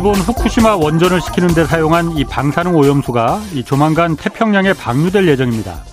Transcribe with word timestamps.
일본 0.00 0.14
후쿠시마 0.14 0.76
원전을 0.76 1.20
시키는 1.20 1.48
데 1.48 1.66
사용한 1.66 2.16
이 2.16 2.24
방사능 2.24 2.74
오염수가 2.74 3.42
이 3.52 3.62
조만간 3.62 4.16
태평양에 4.16 4.72
방류될 4.72 5.28
예정입니다. 5.28 5.84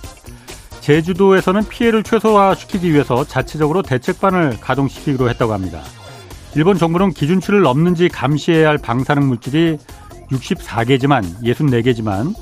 제주도에서는 0.79 1.67
피해를 1.67 2.03
최소화시키기 2.03 2.93
위해서 2.93 3.25
자체적으로 3.25 3.81
대책반을 3.81 4.61
가동시키기로 4.61 5.29
했다고 5.29 5.51
합니다. 5.51 5.81
일본 6.55 6.77
정부는 6.77 7.11
기준치를 7.11 7.63
넘는지 7.63 8.07
감시해야 8.07 8.69
할 8.69 8.77
방사능 8.77 9.27
물질이 9.27 9.77
64개지만 10.32 11.25
64개지만 11.43 12.33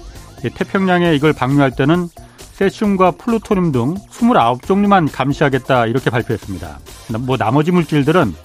태평양에 0.43 1.15
이걸 1.15 1.33
방류할 1.33 1.71
때는 1.71 2.09
세슘과 2.53 3.13
플루토늄 3.17 3.71
등 3.71 3.95
29종류만 4.11 5.09
감시하겠다 5.11 5.87
이렇게 5.87 6.11
발표했습니다. 6.11 6.77
뭐 7.21 7.37
나머지 7.37 7.71
물질들은 7.71 8.35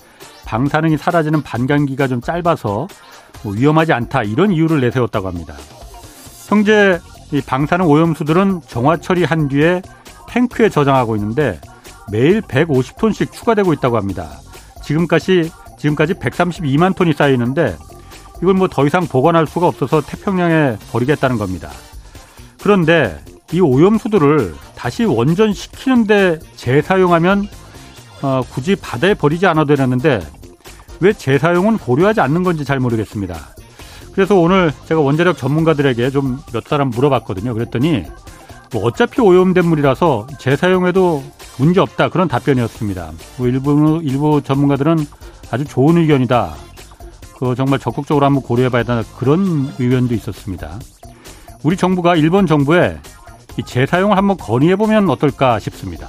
방사능이 0.47 0.97
사라지는 0.97 1.43
반감기가 1.43 2.09
좀 2.09 2.23
짧아서 2.23 2.89
뭐 3.43 3.53
위험하지 3.55 3.93
않다 3.93 4.23
이런 4.23 4.53
이유를 4.53 4.81
내세웠다고 4.81 5.29
합니다. 5.29 5.55
현재 6.49 6.99
이 7.33 7.41
방사능 7.41 7.87
오염수들은 7.87 8.63
정화 8.67 8.97
처리한 8.97 9.49
뒤에 9.49 9.83
탱크에 10.29 10.69
저장하고 10.69 11.17
있는데 11.17 11.61
매일 12.11 12.41
150톤씩 12.43 13.33
추가되고 13.33 13.73
있다고 13.75 13.97
합니다. 13.97 14.31
지금까지 14.83 15.51
지금까지 15.79 16.15
132만 16.15 16.95
톤이 16.97 17.13
쌓이는데 17.13 17.77
이걸 18.43 18.55
뭐 18.55 18.69
더 18.69 18.87
이상 18.87 19.07
보관할 19.07 19.47
수가 19.47 19.67
없어서 19.69 20.01
태평양에 20.01 20.77
버리겠다는 20.93 21.37
겁니다. 21.39 21.71
그런데 22.63 23.19
이 23.53 23.61
오염수들을 23.61 24.55
다시 24.77 25.05
원전시키는데 25.05 26.39
재사용하면 26.57 27.49
어, 28.23 28.43
굳이 28.51 28.77
바다에 28.77 29.15
버리지 29.15 29.47
않아도 29.47 29.77
되는데 29.77 30.21
왜 31.01 31.13
재사용은 31.13 31.79
고려하지 31.79 32.21
않는 32.21 32.43
건지 32.43 32.65
잘 32.65 32.79
모르겠습니다. 32.81 33.37
그래서 34.13 34.35
오늘 34.37 34.73
제가 34.87 35.01
원자력 35.01 35.37
전문가들에게 35.39 36.11
좀 36.11 36.39
몇 36.53 36.65
사람 36.67 36.91
물어봤거든요. 36.91 37.55
그랬더니 37.55 38.05
뭐 38.73 38.85
어차피 38.85 39.21
오염된 39.21 39.65
물이라서 39.67 40.27
재사용해도 40.39 41.23
문제 41.59 41.81
없다 41.81 42.09
그런 42.11 42.29
답변이었습니다. 42.29 43.13
뭐 43.39 43.47
일부 43.49 44.01
일부 44.03 44.43
전문가들은 44.43 44.99
아주 45.51 45.65
좋은 45.65 45.97
의견이다. 45.97 46.55
그 47.39 47.55
정말 47.55 47.79
적극적으로 47.79 48.27
한번 48.27 48.43
고려해봐야 48.43 48.83
된다 48.83 49.09
그런 49.19 49.73
의견도 49.79 50.15
있었습니다. 50.15 50.79
우리 51.63 51.77
정부가 51.77 52.17
일본 52.17 52.47
정부에 52.47 52.99
재사용을 53.65 54.17
한번 54.17 54.37
건의해보면 54.37 55.09
어떨까 55.11 55.59
싶습니다. 55.59 56.09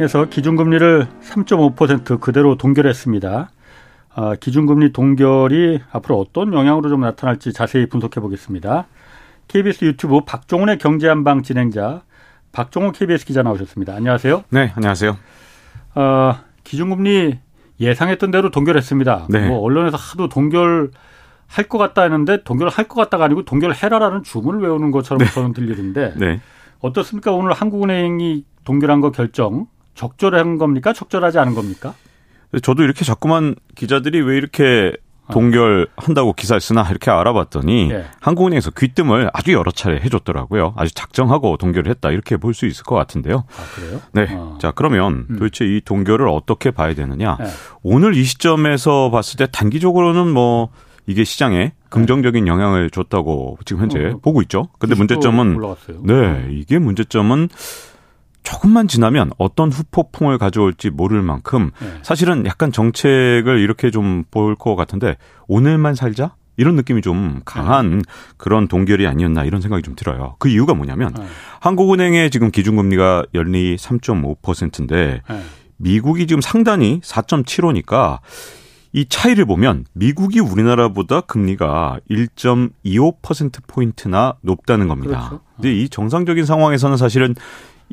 에서 0.00 0.26
기준금리를 0.26 1.08
3.5% 1.22 2.20
그대로 2.20 2.56
동결했습니다. 2.56 3.50
아, 4.14 4.34
기준금리 4.36 4.92
동결이 4.92 5.80
앞으로 5.90 6.20
어떤 6.20 6.52
영향으로 6.52 6.88
좀 6.88 7.00
나타날지 7.00 7.52
자세히 7.52 7.86
분석해 7.86 8.20
보겠습니다. 8.20 8.86
KBS 9.48 9.84
유튜브 9.84 10.20
박종훈의 10.24 10.78
경제한방 10.78 11.42
진행자 11.42 12.02
박종훈 12.52 12.92
KBS 12.92 13.26
기자 13.26 13.42
나오셨습니다. 13.42 13.92
안녕하세요. 13.92 14.44
네, 14.50 14.72
안녕하세요. 14.76 15.16
아, 15.94 16.42
기준금리 16.62 17.40
예상했던 17.80 18.30
대로 18.30 18.52
동결했습니다. 18.52 19.26
네. 19.30 19.48
뭐 19.48 19.58
언론에서 19.58 19.96
하도 19.96 20.28
동결 20.28 20.92
할것 21.48 21.76
같다 21.76 22.02
했는데 22.02 22.44
동결할 22.44 22.86
것 22.86 22.94
같다가 22.94 23.24
아니고 23.24 23.44
동결해라라는 23.44 24.22
주문을 24.22 24.60
외우는 24.60 24.92
것처럼 24.92 25.18
네. 25.18 25.32
저는 25.32 25.54
들리는데 25.54 26.14
네. 26.16 26.40
어떻습니까? 26.78 27.32
오늘 27.32 27.52
한국은행이 27.52 28.44
동결한 28.64 29.00
거 29.00 29.10
결정 29.10 29.66
적절한 29.98 30.58
겁니까? 30.58 30.92
적절하지 30.92 31.38
않은 31.40 31.54
겁니까? 31.54 31.94
저도 32.62 32.84
이렇게 32.84 33.04
자꾸만 33.04 33.56
기자들이 33.74 34.20
왜 34.22 34.36
이렇게 34.38 34.92
동결한다고 35.32 36.32
기사를 36.32 36.58
쓰나 36.60 36.86
이렇게 36.88 37.10
알아봤더니 37.10 37.90
예. 37.90 38.06
한국은행에서 38.20 38.70
귀뜸을 38.70 39.28
아주 39.34 39.52
여러 39.52 39.70
차례 39.70 40.00
해줬더라고요. 40.00 40.72
아주 40.76 40.94
작정하고 40.94 41.58
동결을 41.58 41.90
했다 41.90 42.10
이렇게 42.12 42.36
볼 42.38 42.54
수 42.54 42.64
있을 42.64 42.84
것 42.84 42.94
같은데요. 42.94 43.44
아, 43.46 43.74
그래요? 43.74 44.00
네. 44.12 44.26
어. 44.34 44.56
자 44.58 44.70
그러면 44.70 45.26
음. 45.28 45.36
도대체 45.38 45.66
이 45.66 45.82
동결을 45.84 46.28
어떻게 46.28 46.70
봐야 46.70 46.94
되느냐? 46.94 47.36
예. 47.42 47.46
오늘 47.82 48.14
이 48.16 48.24
시점에서 48.24 49.10
봤을 49.10 49.36
때 49.36 49.46
단기적으로는 49.52 50.28
뭐 50.32 50.70
이게 51.06 51.24
시장에 51.24 51.72
긍정적인 51.90 52.46
영향을 52.46 52.88
줬다고 52.88 53.58
지금 53.66 53.82
현재 53.82 53.98
어, 54.14 54.18
보고 54.22 54.40
있죠. 54.42 54.68
근데 54.78 54.94
문제점은 54.94 55.56
올라갔어요. 55.56 56.00
네 56.04 56.46
이게 56.52 56.78
문제점은 56.78 57.48
조금만 58.48 58.88
지나면 58.88 59.30
어떤 59.36 59.70
후폭풍을 59.70 60.38
가져올지 60.38 60.88
모를 60.88 61.20
만큼 61.20 61.70
네. 61.80 61.86
사실은 62.02 62.46
약간 62.46 62.72
정책을 62.72 63.60
이렇게 63.60 63.90
좀 63.90 64.24
볼 64.30 64.56
것 64.56 64.74
같은데 64.74 65.16
오늘만 65.48 65.94
살자 65.94 66.34
이런 66.56 66.74
느낌이 66.74 67.02
좀 67.02 67.42
강한 67.44 67.98
네. 67.98 68.02
그런 68.38 68.66
동결이 68.66 69.06
아니었나 69.06 69.44
이런 69.44 69.60
생각이 69.60 69.82
좀 69.82 69.94
들어요. 69.94 70.36
그 70.38 70.48
이유가 70.48 70.72
뭐냐면 70.72 71.12
네. 71.14 71.26
한국은행의 71.60 72.30
지금 72.30 72.50
기준금리가 72.50 73.26
연리 73.34 73.76
3.5%인데 73.76 75.20
네. 75.28 75.42
미국이 75.76 76.26
지금 76.26 76.40
상단이 76.40 77.00
4.75니까 77.02 78.20
이 78.94 79.04
차이를 79.06 79.44
보면 79.44 79.84
미국이 79.92 80.40
우리나라보다 80.40 81.20
금리가 81.20 82.00
1.25% 82.10 83.60
포인트나 83.66 84.36
높다는 84.40 84.88
겁니다. 84.88 85.28
그렇죠. 85.28 85.40
근데 85.56 85.74
이 85.74 85.90
정상적인 85.90 86.46
상황에서는 86.46 86.96
사실은 86.96 87.34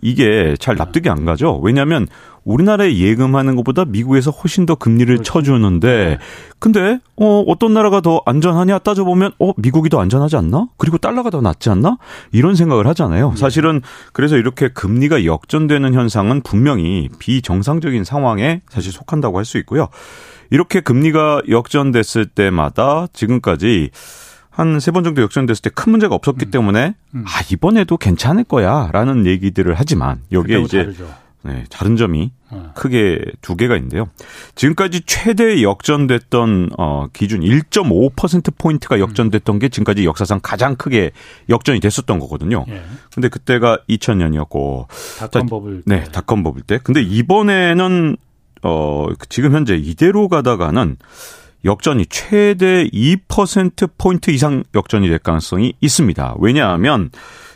이게 0.01 0.55
잘 0.59 0.75
납득이 0.75 1.09
안 1.09 1.25
가죠. 1.25 1.59
왜냐하면 1.63 2.07
우리나라에 2.43 2.97
예금하는 2.97 3.55
것보다 3.55 3.85
미국에서 3.85 4.29
훨씬 4.29 4.65
더 4.67 4.75
금리를 4.75 5.15
그렇죠. 5.15 5.33
쳐주는데, 5.33 6.05
네. 6.05 6.17
근데 6.59 6.99
어 7.15 7.43
어떤 7.47 7.73
나라가 7.73 8.01
더 8.01 8.21
안전하냐 8.25 8.79
따져보면 8.79 9.31
어 9.39 9.53
미국이 9.57 9.89
더 9.89 9.99
안전하지 9.99 10.35
않나? 10.37 10.67
그리고 10.77 10.97
달러가 10.99 11.31
더 11.31 11.41
낫지 11.41 11.69
않나? 11.69 11.97
이런 12.31 12.55
생각을 12.55 12.85
하잖아요. 12.87 13.31
네. 13.31 13.35
사실은 13.35 13.81
그래서 14.13 14.37
이렇게 14.37 14.67
금리가 14.67 15.25
역전되는 15.25 15.93
현상은 15.93 16.41
분명히 16.41 17.09
비정상적인 17.17 18.03
상황에 18.03 18.61
사실 18.69 18.91
속한다고 18.91 19.37
할 19.37 19.45
수 19.45 19.57
있고요. 19.59 19.87
이렇게 20.49 20.79
금리가 20.81 21.43
역전됐을 21.49 22.27
때마다 22.27 23.07
지금까지 23.13 23.91
한 24.55 24.77
세 24.79 24.91
번 24.91 25.03
정도 25.03 25.21
역전됐을 25.21 25.61
때 25.63 25.69
큰 25.69 25.91
문제가 25.91 26.15
없었기 26.15 26.45
음. 26.45 26.51
때문에 26.51 26.95
음. 27.15 27.23
아 27.27 27.41
이번에도 27.51 27.97
괜찮을 27.97 28.43
거야라는 28.45 29.25
얘기들을 29.25 29.73
하지만 29.77 30.21
여기에 30.31 30.61
이제 30.61 30.77
다르죠. 30.83 31.13
네, 31.43 31.63
다른 31.69 31.95
점이 31.95 32.31
어. 32.49 32.71
크게 32.73 33.19
두 33.41 33.55
개가 33.55 33.75
있는데요. 33.75 34.09
지금까지 34.55 35.01
최대 35.05 35.61
역전됐던 35.61 36.71
어 36.79 37.05
기준 37.13 37.41
1.5% 37.41 38.57
포인트가 38.57 38.99
역전됐던 38.99 39.59
게 39.59 39.69
지금까지 39.69 40.05
역사상 40.05 40.39
가장 40.41 40.75
크게 40.75 41.11
역전이 41.49 41.81
됐었던 41.81 42.17
거거든요. 42.19 42.65
예. 42.69 42.81
근데 43.13 43.27
그때가 43.29 43.77
2000년이었고 43.87 44.87
닷컴 45.19 45.45
버블 45.45 45.83
네, 45.85 46.03
닷컴 46.05 46.41
버블 46.41 46.63
때. 46.63 46.79
근데 46.83 47.01
이번에는 47.03 48.17
어 48.63 49.07
지금 49.29 49.53
현재 49.53 49.75
이대로 49.75 50.27
가다가는 50.27 50.97
역전이 51.65 52.05
최대 52.07 52.85
2%포인트 52.85 54.31
이상 54.31 54.63
역전이 54.75 55.09
될 55.09 55.19
가능성이 55.19 55.73
있습니다. 55.81 56.35
왜냐하면 56.39 57.09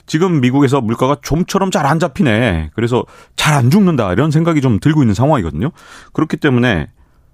지금 0.08 0.42
미국에서 0.42 0.82
물가가 0.82 1.18
좀처럼 1.22 1.70
잘 1.72 1.86
안 1.86 2.00
잡히네. 2.00 2.72
그래서 2.74 3.06
잘 3.36 3.54
안 3.54 3.70
죽는다. 3.70 4.12
이런 4.12 4.32
생각이 4.32 4.62
좀 4.62 4.80
들고 4.80 5.04
있는 5.04 5.14
상황이거든요. 5.14 5.72
그렇기 6.14 6.38
때문에 6.38 6.90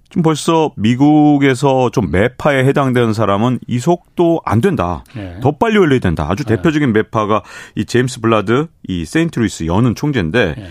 지금 0.08 0.22
벌써 0.22 0.70
미국에서 0.76 1.90
좀 1.90 2.10
매파에 2.10 2.64
해당되는 2.64 3.12
사람은 3.12 3.58
이 3.66 3.78
속도 3.78 4.40
안 4.44 4.60
된다. 4.60 5.02
네. 5.14 5.38
더 5.42 5.52
빨리 5.52 5.78
올려야 5.78 5.98
된다. 6.00 6.26
아주 6.30 6.44
네. 6.44 6.56
대표적인 6.56 6.92
매파가 6.92 7.42
이 7.74 7.84
제임스 7.86 8.20
불라드 8.20 8.66
이 8.86 9.04
세인트루이스 9.04 9.66
연은 9.66 9.94
총재인데 9.94 10.54
네. 10.56 10.68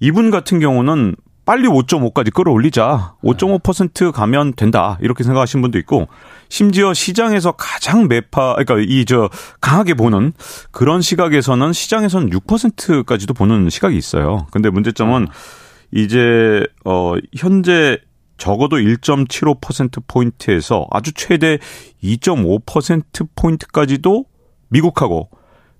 이분 0.00 0.30
같은 0.30 0.58
경우는 0.58 1.14
빨리 1.44 1.66
5.5까지 1.68 2.32
끌어올리자. 2.32 3.14
5.5% 3.22 4.12
가면 4.12 4.54
된다. 4.54 4.96
이렇게 5.00 5.24
생각하시는 5.24 5.60
분도 5.60 5.78
있고 5.78 6.06
심지어 6.48 6.94
시장에서 6.94 7.52
가장 7.52 8.06
매파 8.08 8.54
그러니까 8.54 8.76
이 8.78 9.04
저 9.04 9.28
강하게 9.60 9.94
보는 9.94 10.32
그런 10.70 11.02
시각에서는 11.02 11.72
시장에서는 11.72 12.30
6%까지도 12.30 13.34
보는 13.34 13.70
시각이 13.70 13.96
있어요. 13.96 14.46
근데 14.52 14.70
문제점은 14.70 15.26
이제 15.90 16.64
어 16.84 17.14
현재 17.36 17.98
적어도 18.38 18.76
1.75% 18.76 20.02
포인트에서 20.06 20.86
아주 20.90 21.12
최대 21.12 21.58
2.5% 22.02 23.28
포인트까지도 23.36 24.24
미국하고 24.68 25.28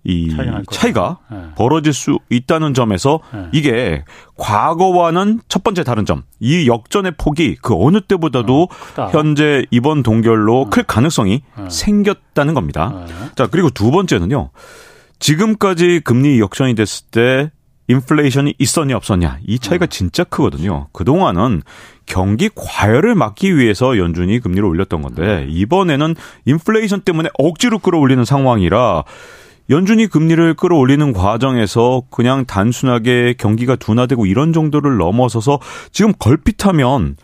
이 0.04 0.34
차이가 0.70 1.18
네. 1.30 1.38
벌어질 1.54 1.92
수 1.92 2.18
있다는 2.28 2.74
점에서 2.74 3.20
네. 3.32 3.46
이게 3.52 4.04
과거와는 4.36 5.40
첫 5.48 5.62
번째 5.62 5.84
다른 5.84 6.04
점. 6.04 6.22
이 6.40 6.66
역전의 6.66 7.12
폭이 7.18 7.56
그 7.62 7.74
어느 7.78 8.00
때보다도 8.00 8.68
어, 8.96 9.08
현재 9.12 9.64
이번 9.70 10.02
동결로 10.02 10.62
어. 10.62 10.70
클 10.70 10.82
가능성이 10.82 11.42
네. 11.56 11.64
생겼다는 11.70 12.54
겁니다. 12.54 13.04
네. 13.06 13.14
자, 13.36 13.46
그리고 13.46 13.70
두 13.70 13.90
번째는요. 13.90 14.50
지금까지 15.20 16.00
금리 16.02 16.40
역전이 16.40 16.74
됐을 16.74 17.06
때 17.12 17.50
인플레이션이 17.88 18.54
있었냐 18.58 18.96
없었냐 18.96 19.38
이 19.46 19.58
차이가 19.58 19.86
음. 19.86 19.88
진짜 19.88 20.24
크거든요. 20.24 20.88
그동안은 20.92 21.62
경기 22.06 22.48
과열을 22.54 23.14
막기 23.14 23.56
위해서 23.56 23.98
연준이 23.98 24.40
금리를 24.40 24.64
올렸던 24.64 25.02
건데 25.02 25.46
이번에는 25.48 26.14
인플레이션 26.44 27.02
때문에 27.02 27.28
억지로 27.38 27.78
끌어올리는 27.78 28.24
상황이라 28.24 29.04
연준이 29.70 30.06
금리를 30.06 30.54
끌어올리는 30.54 31.12
과정에서 31.12 32.02
그냥 32.10 32.44
단순하게 32.44 33.34
경기가 33.38 33.76
둔화되고 33.76 34.26
이런 34.26 34.52
정도를 34.52 34.96
넘어서서 34.98 35.60
지금 35.92 36.12
걸핏하면 36.18 37.16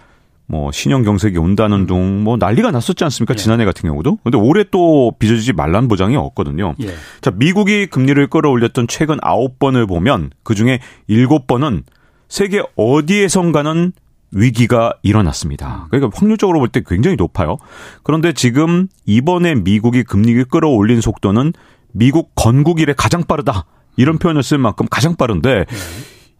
뭐 0.47 0.73
신형 0.73 1.03
경색이 1.03 1.37
온다는 1.37 1.87
둥 1.87 2.23
뭐 2.25 2.37
난리가 2.39 2.71
났었지 2.71 3.05
않습니까? 3.05 3.35
예. 3.35 3.37
지난해 3.37 3.65
같은 3.67 3.89
경우도. 3.89 4.19
근데 4.25 4.39
올해 4.39 4.65
또 4.71 5.13
빚어지지 5.19 5.53
말란 5.53 5.89
보장이 5.89 6.17
없거든요. 6.17 6.75
예. 6.81 6.95
자, 7.21 7.31
미국이 7.35 7.87
금리를 7.87 8.27
끌어올렸던 8.29 8.87
최근 8.89 9.19
9번을 9.19 9.87
보면 9.87 10.31
그중에 10.43 10.81
7번은 11.11 11.83
세계 12.29 12.63
어디에선가는 12.77 13.93
위기가 14.31 14.93
일어났습니다. 15.03 15.85
음. 15.85 15.89
그러니까 15.91 16.19
확률적으로 16.19 16.59
볼 16.59 16.69
때 16.69 16.83
굉장히 16.87 17.17
높아요. 17.17 17.57
그런데 18.03 18.33
지금 18.33 18.89
이번에 19.07 19.55
미국이 19.55 20.03
금리를 20.03 20.45
끌어올린 20.47 21.01
속도는 21.01 21.53
미국 21.93 22.33
건국 22.35 22.81
이래 22.81 22.95
가장 22.97 23.25
빠르다. 23.25 23.65
이런 23.97 24.19
표현을 24.19 24.43
쓸 24.43 24.59
만큼 24.59 24.87
가장 24.89 25.17
빠른데 25.17 25.65
네. 25.69 25.77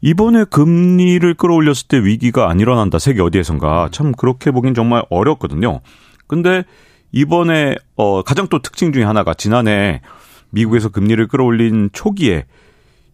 이번에 0.01 0.45
금리를 0.45 1.35
끌어올렸을 1.35 1.89
때 1.89 1.99
위기가 1.99 2.49
안 2.49 2.61
일어난다. 2.61 2.99
세계 2.99 3.21
어디에선가. 3.21 3.89
참 3.91 4.13
그렇게 4.13 4.51
보긴 4.51 4.75
정말 4.75 5.03
어렵거든요. 5.11 5.81
근데 6.27 6.65
이번에 7.11 7.75
어 7.97 8.23
가장 8.23 8.47
또 8.49 8.61
특징 8.61 8.93
중에 8.93 9.03
하나가 9.03 9.35
지난해 9.35 10.03
미국에서 10.51 10.89
금리를 10.89 11.27
끌어올린 11.27 11.91
초기에 11.93 12.45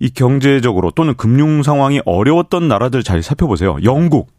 이 0.00 0.10
경제적으로 0.10 0.90
또는 0.90 1.14
금융 1.14 1.62
상황이 1.62 2.00
어려웠던 2.04 2.69
나라들 2.69 3.02
잘 3.02 3.22
살펴보세요. 3.22 3.78
영국, 3.84 4.30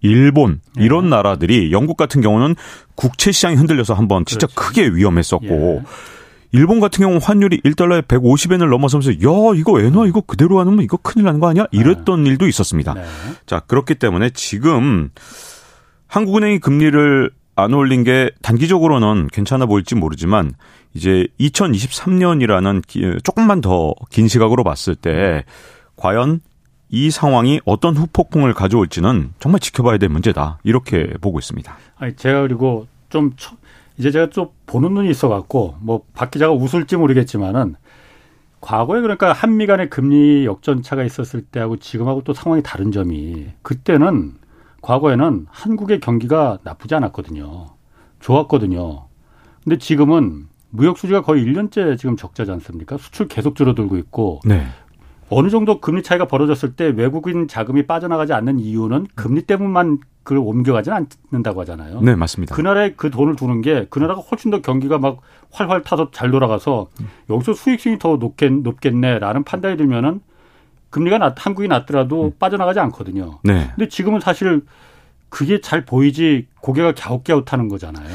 일본 0.00 0.60
이런 0.76 1.04
네. 1.04 1.10
나라들이 1.10 1.72
영국 1.72 1.96
같은 1.96 2.20
경우는 2.20 2.54
국채 2.96 3.32
시장이 3.32 3.56
흔들려서 3.56 3.94
한번 3.94 4.24
진짜 4.26 4.46
그렇지. 4.48 4.68
크게 4.68 4.88
위험했었고 4.94 5.46
예. 5.46 5.82
일본 6.52 6.80
같은 6.80 7.04
경우 7.04 7.18
환율이 7.22 7.60
1달러에 7.60 8.02
150엔을 8.06 8.68
넘어서면서 8.70 9.12
야 9.14 9.56
이거 9.56 9.80
엔화 9.80 10.06
이거 10.06 10.20
그대로 10.22 10.58
하면 10.60 10.80
이거 10.82 10.96
큰일 10.96 11.24
나는 11.26 11.40
거 11.40 11.48
아니야? 11.48 11.66
이랬던 11.72 12.24
네. 12.24 12.30
일도 12.30 12.46
있었습니다. 12.48 12.94
네. 12.94 13.04
자 13.46 13.60
그렇기 13.60 13.96
때문에 13.96 14.30
지금 14.30 15.10
한국은행이 16.06 16.58
금리를 16.60 17.30
안 17.56 17.74
올린 17.74 18.04
게 18.04 18.30
단기적으로는 18.40 19.28
괜찮아 19.32 19.66
보일지 19.66 19.94
모르지만 19.94 20.52
이제 20.94 21.26
2023년이라는 21.40 23.22
조금만 23.24 23.60
더 23.60 23.94
긴 24.10 24.28
시각으로 24.28 24.64
봤을 24.64 24.94
때 24.94 25.44
과연 25.96 26.40
이 26.90 27.10
상황이 27.10 27.60
어떤 27.66 27.96
후폭풍을 27.96 28.54
가져올지는 28.54 29.34
정말 29.40 29.60
지켜봐야 29.60 29.98
될 29.98 30.08
문제다 30.08 30.58
이렇게 30.64 31.08
보고 31.20 31.38
있습니다. 31.38 31.76
아니 31.98 32.16
제가 32.16 32.42
그리고 32.42 32.86
좀 33.10 33.32
이제 33.98 34.10
제가 34.10 34.30
좀 34.30 34.48
보는 34.66 34.94
눈이 34.94 35.10
있어갖고 35.10 35.76
뭐 35.80 36.02
박 36.14 36.30
기자가 36.30 36.52
웃을지 36.52 36.96
모르겠지만은 36.96 37.74
과거에 38.60 39.00
그러니까 39.00 39.32
한미 39.32 39.66
간의 39.66 39.88
금리 39.90 40.44
역전차가 40.44 41.04
있었을 41.04 41.42
때하고 41.42 41.76
지금하고 41.76 42.22
또 42.24 42.32
상황이 42.32 42.62
다른 42.62 42.90
점이 42.90 43.46
그때는 43.62 44.34
과거에는 44.82 45.46
한국의 45.50 46.00
경기가 46.00 46.58
나쁘지 46.64 46.94
않았거든요. 46.96 47.66
좋았거든요. 48.20 49.06
근데 49.62 49.78
지금은 49.78 50.48
무역 50.70 50.98
수지가 50.98 51.22
거의 51.22 51.44
1년째 51.44 51.96
지금 51.98 52.16
적자지 52.16 52.50
않습니까? 52.52 52.96
수출 52.98 53.28
계속 53.28 53.54
줄어들고 53.54 53.96
있고 53.96 54.40
네. 54.44 54.66
어느 55.30 55.50
정도 55.50 55.80
금리 55.80 56.02
차이가 56.02 56.26
벌어졌을 56.26 56.74
때 56.74 56.86
외국인 56.86 57.48
자금이 57.48 57.86
빠져나가지 57.86 58.32
않는 58.32 58.58
이유는 58.58 59.06
금리 59.14 59.42
때문만 59.42 59.98
그걸 60.28 60.44
옮겨가지는 60.44 61.06
않는다고 61.32 61.62
하잖아요. 61.62 62.02
네, 62.02 62.14
맞습니다. 62.14 62.54
그 62.54 62.60
나라에 62.60 62.92
그 62.96 63.10
돈을 63.10 63.34
두는 63.34 63.62
게 63.62 63.86
그 63.88 63.98
나라가 63.98 64.20
훨씬 64.20 64.50
더 64.50 64.60
경기가 64.60 64.98
막 64.98 65.22
활활 65.50 65.82
타서 65.82 66.10
잘 66.10 66.30
돌아가서 66.30 66.88
여기서 67.30 67.54
수익성이 67.54 67.98
더 67.98 68.16
높겠, 68.16 68.52
높겠네라는 68.52 69.44
판단이 69.44 69.78
들면은 69.78 70.20
금리가 70.90 71.16
낮, 71.16 71.34
한국이 71.38 71.66
낮더라도 71.68 72.26
음. 72.26 72.32
빠져나가지 72.38 72.78
않거든요. 72.80 73.38
네. 73.42 73.70
근데 73.74 73.88
지금은 73.88 74.20
사실 74.20 74.60
그게 75.30 75.62
잘 75.62 75.86
보이지 75.86 76.48
고개가 76.60 76.92
갸웃갸웃하는 76.92 77.68
거잖아요. 77.68 78.14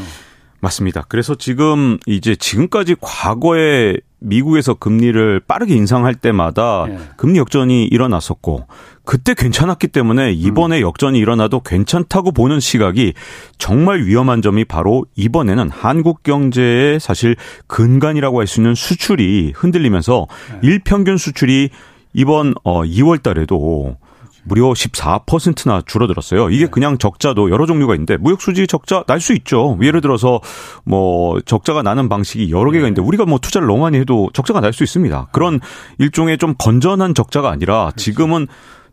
맞습니다. 0.60 1.06
그래서 1.10 1.34
지금 1.34 1.98
이제 2.06 2.36
지금까지 2.36 2.96
과거에 3.02 3.98
미국에서 4.24 4.74
금리를 4.74 5.42
빠르게 5.48 5.76
인상할 5.76 6.16
때마다 6.16 6.86
네. 6.88 6.98
금리 7.18 7.40
역전이 7.40 7.86
일어났었고 7.86 8.66
그때 9.06 9.34
괜찮았기 9.34 9.90
때문에 9.90 10.32
이번에 10.32 10.78
음. 10.80 10.82
역전이 10.82 11.20
일어나도 11.20 11.60
괜찮다고 11.60 12.32
보는 12.32 12.60
시각이 12.62 13.14
정말 13.58 14.04
위험한 14.04 14.42
점이 14.42 14.64
바로 14.66 15.06
이번에는 15.16 15.70
한국 15.70 16.24
경제의 16.24 17.00
사실 17.00 17.36
근간이라고 17.68 18.40
할 18.40 18.48
수 18.48 18.60
있는 18.60 18.76
수출이 18.76 19.54
흔들리면서 19.56 20.28
네. 20.52 20.60
일평균 20.68 21.18
수출이 21.18 21.70
이번 22.14 22.54
어 22.64 22.84
2월 22.84 23.22
달에도 23.22 23.98
무려 24.44 24.72
14%나 24.72 25.82
줄어들었어요. 25.86 26.50
이게 26.50 26.66
네. 26.66 26.72
그냥 26.72 26.98
적자도 26.98 27.50
여러 27.50 27.66
종류가 27.66 27.94
있는데 27.96 28.18
무역 28.18 28.42
수지 28.42 28.68
적자 28.68 29.04
날 29.08 29.20
수 29.20 29.34
있죠. 29.34 29.78
예를 29.82 30.02
들어서 30.02 30.42
뭐 30.84 31.40
적자가 31.42 31.82
나는 31.82 32.10
방식이 32.10 32.52
여러 32.52 32.72
개가 32.72 32.88
있는데 32.88 33.02
네. 33.02 33.08
우리가 33.08 33.26
뭐 33.26 33.40
투자를 33.40 33.68
너무 33.68 33.82
많이 33.82 33.98
해도 33.98 34.30
적자가 34.34 34.60
날 34.60 34.74
수 34.74 34.84
있습니다. 34.84 35.28
그런 35.32 35.60
일종의 36.00 36.38
좀 36.40 36.56
건전한 36.58 37.14
적자가 37.14 37.50
아니라 37.50 37.92
그렇죠. 37.92 37.96
지금은 37.98 38.48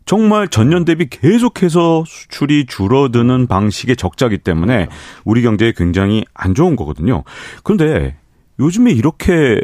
정말 0.05 0.47
전년 0.47 0.85
대비 0.85 1.09
계속해서 1.09 2.03
수출이 2.07 2.65
줄어드는 2.67 3.47
방식의 3.47 3.95
적자기 3.97 4.37
때문에 4.37 4.85
그렇죠. 4.85 4.95
우리 5.25 5.41
경제에 5.41 5.73
굉장히 5.75 6.23
안 6.33 6.55
좋은 6.55 6.75
거거든요. 6.75 7.23
그런데 7.63 8.17
요즘에 8.59 8.91
이렇게 8.91 9.61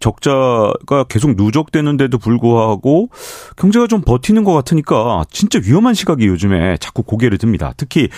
적자가 0.00 1.04
계속 1.08 1.36
누적되는데도 1.36 2.18
불구하고 2.18 3.10
경제가 3.56 3.86
좀 3.86 4.02
버티는 4.02 4.44
것 4.44 4.52
같으니까 4.52 5.24
진짜 5.30 5.60
위험한 5.64 5.94
시각이 5.94 6.26
요즘에 6.26 6.76
자꾸 6.78 7.02
고개를 7.02 7.38
듭니다. 7.38 7.72
특히 7.76 8.08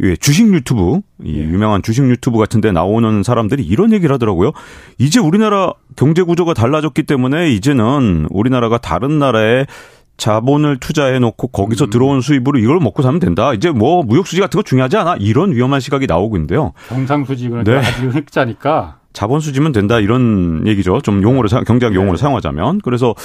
예, 0.00 0.14
주식 0.16 0.52
유튜브, 0.52 1.00
이 1.24 1.38
예. 1.38 1.42
유명한 1.42 1.82
주식 1.82 2.08
유튜브 2.08 2.38
같은 2.38 2.60
데 2.60 2.70
나오는 2.70 3.22
사람들이 3.22 3.64
이런 3.64 3.92
얘기를 3.92 4.14
하더라고요. 4.14 4.52
이제 4.98 5.18
우리나라 5.18 5.72
경제 5.96 6.22
구조가 6.22 6.54
달라졌기 6.54 7.02
때문에 7.02 7.50
이제는 7.50 8.28
우리나라가 8.30 8.78
다른 8.78 9.18
나라에 9.18 9.66
자본을 10.16 10.78
투자해 10.78 11.18
놓고 11.20 11.48
거기서 11.48 11.86
음. 11.86 11.90
들어온 11.90 12.20
수입으로 12.20 12.58
이걸 12.58 12.78
먹고 12.80 13.02
사면 13.02 13.20
된다. 13.20 13.54
이제 13.54 13.70
뭐 13.70 14.02
무역 14.02 14.26
수지 14.26 14.40
같은 14.40 14.58
거 14.58 14.62
중요하지 14.62 14.96
않아. 14.98 15.16
이런 15.20 15.52
위험한 15.52 15.80
시각이 15.80 16.06
나오고 16.06 16.36
있는데요. 16.36 16.72
경상 16.88 17.24
수지 17.24 17.48
그러니까 17.48 17.80
네. 17.80 17.86
아주 17.86 18.08
흑자니까 18.14 18.98
자본 19.18 19.40
수지면 19.40 19.72
된다 19.72 19.98
이런 19.98 20.64
얘기죠. 20.64 21.00
좀 21.00 21.24
용어를 21.24 21.50
경제학 21.64 21.92
용어를 21.92 22.12
네. 22.12 22.20
사용하자면 22.20 22.82
그래서 22.84 23.16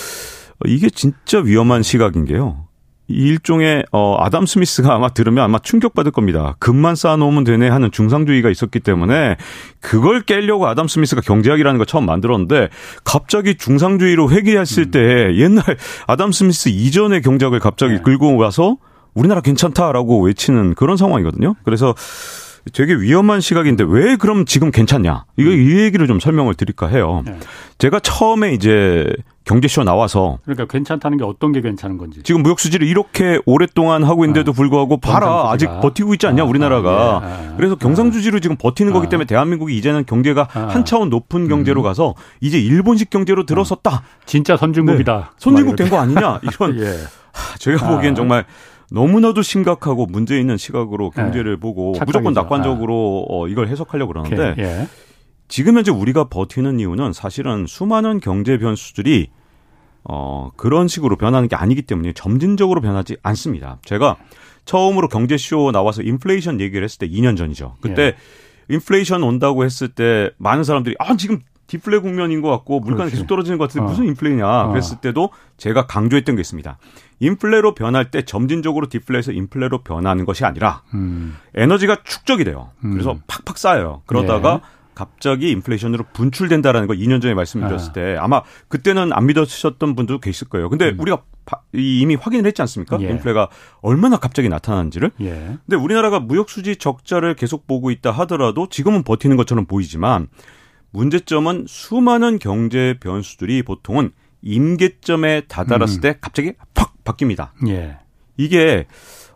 이게 0.65 0.89
진짜 0.89 1.37
위험한 1.37 1.83
시각인 1.83 2.25
게요. 2.25 2.65
일종의 3.07 3.85
어 3.91 4.17
아담 4.19 4.47
스미스가 4.47 4.95
아마 4.95 5.09
들으면 5.09 5.43
아마 5.43 5.59
충격받을 5.59 6.11
겁니다. 6.11 6.55
금만 6.57 6.95
쌓아놓으면 6.95 7.43
되네 7.43 7.69
하는 7.69 7.91
중상주의가 7.91 8.49
있었기 8.49 8.79
때문에 8.79 9.35
그걸 9.81 10.21
깨려고 10.21 10.65
아담 10.65 10.87
스미스가 10.87 11.21
경제학이라는 11.21 11.77
걸 11.77 11.85
처음 11.85 12.07
만들었는데 12.07 12.69
갑자기 13.03 13.53
중상주의로 13.53 14.31
회귀했을 14.31 14.85
음. 14.85 14.91
때 14.91 15.35
옛날 15.35 15.63
아담 16.07 16.31
스미스 16.31 16.69
이전의 16.69 17.21
경제학을 17.21 17.59
갑자기 17.59 17.97
네. 17.97 18.01
긁고 18.01 18.35
와서 18.37 18.77
우리나라 19.13 19.41
괜찮다라고 19.41 20.23
외치는 20.23 20.73
그런 20.73 20.97
상황이거든요. 20.97 21.53
그래서 21.63 21.93
되게 22.71 22.93
위험한 22.95 23.41
시각인데 23.41 23.83
왜 23.87 24.15
그럼 24.15 24.45
지금 24.45 24.71
괜찮냐? 24.71 25.25
이거 25.37 25.49
음. 25.49 25.55
이 25.59 25.79
얘기를 25.81 26.07
좀 26.07 26.19
설명을 26.19 26.53
드릴까 26.55 26.87
해요. 26.87 27.23
네. 27.25 27.37
제가 27.77 27.99
처음에 27.99 28.53
이제 28.53 29.13
경제쇼 29.45 29.83
나와서 29.83 30.37
그러니까 30.45 30.65
괜찮다는 30.67 31.17
게 31.17 31.25
어떤 31.25 31.51
게 31.51 31.59
괜찮은 31.59 31.97
건지 31.97 32.21
지금 32.23 32.43
무역 32.43 32.61
수지를 32.61 32.87
이렇게 32.87 33.39
오랫동안 33.45 34.05
하고 34.05 34.23
있는데도 34.23 34.51
아, 34.51 34.53
불구하고 34.53 35.01
봐라 35.01 35.49
아직 35.51 35.65
버티고 35.81 36.13
있지 36.13 36.27
않냐 36.27 36.43
아, 36.43 36.45
우리나라가 36.45 37.19
아, 37.21 37.47
예, 37.51 37.53
그래서 37.57 37.75
경상주지로 37.75 38.39
지금 38.39 38.55
버티는 38.55 38.93
거기 38.93 39.09
때문에 39.09 39.25
대한민국이 39.25 39.75
이제는 39.77 40.05
경제가 40.05 40.47
한 40.49 40.85
차원 40.85 41.09
높은 41.09 41.49
경제로 41.49 41.81
음. 41.81 41.83
가서 41.83 42.15
이제 42.39 42.57
일본식 42.57 43.09
경제로 43.09 43.45
들어섰다 43.45 44.03
진짜 44.25 44.55
선진국이다 44.55 45.17
네. 45.17 45.23
선진국 45.37 45.75
된 45.75 45.89
거 45.89 45.99
아니냐 45.99 46.39
이런 46.49 46.79
예. 46.79 46.93
제가 47.59 47.89
보기엔 47.89 48.15
정말 48.15 48.45
너무나도 48.93 49.41
심각하고 49.41 50.05
문제 50.05 50.39
있는 50.39 50.55
시각으로 50.55 51.09
경제를 51.09 51.55
네. 51.55 51.59
보고 51.59 51.93
착각이죠. 51.95 52.19
무조건 52.19 52.33
낙관적으로 52.33 53.25
아. 53.27 53.33
어, 53.33 53.47
이걸 53.47 53.67
해석하려고 53.67 54.13
그러는데 54.13 54.53
예. 54.61 54.87
지금 55.47 55.77
현재 55.77 55.89
우리가 55.89 56.25
버티는 56.25 56.79
이유는 56.79 57.11
사실은 57.11 57.65
수많은 57.67 58.19
경제 58.19 58.59
변수들이 58.59 59.29
어, 60.03 60.51
그런 60.57 60.87
식으로 60.87 61.15
변하는 61.15 61.47
게 61.47 61.55
아니기 61.55 61.81
때문에 61.81 62.13
점진적으로 62.13 62.81
변하지 62.81 63.17
않습니다. 63.23 63.79
제가 63.83 64.17
처음으로 64.65 65.07
경제쇼 65.07 65.71
나와서 65.71 66.03
인플레이션 66.03 66.61
얘기를 66.61 66.83
했을 66.83 66.99
때 66.99 67.09
2년 67.09 67.35
전이죠. 67.35 67.77
그때 67.81 68.03
예. 68.03 68.15
인플레이션 68.69 69.23
온다고 69.23 69.65
했을 69.65 69.87
때 69.87 70.29
많은 70.37 70.63
사람들이 70.63 70.95
아, 70.99 71.17
지금 71.17 71.39
디플레 71.73 71.99
국면인 71.99 72.41
것 72.41 72.51
같고 72.51 72.81
물가는 72.81 73.09
계속 73.09 73.25
떨어지는 73.25 73.57
것 73.57 73.67
같은데 73.67 73.85
어. 73.85 73.89
무슨 73.89 74.05
인플레냐 74.05 74.65
어. 74.65 74.67
그랬을 74.69 74.97
때도 75.01 75.31
제가 75.57 75.87
강조했던 75.87 76.35
게 76.35 76.41
있습니다. 76.41 76.77
인플레로 77.19 77.73
변할 77.73 78.11
때 78.11 78.21
점진적으로 78.21 78.89
디플레에서 78.89 79.31
인플레로 79.31 79.79
변하는 79.79 80.25
것이 80.25 80.45
아니라 80.45 80.83
음. 80.93 81.35
에너지가 81.55 82.03
축적이 82.03 82.43
돼요. 82.43 82.69
그래서 82.81 83.13
음. 83.13 83.21
팍팍 83.25 83.57
쌓여요. 83.57 84.03
그러다가 84.05 84.61
예. 84.63 84.83
갑자기 84.93 85.49
인플레이션으로 85.49 86.05
분출된다라는 86.13 86.87
걸 86.87 86.97
2년 86.97 87.19
전에 87.19 87.33
말씀드렸을 87.33 87.89
아. 87.89 87.93
때 87.93 88.17
아마 88.19 88.43
그때는 88.67 89.11
안 89.11 89.25
믿으셨던 89.25 89.95
분도 89.95 90.19
계실 90.19 90.49
거예요. 90.49 90.69
근데 90.69 90.89
음. 90.91 90.99
우리가 90.99 91.23
이미 91.73 92.13
확인을 92.13 92.45
했지 92.45 92.61
않습니까? 92.61 92.99
예. 93.01 93.09
인플레가 93.09 93.49
얼마나 93.81 94.17
갑자기 94.17 94.47
나타나는지를. 94.47 95.11
예. 95.21 95.57
근데 95.65 95.75
우리나라가 95.75 96.19
무역 96.19 96.51
수지 96.51 96.75
적자를 96.75 97.35
계속 97.35 97.65
보고 97.65 97.89
있다 97.89 98.11
하더라도 98.11 98.69
지금은 98.69 99.01
버티는 99.03 99.37
것처럼 99.37 99.65
보이지만 99.65 100.27
문제점은 100.93 101.65
수많은 101.67 102.39
경제 102.39 102.95
변수들이 102.99 103.63
보통은 103.63 104.11
임계점에 104.43 105.41
다다랐을 105.47 105.97
음. 105.97 106.01
때 106.01 106.17
갑자기 106.21 106.53
팍 106.73 106.93
바뀝니다. 107.03 107.49
예. 107.67 107.97
이게 108.37 108.85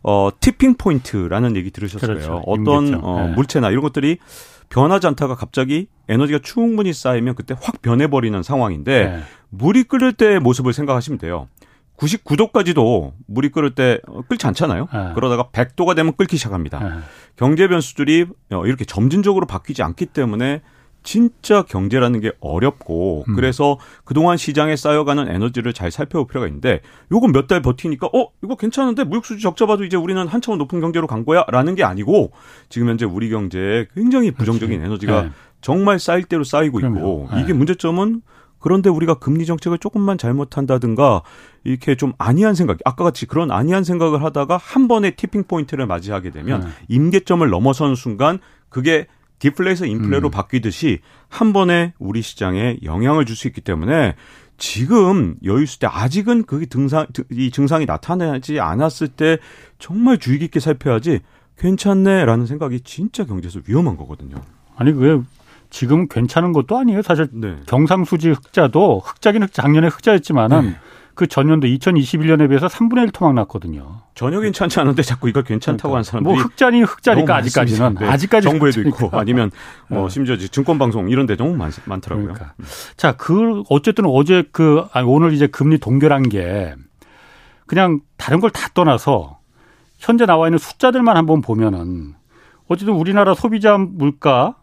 어 0.03 0.29
tipping 0.39 0.75
point라는 0.75 1.55
얘기 1.55 1.71
들으셨을 1.71 2.07
그렇죠. 2.07 2.43
어떤 2.45 3.03
어, 3.03 3.27
예. 3.27 3.33
물체나 3.33 3.71
이런 3.71 3.81
것들이 3.81 4.17
변하지 4.69 5.07
않다가 5.07 5.35
갑자기 5.35 5.87
에너지가 6.07 6.39
충분히 6.43 6.93
쌓이면 6.93 7.35
그때 7.35 7.55
확 7.59 7.81
변해버리는 7.81 8.41
상황인데 8.43 9.05
네. 9.05 9.23
물이 9.49 9.85
끓을 9.85 10.13
때의 10.13 10.39
모습을 10.39 10.73
생각하시면 10.73 11.19
돼요. 11.19 11.47
99도까지도 11.97 13.13
물이 13.25 13.49
끓을 13.49 13.73
때 13.73 13.99
끓지 14.29 14.45
않잖아요. 14.47 14.87
네. 14.93 15.11
그러다가 15.15 15.49
100도가 15.51 15.95
되면 15.95 16.15
끓기 16.15 16.37
시작합니다. 16.37 16.79
네. 16.79 16.89
경제 17.35 17.67
변수들이 17.67 18.27
어, 18.51 18.65
이렇게 18.65 18.85
점진적으로 18.85 19.47
바뀌지 19.47 19.81
않기 19.81 20.07
때문에 20.07 20.61
진짜 21.03 21.61
경제라는 21.61 22.19
게 22.19 22.31
어렵고 22.41 23.23
음. 23.29 23.35
그래서 23.35 23.77
그동안 24.03 24.35
시장에 24.37 24.75
쌓여가는 24.75 25.29
에너지를 25.29 25.71
잘 25.73 25.89
살펴볼 25.91 26.27
필요가 26.27 26.47
있는데 26.47 26.81
요건 27.11 27.31
몇 27.31 27.47
달 27.47 27.61
버티니까 27.61 28.07
어 28.07 28.27
이거 28.43 28.55
괜찮은데 28.55 29.05
무역 29.05 29.25
수지 29.25 29.41
적자 29.41 29.65
봐도 29.65 29.85
이제 29.85 29.95
우리는 29.95 30.27
한 30.27 30.41
차원 30.41 30.57
높은 30.59 30.81
경제로 30.81 31.07
간 31.07 31.23
거야라는 31.23 31.75
게 31.75 31.83
아니고 31.83 32.31
지금 32.67 32.89
현재 32.89 33.05
우리 33.05 33.29
경제에 33.29 33.87
굉장히 33.95 34.31
부정적인 34.31 34.79
그렇지. 34.79 34.85
에너지가 34.85 35.21
네. 35.23 35.29
정말 35.61 35.97
쌓일 35.99 36.23
대로 36.25 36.43
쌓이고 36.43 36.79
있고 36.81 37.29
네. 37.33 37.41
이게 37.41 37.53
문제점은 37.53 38.21
그런데 38.59 38.89
우리가 38.89 39.13
금리 39.13 39.45
정책을 39.45 39.77
조금만 39.77 40.17
잘못한다든가 40.17 41.21
이렇게 41.63 41.95
좀 41.95 42.13
안이한 42.17 42.55
생각, 42.55 42.77
아까 42.85 43.03
같이 43.03 43.25
그런 43.25 43.51
안이한 43.51 43.83
생각을 43.83 44.23
하다가 44.23 44.57
한 44.57 44.87
번에 44.87 45.11
티핑 45.11 45.43
포인트를 45.43 45.85
맞이하게 45.85 46.31
되면 46.31 46.61
네. 46.61 46.67
임계점을 46.89 47.47
넘어서는 47.49 47.95
순간 47.95 48.39
그게 48.69 49.07
디플레이서 49.39 49.85
인플레로 49.85 50.29
음. 50.29 50.31
바뀌듯이 50.31 50.99
한 51.29 51.53
번에 51.53 51.93
우리 51.99 52.21
시장에 52.21 52.77
영향을 52.83 53.25
줄 53.25 53.35
수 53.35 53.47
있기 53.47 53.61
때문에 53.61 54.15
지금 54.57 55.35
여유 55.43 55.61
있을 55.63 55.79
때 55.79 55.87
아직은 55.87 56.43
그게 56.45 56.65
등상 56.65 57.05
이 57.31 57.51
증상이 57.51 57.85
나타나지 57.85 58.59
않았을 58.59 59.09
때 59.09 59.37
정말 59.77 60.17
주의 60.17 60.39
깊게 60.39 60.59
살펴야지 60.59 61.19
괜찮네라는 61.59 62.45
생각이 62.47 62.81
진짜 62.81 63.23
경제에서 63.25 63.59
위험한 63.67 63.97
거거든요. 63.97 64.37
아니 64.75 64.91
왜 64.91 65.19
지금 65.69 66.07
괜찮은 66.07 66.53
것도 66.53 66.77
아니에요. 66.77 67.01
사실 67.03 67.27
네. 67.33 67.57
경상수지 67.67 68.31
흑자도 68.31 69.01
흑자긴 69.05 69.43
흑자 69.43 69.61
작년에 69.61 69.87
흑자였지만은 69.87 70.61
네. 70.61 70.75
그 71.17 71.25
전년도 71.25 71.65
2021년에 71.67 72.47
비해서 72.47 72.67
3분의 72.67 73.01
1 73.07 73.11
토막 73.11 73.33
났거든요. 73.33 74.01
전혀 74.13 74.39
괜찮지 74.39 74.79
않은데 74.79 75.01
자꾸 75.01 75.27
이걸 75.27 75.43
괜찮다고 75.43 75.89
그러니까. 75.89 75.95
하는 75.95 76.03
사람들이 76.03 76.33
뭐 76.35 76.43
흑자니 76.43 76.81
흑자니까 76.83 77.35
아직까지는 77.37 77.95
네. 77.99 78.07
아직까지 78.07 78.47
정부에도 78.47 78.81
있고 78.81 79.09
아니면 79.13 79.49
뭐 79.89 80.03
네. 80.03 80.09
심지어 80.09 80.37
증권 80.37 80.77
방송 80.77 81.09
이런 81.09 81.25
데 81.25 81.35
너무 81.35 81.55
많, 81.57 81.71
많더라고요. 81.85 82.33
그러니까. 82.33 82.53
자, 82.97 83.13
그 83.13 83.63
어쨌든 83.69 84.05
어제 84.05 84.43
그 84.51 84.85
아니 84.93 85.07
오늘 85.07 85.33
이제 85.33 85.47
금리 85.47 85.79
동결한 85.79 86.29
게 86.29 86.75
그냥 87.65 87.99
다른 88.17 88.39
걸 88.39 88.51
다 88.51 88.69
떠나서 88.75 89.39
현재 89.97 90.27
나와 90.27 90.47
있는 90.47 90.59
숫자들만 90.59 91.17
한번 91.17 91.41
보면은 91.41 92.13
어쨌든 92.67 92.93
우리나라 92.93 93.33
소비자 93.33 93.77
물가 93.79 94.55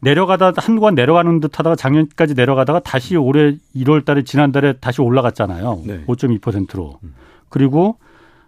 내려가다 0.00 0.52
한동안 0.56 0.94
내려가는 0.94 1.40
듯 1.40 1.58
하다가 1.58 1.76
작년까지 1.76 2.34
내려가다가 2.34 2.80
다시 2.80 3.16
올해 3.16 3.56
1월 3.74 4.04
달에 4.04 4.22
지난달에 4.22 4.74
다시 4.74 5.00
올라갔잖아요. 5.02 5.82
네. 5.86 6.04
5.2%로. 6.06 7.00
그리고 7.48 7.98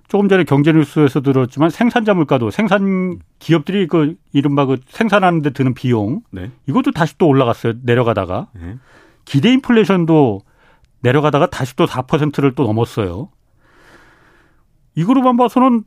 조금 0.08 0.28
전에 0.28 0.44
경제뉴스에서 0.44 1.20
들었지만 1.20 1.70
생산자 1.70 2.14
물가도 2.14 2.50
생산 2.50 3.18
기업들이 3.38 3.86
그 3.86 4.16
이른바 4.32 4.66
그 4.66 4.78
생산하는 4.88 5.42
데 5.42 5.50
드는 5.50 5.74
비용 5.74 6.22
네. 6.30 6.50
이것도 6.66 6.92
다시 6.92 7.16
또 7.18 7.26
올라갔어요. 7.26 7.74
내려가다가. 7.82 8.48
네. 8.54 8.76
기대 9.24 9.52
인플레이션도 9.52 10.40
내려가다가 11.00 11.46
다시 11.46 11.76
또 11.76 11.86
4%를 11.86 12.54
또 12.54 12.64
넘었어요. 12.64 13.28
이거로만 14.96 15.36
봐서는 15.36 15.84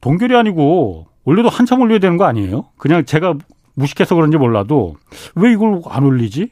동결이 0.00 0.34
아니고 0.34 1.06
원래도 1.24 1.48
한참 1.48 1.80
올려야 1.80 1.98
되는 1.98 2.16
거 2.16 2.24
아니에요? 2.24 2.66
그냥 2.78 3.04
제가 3.04 3.34
무식해서 3.76 4.14
그런지 4.14 4.36
몰라도 4.36 4.96
왜 5.36 5.52
이걸 5.52 5.80
안 5.88 6.02
올리지? 6.04 6.50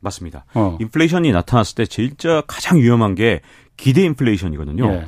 맞습니다. 0.00 0.44
어. 0.54 0.76
인플레이션이 0.80 1.32
나타났을 1.32 1.74
때 1.76 1.86
진짜 1.86 2.42
가장 2.46 2.78
위험한 2.78 3.14
게 3.14 3.40
기대 3.76 4.02
인플레이션이거든요. 4.04 4.84
예. 4.86 5.06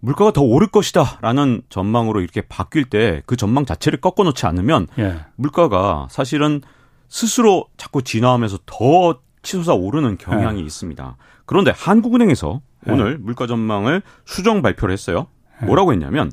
물가가 0.00 0.32
더 0.32 0.40
오를 0.42 0.66
것이다라는 0.66 1.62
전망으로 1.68 2.20
이렇게 2.22 2.40
바뀔 2.40 2.84
때 2.88 3.22
그 3.26 3.36
전망 3.36 3.66
자체를 3.66 4.00
꺾어 4.00 4.24
놓지 4.24 4.46
않으면 4.46 4.86
예. 4.98 5.20
물가가 5.36 6.06
사실은 6.10 6.62
스스로 7.08 7.66
자꾸 7.76 8.02
진화하면서 8.02 8.58
더 8.66 9.20
치솟아 9.42 9.74
오르는 9.74 10.16
경향이 10.18 10.60
예. 10.60 10.64
있습니다. 10.64 11.16
그런데 11.44 11.70
한국은행에서 11.74 12.60
예. 12.88 12.92
오늘 12.92 13.18
물가 13.18 13.46
전망을 13.46 14.02
수정 14.24 14.62
발표를 14.62 14.92
했어요. 14.92 15.26
예. 15.62 15.66
뭐라고 15.66 15.92
했냐면 15.92 16.32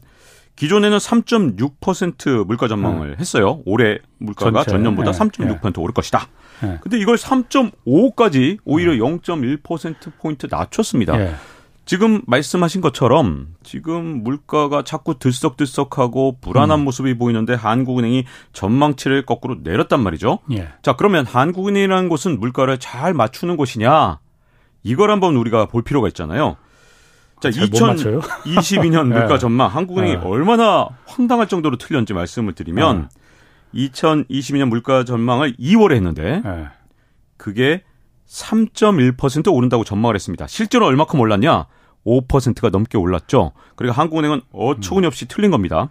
기존에는 0.57 0.97
3.6% 0.97 2.45
물가 2.45 2.67
전망을 2.67 3.11
네. 3.11 3.15
했어요. 3.19 3.61
올해 3.65 3.99
물가가 4.17 4.63
전체. 4.63 4.71
전년보다 4.71 5.11
네. 5.11 5.17
3.6% 5.17 5.79
오를 5.79 5.93
것이다. 5.93 6.27
네. 6.63 6.79
근데 6.81 6.99
이걸 6.99 7.15
3.5까지 7.15 8.57
오히려 8.65 8.93
0.1% 8.93 10.11
포인트 10.19 10.47
낮췄습니다. 10.49 11.15
네. 11.15 11.35
지금 11.85 12.21
말씀하신 12.25 12.81
것처럼 12.81 13.55
지금 13.63 14.23
물가가 14.23 14.81
자꾸 14.81 15.19
들썩들썩하고 15.19 16.39
불안한 16.41 16.79
음. 16.79 16.83
모습이 16.83 17.17
보이는데 17.17 17.53
한국은행이 17.53 18.25
전망치를 18.51 19.25
거꾸로 19.25 19.57
내렸단 19.63 20.01
말이죠. 20.03 20.39
예. 20.51 20.67
자, 20.81 20.97
그러면 20.97 21.25
한국은행이라는 21.25 22.09
곳은 22.09 22.41
물가를 22.41 22.79
잘 22.79 23.13
맞추는 23.13 23.55
곳이냐? 23.55 24.19
이걸 24.83 25.11
한번 25.11 25.37
우리가 25.37 25.67
볼 25.67 25.81
필요가 25.81 26.09
있잖아요. 26.09 26.57
자, 27.39 27.49
2022년 27.49 29.07
물가 29.13 29.27
네. 29.27 29.37
전망 29.37 29.67
한국은행이 29.67 30.15
네. 30.15 30.21
얼마나 30.23 30.89
황당할 31.05 31.47
정도로 31.47 31.77
틀렸는지 31.77 32.13
말씀을 32.13 32.53
드리면 32.53 33.09
네. 33.73 33.89
2022년 33.89 34.69
물가 34.69 35.03
전망을 35.03 35.55
2월에 35.57 35.93
했는데 35.93 36.41
네. 36.43 36.67
그게 37.37 37.83
3.1% 38.27 39.53
오른다고 39.53 39.83
전망을 39.83 40.15
했습니다. 40.15 40.47
실제로 40.47 40.85
얼마큼 40.87 41.19
올랐냐? 41.19 41.67
5%가 42.05 42.69
넘게 42.69 42.97
올랐죠. 42.97 43.51
그리고 43.75 43.93
한국은행은 43.93 44.41
어처구니 44.51 45.05
없이 45.05 45.25
음. 45.25 45.27
틀린 45.29 45.51
겁니다. 45.51 45.89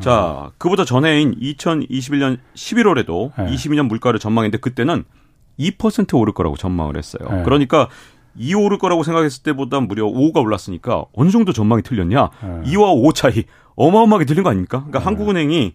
자, 0.00 0.50
그보다 0.58 0.84
전해인 0.84 1.38
2021년 1.38 2.38
11월에도 2.54 3.32
네. 3.36 3.54
22년 3.54 3.86
물가를 3.86 4.18
전망했는데 4.18 4.58
그때는 4.58 5.04
2% 5.58 6.18
오를 6.18 6.32
거라고 6.32 6.56
전망을 6.56 6.96
했어요. 6.96 7.28
네. 7.30 7.42
그러니까 7.42 7.88
2 8.36 8.54
오를 8.54 8.78
거라고 8.78 9.02
생각했을 9.02 9.42
때보다 9.42 9.80
무려 9.80 10.04
5가 10.06 10.36
올랐으니까 10.42 11.04
어느 11.12 11.30
정도 11.30 11.52
전망이 11.52 11.82
틀렸냐? 11.82 12.30
네. 12.42 12.72
2와 12.72 12.92
5 13.04 13.12
차이 13.12 13.44
어마어마하게 13.76 14.24
틀린 14.24 14.42
거 14.42 14.50
아닙니까? 14.50 14.78
그러니까 14.78 14.98
네. 15.00 15.04
한국은행이 15.04 15.74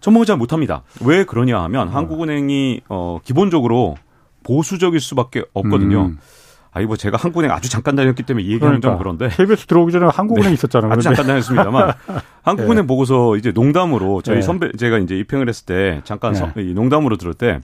전망을 0.00 0.26
잘 0.26 0.36
못합니다. 0.36 0.82
왜 1.02 1.24
그러냐 1.24 1.60
하면 1.64 1.88
네. 1.88 1.92
한국은행이 1.94 2.82
어 2.88 3.18
기본적으로 3.24 3.96
보수적일 4.44 5.00
수밖에 5.00 5.44
없거든요. 5.54 6.06
음. 6.06 6.18
아이 6.70 6.84
뭐 6.84 6.96
제가 6.96 7.16
한국은행 7.16 7.50
아주 7.50 7.70
잠깐 7.70 7.96
다녔기 7.96 8.22
때문에 8.22 8.44
이 8.44 8.52
얘기하는 8.52 8.80
그러니까. 8.80 8.90
좀 8.90 8.98
그런데 8.98 9.28
KBS 9.34 9.66
들어오기 9.66 9.90
전에 9.90 10.06
한국은행 10.12 10.50
네. 10.50 10.54
있었잖아요. 10.54 10.92
아주 10.92 11.02
잠깐 11.02 11.26
다녔습니다만 11.26 11.92
한국은행 12.42 12.82
네. 12.84 12.86
보고서 12.86 13.36
이제 13.36 13.50
농담으로 13.52 14.22
저희 14.22 14.36
네. 14.36 14.42
선배 14.42 14.70
제가 14.72 14.98
이제 14.98 15.16
입행을 15.18 15.48
했을 15.48 15.66
때 15.66 16.00
잠깐 16.04 16.34
네. 16.34 16.38
서, 16.38 16.52
농담으로 16.74 17.16
들을 17.16 17.34
때 17.34 17.60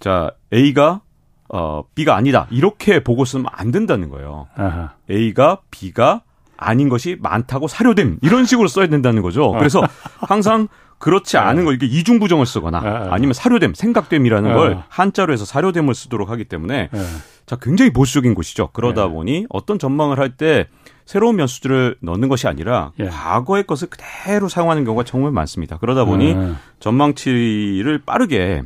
자 0.00 0.30
A가 0.52 1.00
어, 1.48 1.82
B가 1.94 2.16
아니다. 2.16 2.46
이렇게 2.50 3.02
보고 3.02 3.24
쓰면 3.24 3.46
안 3.52 3.70
된다는 3.70 4.08
거예요. 4.08 4.48
아하. 4.56 4.92
A가 5.10 5.58
B가 5.70 6.22
아닌 6.56 6.88
것이 6.88 7.16
많다고 7.20 7.68
사료됨 7.68 8.18
이런 8.22 8.46
식으로 8.46 8.68
써야 8.68 8.86
된다는 8.86 9.22
거죠. 9.22 9.44
어. 9.46 9.58
그래서 9.58 9.82
항상 10.20 10.68
그렇지 10.98 11.36
않은 11.36 11.66
거 11.66 11.74
이게 11.74 11.84
이중 11.84 12.18
부정을 12.18 12.46
쓰거나 12.46 12.80
네. 12.80 12.88
아니면 13.10 13.34
사료됨, 13.34 13.74
생각됨이라는 13.74 14.48
네. 14.48 14.56
걸 14.56 14.82
한자로 14.88 15.32
해서 15.34 15.44
사료됨을 15.44 15.94
쓰도록 15.94 16.30
하기 16.30 16.44
때문에 16.46 16.88
예. 16.92 16.98
자 17.44 17.56
굉장히 17.60 17.92
보수적인 17.92 18.34
곳이죠. 18.34 18.70
그러다 18.72 19.06
네. 19.06 19.12
보니 19.12 19.46
어떤 19.50 19.78
전망을 19.78 20.18
할 20.18 20.30
때 20.38 20.66
새로운 21.04 21.36
변수들을 21.36 21.98
넣는 22.00 22.28
것이 22.28 22.48
아니라 22.48 22.92
예. 22.98 23.06
과거의 23.08 23.64
것을 23.64 23.88
그대로 23.88 24.48
사용하는 24.48 24.84
경우가 24.84 25.04
정말 25.04 25.32
많습니다. 25.32 25.76
그러다 25.76 26.04
보니 26.06 26.30
예. 26.30 26.52
전망치를 26.80 28.00
빠르게 28.06 28.62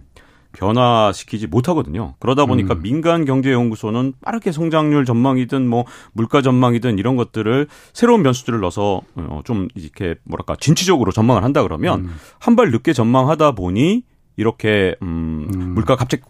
변화시키지 0.52 1.46
못하거든요. 1.46 2.14
그러다 2.18 2.46
보니까 2.46 2.74
음. 2.74 2.82
민간 2.82 3.24
경제 3.24 3.52
연구소는 3.52 4.14
빠르게 4.22 4.52
성장률 4.52 5.04
전망이든 5.04 5.68
뭐 5.68 5.84
물가 6.12 6.42
전망이든 6.42 6.98
이런 6.98 7.16
것들을 7.16 7.68
새로운 7.92 8.22
변수들을 8.22 8.60
넣어서 8.60 9.02
어, 9.14 9.40
좀 9.44 9.68
이렇게 9.74 10.16
뭐랄까 10.24 10.56
진취적으로 10.56 11.12
전망을 11.12 11.44
한다 11.44 11.62
그러면 11.62 12.00
음. 12.00 12.16
한발 12.38 12.70
늦게 12.70 12.92
전망하다 12.92 13.52
보니 13.52 14.02
이렇게 14.36 14.96
음, 15.02 15.48
음. 15.54 15.74
물가 15.74 15.96
갑자기 15.96 16.22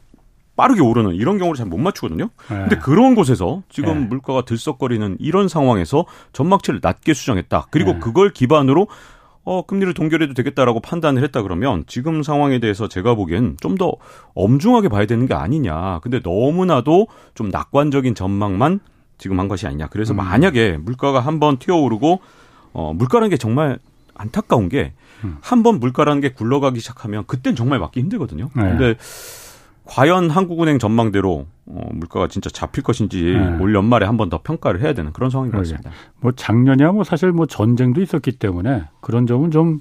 빠르게 0.56 0.82
오르는 0.82 1.14
이런 1.14 1.38
경우를 1.38 1.56
잘 1.56 1.66
못 1.66 1.78
맞추거든요. 1.78 2.28
예. 2.50 2.54
근데 2.54 2.76
그런 2.76 3.14
곳에서 3.14 3.62
지금 3.70 4.00
네. 4.00 4.06
물가가 4.08 4.44
들썩거리는 4.44 5.16
이런 5.20 5.48
상황에서 5.48 6.04
전망치를 6.32 6.80
낮게 6.82 7.14
수정했다. 7.14 7.68
그리고 7.70 7.92
네. 7.92 7.98
그걸 8.00 8.32
기반으로 8.32 8.88
어, 9.50 9.66
금리를 9.66 9.92
동결해도 9.94 10.34
되겠다라고 10.34 10.78
판단을 10.78 11.24
했다 11.24 11.42
그러면 11.42 11.82
지금 11.88 12.22
상황에 12.22 12.60
대해서 12.60 12.86
제가 12.86 13.16
보기엔 13.16 13.56
좀 13.60 13.76
더 13.80 13.94
엄중하게 14.34 14.88
봐야 14.90 15.06
되는 15.06 15.26
게 15.26 15.32
아니냐. 15.32 16.00
근데 16.00 16.20
너무나도 16.22 17.08
좀 17.34 17.48
낙관적인 17.48 18.14
전망만 18.14 18.78
지금 19.16 19.40
한 19.40 19.48
것이 19.48 19.66
아니냐. 19.66 19.86
그래서 19.88 20.12
음. 20.12 20.18
만약에 20.18 20.76
물가가 20.76 21.18
한번 21.20 21.56
튀어오르고 21.56 22.20
어, 22.74 22.92
물가라는 22.94 23.30
게 23.30 23.36
정말 23.38 23.78
안타까운 24.14 24.68
게 24.68 24.92
음. 25.24 25.38
한번 25.40 25.80
물가라는 25.80 26.20
게 26.20 26.32
굴러가기 26.32 26.78
시작하면 26.78 27.24
그땐 27.26 27.56
정말 27.56 27.78
막기 27.78 28.00
힘들거든요. 28.00 28.50
네. 28.54 28.62
근데 28.62 28.94
과연 29.90 30.30
한국은행 30.30 30.78
전망대로 30.78 31.46
어, 31.66 31.80
물가가 31.92 32.28
진짜 32.28 32.48
잡힐 32.50 32.82
것인지 32.84 33.22
네. 33.36 33.56
올 33.60 33.74
연말에 33.74 34.06
한 34.06 34.16
번 34.16 34.30
더 34.30 34.40
평가를 34.42 34.80
해야 34.82 34.92
되는 34.92 35.12
그런 35.12 35.30
상황인 35.30 35.50
것. 35.52 35.58
같습니다. 35.58 35.90
뭐 36.20 36.30
작년이야 36.32 36.92
뭐 36.92 37.02
사실 37.02 37.32
뭐 37.32 37.46
전쟁도 37.46 38.00
있었기 38.00 38.32
때문에 38.32 38.84
그런 39.00 39.26
점은 39.26 39.50
좀 39.50 39.80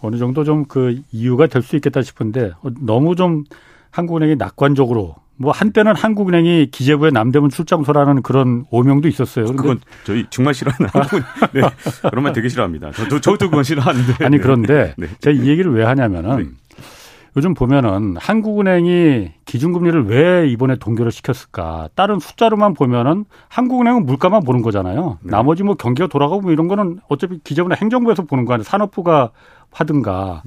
어느 0.00 0.16
정도 0.16 0.44
좀 0.44 0.64
그 0.68 1.00
이유가 1.12 1.46
될 1.46 1.62
수 1.62 1.76
있겠다 1.76 2.02
싶은데 2.02 2.52
어, 2.62 2.68
너무 2.80 3.16
좀 3.16 3.44
한국은행이 3.90 4.36
낙관적으로 4.36 5.16
뭐 5.40 5.52
한때는 5.52 5.94
한국은행이 5.96 6.66
기재부의 6.72 7.12
남대문 7.12 7.48
출장소라는 7.50 8.22
그런 8.22 8.64
오명도 8.70 9.08
있었어요. 9.08 9.46
그건 9.46 9.80
저희 10.04 10.26
정말 10.30 10.52
싫어하는 10.52 10.88
한국은 10.92 11.22
네, 11.52 11.62
그런 12.10 12.22
말 12.24 12.32
되게 12.32 12.48
싫어합니다. 12.48 12.90
저도 12.92 13.20
저도 13.20 13.48
그건 13.48 13.64
싫어하는데 13.64 14.24
아니 14.24 14.38
그런데 14.38 14.94
네. 14.98 15.06
제가 15.20 15.40
이 15.40 15.46
얘기를 15.48 15.72
왜 15.72 15.84
하냐면은 15.84 16.36
네. 16.38 16.44
요즘 17.36 17.54
보면은 17.54 18.16
한국은행이 18.18 19.32
기준금리를 19.44 20.06
왜 20.06 20.48
이번에 20.48 20.76
동결을 20.76 21.12
시켰을까? 21.12 21.88
다른 21.94 22.18
숫자로만 22.18 22.74
보면은 22.74 23.24
한국은행은 23.48 24.06
물가만 24.06 24.42
보는 24.44 24.62
거잖아요. 24.62 25.18
네. 25.22 25.30
나머지 25.30 25.62
뭐 25.62 25.74
경기가 25.74 26.08
돌아가고 26.08 26.40
뭐 26.42 26.52
이런 26.52 26.68
거는 26.68 27.00
어차피 27.08 27.38
기재부나 27.44 27.76
행정부에서 27.80 28.22
보는 28.24 28.44
거 28.44 28.54
아니에요. 28.54 28.64
산업부가 28.64 29.30
하든가. 29.70 30.42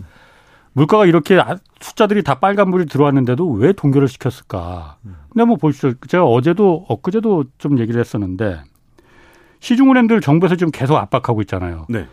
물가가 0.74 1.06
이렇게 1.06 1.38
아- 1.40 1.58
숫자들이 1.82 2.24
다 2.24 2.36
빨간불이 2.36 2.86
들어왔는데도 2.86 3.50
왜 3.52 3.74
동결을 3.74 4.08
시켰을까? 4.08 4.98
근데 5.30 5.46
뭐 5.46 5.58
보십시오. 5.58 5.94
제가 6.08 6.26
어제도 6.26 6.86
엊그제도 6.88 7.44
좀 7.58 7.78
얘기를 7.80 8.00
했었는데 8.00 8.62
시중은행들 9.60 10.22
정부에서 10.22 10.56
지금 10.56 10.72
계속 10.72 10.96
압박하고 10.98 11.42
있잖아요. 11.42 11.86
네. 11.90 12.08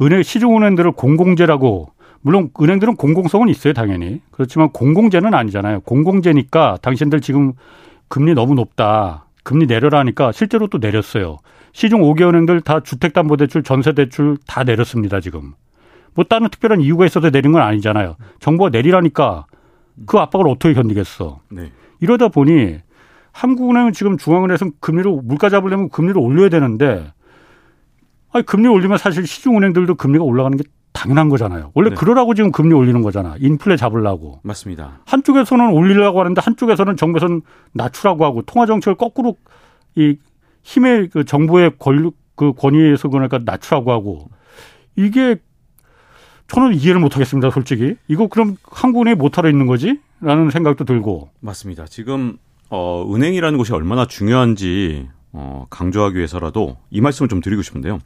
은행 0.00 0.22
시중은행들을 0.22 0.92
공공재라고 0.92 1.90
물론 2.20 2.50
은행들은 2.60 2.96
공공성은 2.96 3.48
있어요 3.48 3.72
당연히. 3.72 4.20
그렇지만 4.30 4.70
공공재는 4.70 5.34
아니잖아요. 5.34 5.80
공공재니까 5.80 6.78
당신들 6.82 7.20
지금 7.20 7.52
금리 8.08 8.34
너무 8.34 8.54
높다. 8.54 9.26
금리 9.44 9.66
내려라 9.66 10.00
하니까 10.00 10.32
실제로 10.32 10.66
또 10.66 10.78
내렸어요. 10.78 11.38
시중 11.72 12.00
5개 12.02 12.28
은행들 12.28 12.62
다 12.62 12.80
주택담보대출 12.80 13.62
전세대출 13.62 14.38
다 14.46 14.64
내렸습니다 14.64 15.20
지금. 15.20 15.52
뭐 16.14 16.24
다른 16.24 16.48
특별한 16.48 16.80
이유가 16.80 17.06
있어서 17.06 17.30
내린 17.30 17.52
건 17.52 17.62
아니잖아요. 17.62 18.16
정부가 18.40 18.70
내리라니까 18.70 19.46
그 20.06 20.18
압박을 20.18 20.48
어떻게 20.48 20.74
견디겠어? 20.74 21.40
네. 21.50 21.70
이러다 22.00 22.28
보니 22.28 22.78
한국은행은 23.32 23.92
지금 23.92 24.16
중앙은행에서 24.16 24.70
금리를 24.80 25.20
물가 25.22 25.48
잡으려면 25.48 25.90
금리를 25.90 26.18
올려야 26.18 26.48
되는데 26.48 27.12
아니 28.32 28.44
금리 28.44 28.68
올리면 28.68 28.98
사실 28.98 29.26
시중은행들도 29.26 29.94
금리가 29.94 30.24
올라가는 30.24 30.56
게 30.56 30.64
당연한 30.96 31.28
거잖아요. 31.28 31.72
원래 31.74 31.90
네. 31.90 31.94
그러라고 31.94 32.34
지금 32.34 32.50
금리 32.50 32.74
올리는 32.74 33.00
거잖아. 33.02 33.36
인플레 33.38 33.76
잡으려고. 33.76 34.40
맞습니다. 34.42 35.00
한쪽에서는 35.04 35.70
올리려고 35.70 36.20
하는데 36.20 36.40
한쪽에서는 36.42 36.96
정부에서는 36.96 37.42
낮추라고 37.72 38.24
하고 38.24 38.42
통화 38.42 38.64
정책을 38.64 38.96
거꾸로 38.96 39.36
이 39.94 40.16
힘의 40.62 41.10
그 41.10 41.24
정부의 41.24 41.72
권력 41.78 42.14
그 42.34 42.52
권위에서 42.52 43.08
그러니까 43.08 43.40
낮추라고 43.44 43.92
하고 43.92 44.28
이게 44.96 45.36
저는 46.48 46.74
이해를 46.74 47.00
못 47.00 47.14
하겠습니다, 47.14 47.50
솔직히. 47.50 47.96
이거 48.08 48.28
그럼 48.28 48.56
한국은행이 48.62 49.16
못하러 49.16 49.50
있는 49.50 49.66
거지? 49.66 49.98
라는 50.20 50.50
생각도 50.50 50.84
들고. 50.84 51.28
맞습니다. 51.40 51.86
지금 51.86 52.38
어, 52.70 53.06
은행이라는 53.12 53.58
곳이 53.58 53.72
얼마나 53.72 54.06
중요한지 54.06 55.08
어, 55.32 55.66
강조하기 55.68 56.16
위해서라도 56.16 56.76
이 56.90 57.00
말씀을 57.00 57.28
좀 57.28 57.40
드리고 57.40 57.62
싶은데요. 57.62 57.98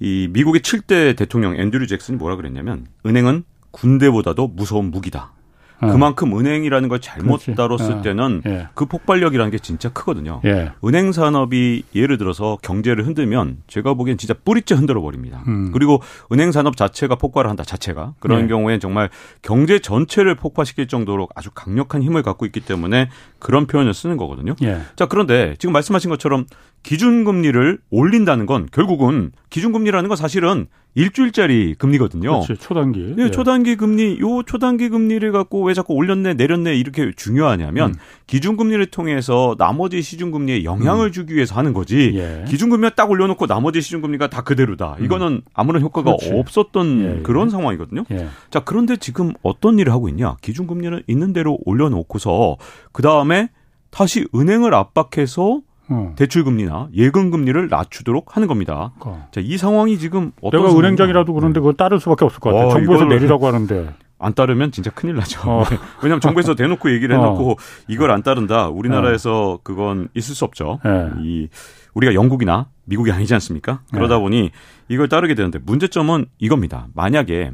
이 0.00 0.28
미국의 0.30 0.60
7대 0.62 1.16
대통령 1.16 1.56
앤드류 1.56 1.86
잭슨이 1.86 2.18
뭐라 2.18 2.36
그랬냐면 2.36 2.86
은행은 3.06 3.44
군대보다도 3.70 4.48
무서운 4.48 4.90
무기다. 4.90 5.32
어. 5.80 5.88
그만큼 5.88 6.38
은행이라는 6.38 6.88
걸 6.88 7.00
잘못 7.00 7.42
그렇지. 7.42 7.54
다뤘을 7.54 7.98
어. 7.98 8.02
때는 8.02 8.42
예. 8.46 8.68
그 8.74 8.86
폭발력이라는 8.86 9.50
게 9.50 9.58
진짜 9.58 9.88
크거든요. 9.90 10.40
예. 10.44 10.72
은행 10.84 11.12
산업이 11.12 11.84
예를 11.94 12.16
들어서 12.16 12.58
경제를 12.62 13.06
흔들면 13.06 13.58
제가 13.66 13.94
보기엔 13.94 14.16
진짜 14.16 14.34
뿌리째 14.34 14.74
흔들어 14.74 15.00
버립니다. 15.02 15.42
음. 15.48 15.72
그리고 15.72 16.00
은행 16.32 16.52
산업 16.52 16.76
자체가 16.76 17.16
폭발을 17.16 17.50
한다 17.50 17.64
자체가 17.64 18.14
그런 18.20 18.42
네. 18.42 18.48
경우엔 18.48 18.80
정말 18.80 19.10
경제 19.42 19.78
전체를 19.78 20.36
폭파시킬 20.36 20.86
정도로 20.86 21.28
아주 21.34 21.50
강력한 21.52 22.02
힘을 22.02 22.22
갖고 22.22 22.46
있기 22.46 22.60
때문에 22.60 23.10
그런 23.38 23.66
표현을 23.66 23.94
쓰는 23.94 24.16
거거든요. 24.16 24.54
예. 24.62 24.80
자, 24.96 25.06
그런데 25.06 25.56
지금 25.58 25.72
말씀하신 25.72 26.08
것처럼 26.10 26.46
기준금리를 26.84 27.78
올린다는 27.90 28.46
건 28.46 28.68
결국은 28.70 29.32
기준금리라는 29.50 30.08
건 30.08 30.16
사실은 30.16 30.66
일주일짜리 30.94 31.74
금리거든요. 31.74 32.40
그렇지. 32.40 32.62
초단기. 32.62 33.14
네, 33.16 33.30
초단기 33.30 33.74
금리, 33.74 34.20
요 34.20 34.44
초단기 34.44 34.90
금리를 34.90 35.32
갖고 35.32 35.64
왜 35.64 35.74
자꾸 35.74 35.94
올렸네, 35.94 36.34
내렸네, 36.34 36.76
이렇게 36.76 37.10
중요하냐면, 37.16 37.90
음. 37.90 37.94
기준금리를 38.28 38.86
통해서 38.86 39.56
나머지 39.58 40.02
시중금리에 40.02 40.62
영향을 40.62 41.10
주기 41.10 41.34
위해서 41.34 41.56
하는 41.56 41.72
거지, 41.72 42.12
예. 42.14 42.44
기준금리가 42.46 42.94
딱 42.94 43.10
올려놓고 43.10 43.48
나머지 43.48 43.80
시중금리가 43.80 44.28
다 44.28 44.42
그대로다. 44.42 44.96
이거는 45.00 45.42
아무런 45.52 45.82
효과가 45.82 46.12
음. 46.12 46.16
그렇지. 46.16 46.38
없었던 46.38 47.00
예, 47.00 47.18
예. 47.18 47.22
그런 47.22 47.50
상황이거든요. 47.50 48.04
예. 48.12 48.28
자, 48.50 48.60
그런데 48.60 48.96
지금 48.96 49.32
어떤 49.42 49.80
일을 49.80 49.92
하고 49.92 50.08
있냐? 50.08 50.36
기준금리는 50.42 51.02
있는 51.08 51.32
대로 51.32 51.58
올려놓고서, 51.64 52.56
그 52.92 53.02
다음에 53.02 53.48
다시 53.90 54.28
은행을 54.32 54.74
압박해서 54.74 55.60
어. 55.88 56.12
대출금리나 56.16 56.88
예금금리를 56.94 57.68
낮추도록 57.68 58.36
하는 58.36 58.48
겁니다. 58.48 58.92
그러니까. 58.98 59.28
자, 59.30 59.40
이 59.42 59.56
상황이 59.58 59.98
지금 59.98 60.32
어떤 60.40 60.62
내가? 60.64 60.78
은행장이라도 60.78 61.32
그런데 61.34 61.60
그거 61.60 61.72
따를 61.72 62.00
수밖에 62.00 62.24
없을 62.24 62.40
것 62.40 62.50
같아요. 62.50 62.68
어, 62.68 62.70
정부에서 62.70 63.04
내리라고 63.04 63.46
하는데. 63.46 63.92
안 64.18 64.32
따르면 64.32 64.72
진짜 64.72 64.90
큰일 64.90 65.16
나죠. 65.16 65.40
어. 65.48 65.64
네. 65.68 65.76
왜냐하면 66.02 66.20
정부에서 66.20 66.54
대놓고 66.54 66.90
얘기를 66.92 67.14
해놓고 67.16 67.50
어. 67.52 67.56
이걸 67.88 68.10
안 68.10 68.22
따른다. 68.22 68.68
우리나라에서 68.68 69.58
그건 69.62 70.08
있을 70.14 70.34
수 70.34 70.44
없죠. 70.44 70.78
예. 70.86 71.10
이 71.22 71.48
우리가 71.92 72.14
영국이나 72.14 72.68
미국이 72.84 73.12
아니지 73.12 73.34
않습니까? 73.34 73.80
그러다 73.92 74.16
네. 74.16 74.20
보니 74.20 74.50
이걸 74.88 75.08
따르게 75.08 75.34
되는데 75.34 75.58
문제점은 75.58 76.26
이겁니다. 76.38 76.86
만약에 76.94 77.50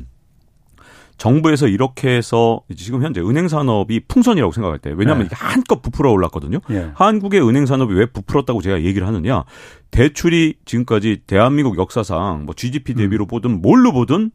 정부에서 1.20 1.68
이렇게 1.68 2.16
해서 2.16 2.62
지금 2.74 3.02
현재 3.02 3.20
은행 3.20 3.46
산업이 3.46 4.00
풍선이라고 4.08 4.52
생각할 4.52 4.78
때 4.78 4.90
왜냐하면 4.96 5.24
네. 5.24 5.26
이게 5.26 5.36
한껏 5.36 5.82
부풀어 5.82 6.10
올랐거든요. 6.10 6.60
예. 6.70 6.92
한국의 6.94 7.46
은행 7.46 7.66
산업이 7.66 7.92
왜 7.92 8.06
부풀었다고 8.06 8.62
제가 8.62 8.80
얘기를 8.80 9.06
하느냐? 9.06 9.44
대출이 9.90 10.54
지금까지 10.64 11.20
대한민국 11.26 11.76
역사상 11.76 12.46
뭐 12.46 12.54
GDP 12.54 12.94
대비로 12.94 13.26
보든 13.26 13.60
뭘로 13.60 13.92
보든 13.92 14.30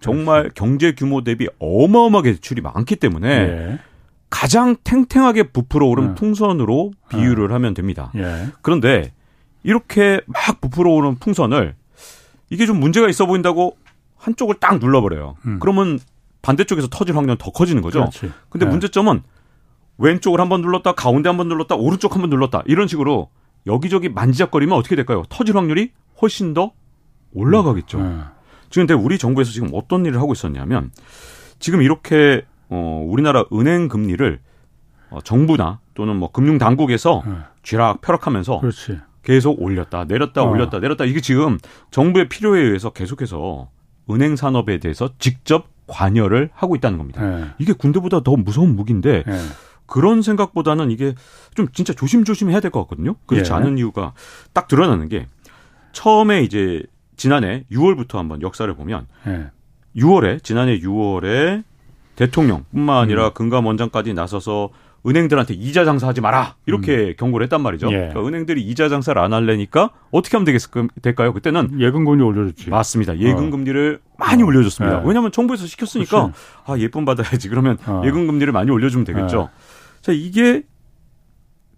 정말 0.00 0.50
경제 0.54 0.92
규모 0.92 1.24
대비 1.24 1.48
어마어마하게 1.60 2.32
대출이 2.32 2.60
많기 2.60 2.96
때문에 2.96 3.28
예. 3.30 3.78
가장 4.28 4.76
탱탱하게 4.84 5.44
부풀어 5.44 5.86
오른 5.86 6.08
네. 6.08 6.14
풍선으로 6.16 6.92
비유를 7.08 7.52
하면 7.54 7.72
됩니다. 7.72 8.12
예. 8.16 8.48
그런데 8.60 9.12
이렇게 9.62 10.20
막 10.26 10.60
부풀어 10.60 10.90
오른 10.92 11.14
풍선을 11.14 11.74
이게 12.50 12.66
좀 12.66 12.78
문제가 12.78 13.08
있어 13.08 13.24
보인다고 13.24 13.78
한쪽을 14.18 14.56
딱 14.60 14.78
눌러버려요. 14.78 15.36
음. 15.46 15.58
그러면 15.58 15.98
반대쪽에서 16.42 16.88
터질 16.88 17.16
확률은 17.16 17.36
더 17.38 17.50
커지는 17.50 17.82
거죠. 17.82 18.00
그렇지. 18.00 18.30
근데 18.48 18.66
예. 18.66 18.70
문제점은 18.70 19.22
왼쪽을 19.98 20.40
한번 20.40 20.60
눌렀다, 20.60 20.92
가운데 20.92 21.28
한번 21.28 21.48
눌렀다, 21.48 21.74
오른쪽 21.74 22.14
한번 22.14 22.30
눌렀다 22.30 22.62
이런 22.66 22.86
식으로 22.86 23.30
여기저기 23.66 24.08
만지작거리면 24.08 24.76
어떻게 24.76 24.96
될까요? 24.96 25.24
터질 25.28 25.56
확률이 25.56 25.90
훨씬 26.22 26.54
더 26.54 26.72
올라가겠죠. 27.32 27.98
네. 27.98 28.18
지금 28.70 28.86
근데 28.86 28.94
우리 28.94 29.18
정부에서 29.18 29.50
지금 29.50 29.70
어떤 29.72 30.06
일을 30.06 30.20
하고 30.20 30.32
있었냐면 30.32 30.90
지금 31.58 31.82
이렇게 31.82 32.44
어 32.68 33.04
우리나라 33.06 33.44
은행 33.52 33.88
금리를 33.88 34.40
어 35.10 35.20
정부나 35.22 35.80
또는 35.94 36.16
뭐 36.16 36.30
금융 36.30 36.58
당국에서 36.58 37.22
네. 37.26 37.32
쥐락 37.62 38.00
펴락하면서 38.02 38.60
그렇지. 38.60 38.98
계속 39.22 39.60
올렸다 39.60 40.04
내렸다 40.04 40.42
어. 40.42 40.50
올렸다 40.50 40.78
내렸다 40.80 41.04
이게 41.04 41.20
지금 41.20 41.58
정부의 41.90 42.28
필요에 42.28 42.60
의해서 42.60 42.90
계속해서 42.90 43.70
은행 44.10 44.36
산업에 44.36 44.78
대해서 44.78 45.10
직접 45.18 45.68
관여를 45.88 46.50
하고 46.54 46.76
있다는 46.76 46.98
겁니다. 46.98 47.22
네. 47.22 47.44
이게 47.58 47.72
군대보다 47.72 48.20
더 48.22 48.36
무서운 48.36 48.76
무기인데 48.76 49.24
네. 49.26 49.38
그런 49.86 50.22
생각보다는 50.22 50.90
이게 50.90 51.14
좀 51.54 51.68
진짜 51.72 51.92
조심조심 51.94 52.50
해야 52.50 52.60
될 52.60 52.70
것 52.70 52.80
같거든요. 52.82 53.16
그렇지 53.26 53.50
예. 53.50 53.56
않은 53.56 53.78
이유가 53.78 54.12
딱 54.52 54.68
드러나는 54.68 55.08
게 55.08 55.26
처음에 55.92 56.42
이제 56.42 56.82
지난해 57.16 57.64
6월부터 57.72 58.16
한번 58.16 58.42
역사를 58.42 58.72
보면 58.74 59.06
네. 59.24 59.46
6월에 59.96 60.44
지난해 60.44 60.78
6월에 60.78 61.64
대통령뿐만 62.16 62.96
음. 62.96 63.02
아니라 63.02 63.30
금감원장까지 63.30 64.12
나서서 64.12 64.68
은행들한테 65.06 65.54
이자 65.54 65.84
장사하지 65.84 66.20
마라 66.20 66.56
이렇게 66.66 67.14
경고를 67.14 67.44
했단 67.44 67.62
말이죠. 67.62 67.88
음. 67.88 67.92
예. 67.92 67.96
그러니까 67.96 68.26
은행들이 68.26 68.62
이자 68.62 68.88
장사를 68.88 69.20
안 69.20 69.32
할래니까 69.32 69.90
어떻게 70.10 70.36
하면 70.36 70.44
되겠, 70.44 70.60
될까요? 71.02 71.32
그때는 71.32 71.80
예금 71.80 72.04
금리 72.04 72.22
올려줬지. 72.22 72.70
맞습니다. 72.70 73.18
예금 73.18 73.46
어. 73.46 73.50
금리를 73.50 74.00
많이 74.18 74.42
어. 74.42 74.46
올려줬습니다. 74.46 75.00
네. 75.00 75.02
왜냐하면 75.06 75.30
정부에서 75.32 75.66
시켰으니까 75.66 76.26
그치. 76.26 76.38
아 76.66 76.78
예쁨 76.78 77.04
받아야지. 77.04 77.48
그러면 77.48 77.78
어. 77.86 78.02
예금 78.04 78.26
금리를 78.26 78.52
많이 78.52 78.70
올려주면 78.70 79.04
되겠죠. 79.04 79.50
자 80.00 80.12
이게 80.12 80.64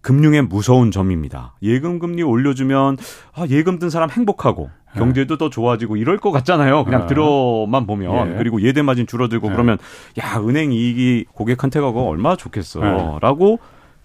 금융의 0.03 0.43
무서운 0.43 0.91
점입니다. 0.91 1.55
예금 1.63 1.99
금리 1.99 2.23
올려주면 2.23 2.97
아 3.35 3.47
예금 3.49 3.79
든 3.79 3.91
사람 3.91 4.11
행복하고 4.11 4.71
경제도 4.95 5.37
더 5.37 5.51
좋아지고 5.51 5.97
이럴 5.97 6.19
것 6.19 6.31
같잖아요. 6.31 6.85
그냥 6.85 7.03
어. 7.03 7.07
들어만 7.07 7.87
보면 7.87 8.33
예. 8.33 8.37
그리고 8.39 8.61
예대 8.63 8.83
마진 8.83 9.07
줄어들고 9.07 9.49
예. 9.49 9.53
그러면 9.53 9.79
야 10.19 10.41
은행 10.41 10.73
이익이 10.73 11.27
고객한테 11.33 11.81
가고 11.81 12.09
얼마나 12.09 12.33
예. 12.33 12.37
좋겠어라고 12.37 13.59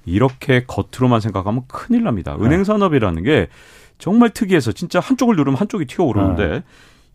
이렇게 0.05 0.65
겉으로만 0.67 1.21
생각하면 1.21 1.63
큰일 1.67 2.03
납니다. 2.03 2.37
예. 2.39 2.43
은행 2.43 2.63
산업이라는 2.63 3.23
게 3.23 3.47
정말 3.97 4.29
특이해서 4.29 4.73
진짜 4.73 4.99
한쪽을 4.99 5.35
누르면 5.35 5.57
한쪽이 5.57 5.85
튀어오르는데 5.85 6.63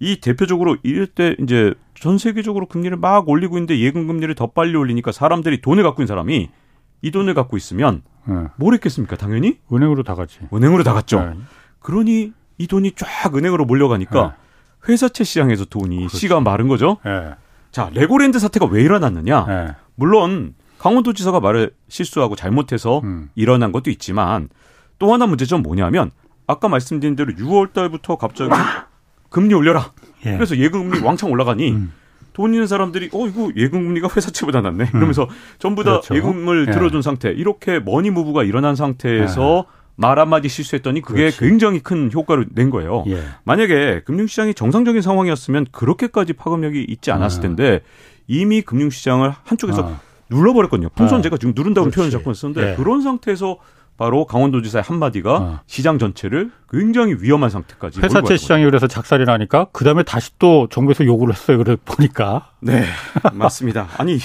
이 0.01 0.21
대표적으로 0.21 0.79
이럴 0.83 1.07
때 1.07 1.37
이제 1.41 1.75
전 1.95 2.17
세계적으로 2.17 2.67
금리를 2.67 2.97
막 2.97 3.29
올리고 3.29 3.57
있는데 3.59 3.79
예금 3.79 4.07
금리를 4.07 4.35
더 4.35 4.47
빨리 4.47 4.75
올리니까 4.75 5.13
사람들이 5.13 5.61
돈을 5.61 5.83
갖고 5.83 6.01
있는 6.01 6.09
사람이 6.09 6.49
이 7.03 7.11
돈을 7.11 7.35
갖고 7.35 7.57
있으면 7.57 8.03
네. 8.27 8.35
뭘 8.57 8.75
했겠습니까? 8.75 9.17
당연히 9.17 9.59
은행으로 9.73 10.03
다 10.03 10.15
같이. 10.15 10.39
은행으로 10.53 10.83
다 10.83 10.93
갔죠. 10.93 11.21
네. 11.21 11.33
그러니 11.81 12.33
이 12.59 12.67
돈이 12.67 12.93
쫙 12.97 13.35
은행으로 13.35 13.65
몰려가니까 13.65 14.37
회사채 14.89 15.25
시장에서 15.25 15.65
돈이. 15.65 16.09
씨가 16.09 16.41
마른 16.41 16.69
거죠. 16.69 16.99
네. 17.05 17.31
자, 17.71 17.91
레고랜드 17.93 18.39
사태가 18.39 18.67
왜 18.67 18.83
일어났느냐? 18.83 19.47
네. 19.47 19.75
물론 19.95 20.55
강원도지사가 20.79 21.41
말을 21.41 21.73
실수하고 21.89 22.37
잘못해서 22.37 23.01
음. 23.05 23.31
일어난 23.35 23.71
것도 23.73 23.91
있지만 23.91 24.49
또 24.99 25.13
하나 25.13 25.27
문제점 25.27 25.63
뭐냐면 25.63 26.11
아까 26.47 26.69
말씀드린 26.69 27.17
대로 27.17 27.33
6월 27.33 27.73
달부터 27.73 28.17
갑자기 28.17 28.51
금리 29.31 29.55
올려라. 29.55 29.93
예. 30.27 30.33
그래서 30.35 30.57
예금금리 30.57 31.01
왕창 31.05 31.31
올라가니 31.31 31.71
음. 31.73 31.93
돈 32.33 32.53
있는 32.55 32.67
사람들이 32.67 33.11
어 33.13 33.27
이거 33.27 33.51
예금 33.57 33.85
금리가 33.85 34.09
회사채보다 34.15 34.61
낫네. 34.61 34.91
이러면서 34.95 35.29
전부 35.59 35.85
다 35.85 35.91
그렇죠. 36.01 36.15
예금을 36.15 36.67
예. 36.69 36.73
들어준 36.73 37.03
상태. 37.03 37.31
이렇게 37.31 37.79
money 37.81 38.11
move가 38.11 38.45
일어난 38.45 38.75
상태에서 38.77 39.67
말 39.97 40.19
한마디 40.19 40.49
실수했더니 40.49 41.03
그게 41.03 41.25
그렇지. 41.25 41.39
굉장히 41.41 41.81
큰 41.81 42.11
효과를 42.13 42.47
낸 42.55 42.71
거예요. 42.71 43.05
예. 43.09 43.23
만약에 43.45 44.03
금융시장이 44.05 44.55
정상적인 44.55 45.03
상황이었으면 45.03 45.67
그렇게까지 45.73 46.33
파급력이 46.33 46.87
있지 46.89 47.11
않았을 47.11 47.41
아. 47.41 47.43
텐데 47.43 47.81
이미 48.27 48.63
금융시장을 48.63 49.33
한쪽에서 49.45 49.83
아. 49.87 50.01
눌러버렸거든요. 50.31 50.89
풍선 50.95 51.19
아. 51.19 51.23
제가 51.23 51.37
지금 51.37 51.53
누른다고. 51.57 51.91
표현을 51.91 52.11
자꾸 52.11 52.33
썼는데 52.33 52.73
예. 52.73 52.77
그런 52.77 53.03
상태에서 53.03 53.59
바로 54.01 54.25
강원도지사의 54.25 54.83
한마디가 54.83 55.31
아. 55.37 55.63
시장 55.67 55.99
전체를 55.99 56.51
굉장히 56.71 57.17
위험한 57.21 57.51
상태까지 57.51 58.01
회사채. 58.01 58.39
시장이 58.39 58.65
그래서 58.65 58.87
작살이 58.87 59.27
나니까 59.27 59.67
그 59.75 59.85
다음에 59.85 60.03
다시 60.05 60.31
또 60.39 60.69
정부에서 60.71 61.05
요구를 61.05 61.35
했어요. 61.35 61.59
그래 61.59 61.77
보니까. 61.85 62.53
네, 62.61 62.83
맞습니다. 63.35 63.89
아니 63.99 64.19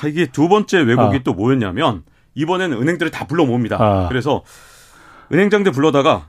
아, 0.00 0.06
이게 0.06 0.26
두 0.26 0.48
번째 0.48 0.78
왜곡이 0.82 1.16
아. 1.16 1.20
또 1.24 1.34
뭐였냐면 1.34 2.04
이번에는 2.36 2.80
은행들을 2.80 3.10
다 3.10 3.26
불러 3.26 3.44
모읍니다. 3.44 3.76
아. 3.80 4.08
그래서 4.08 4.44
은행장들 5.32 5.72
불러다가 5.72 6.28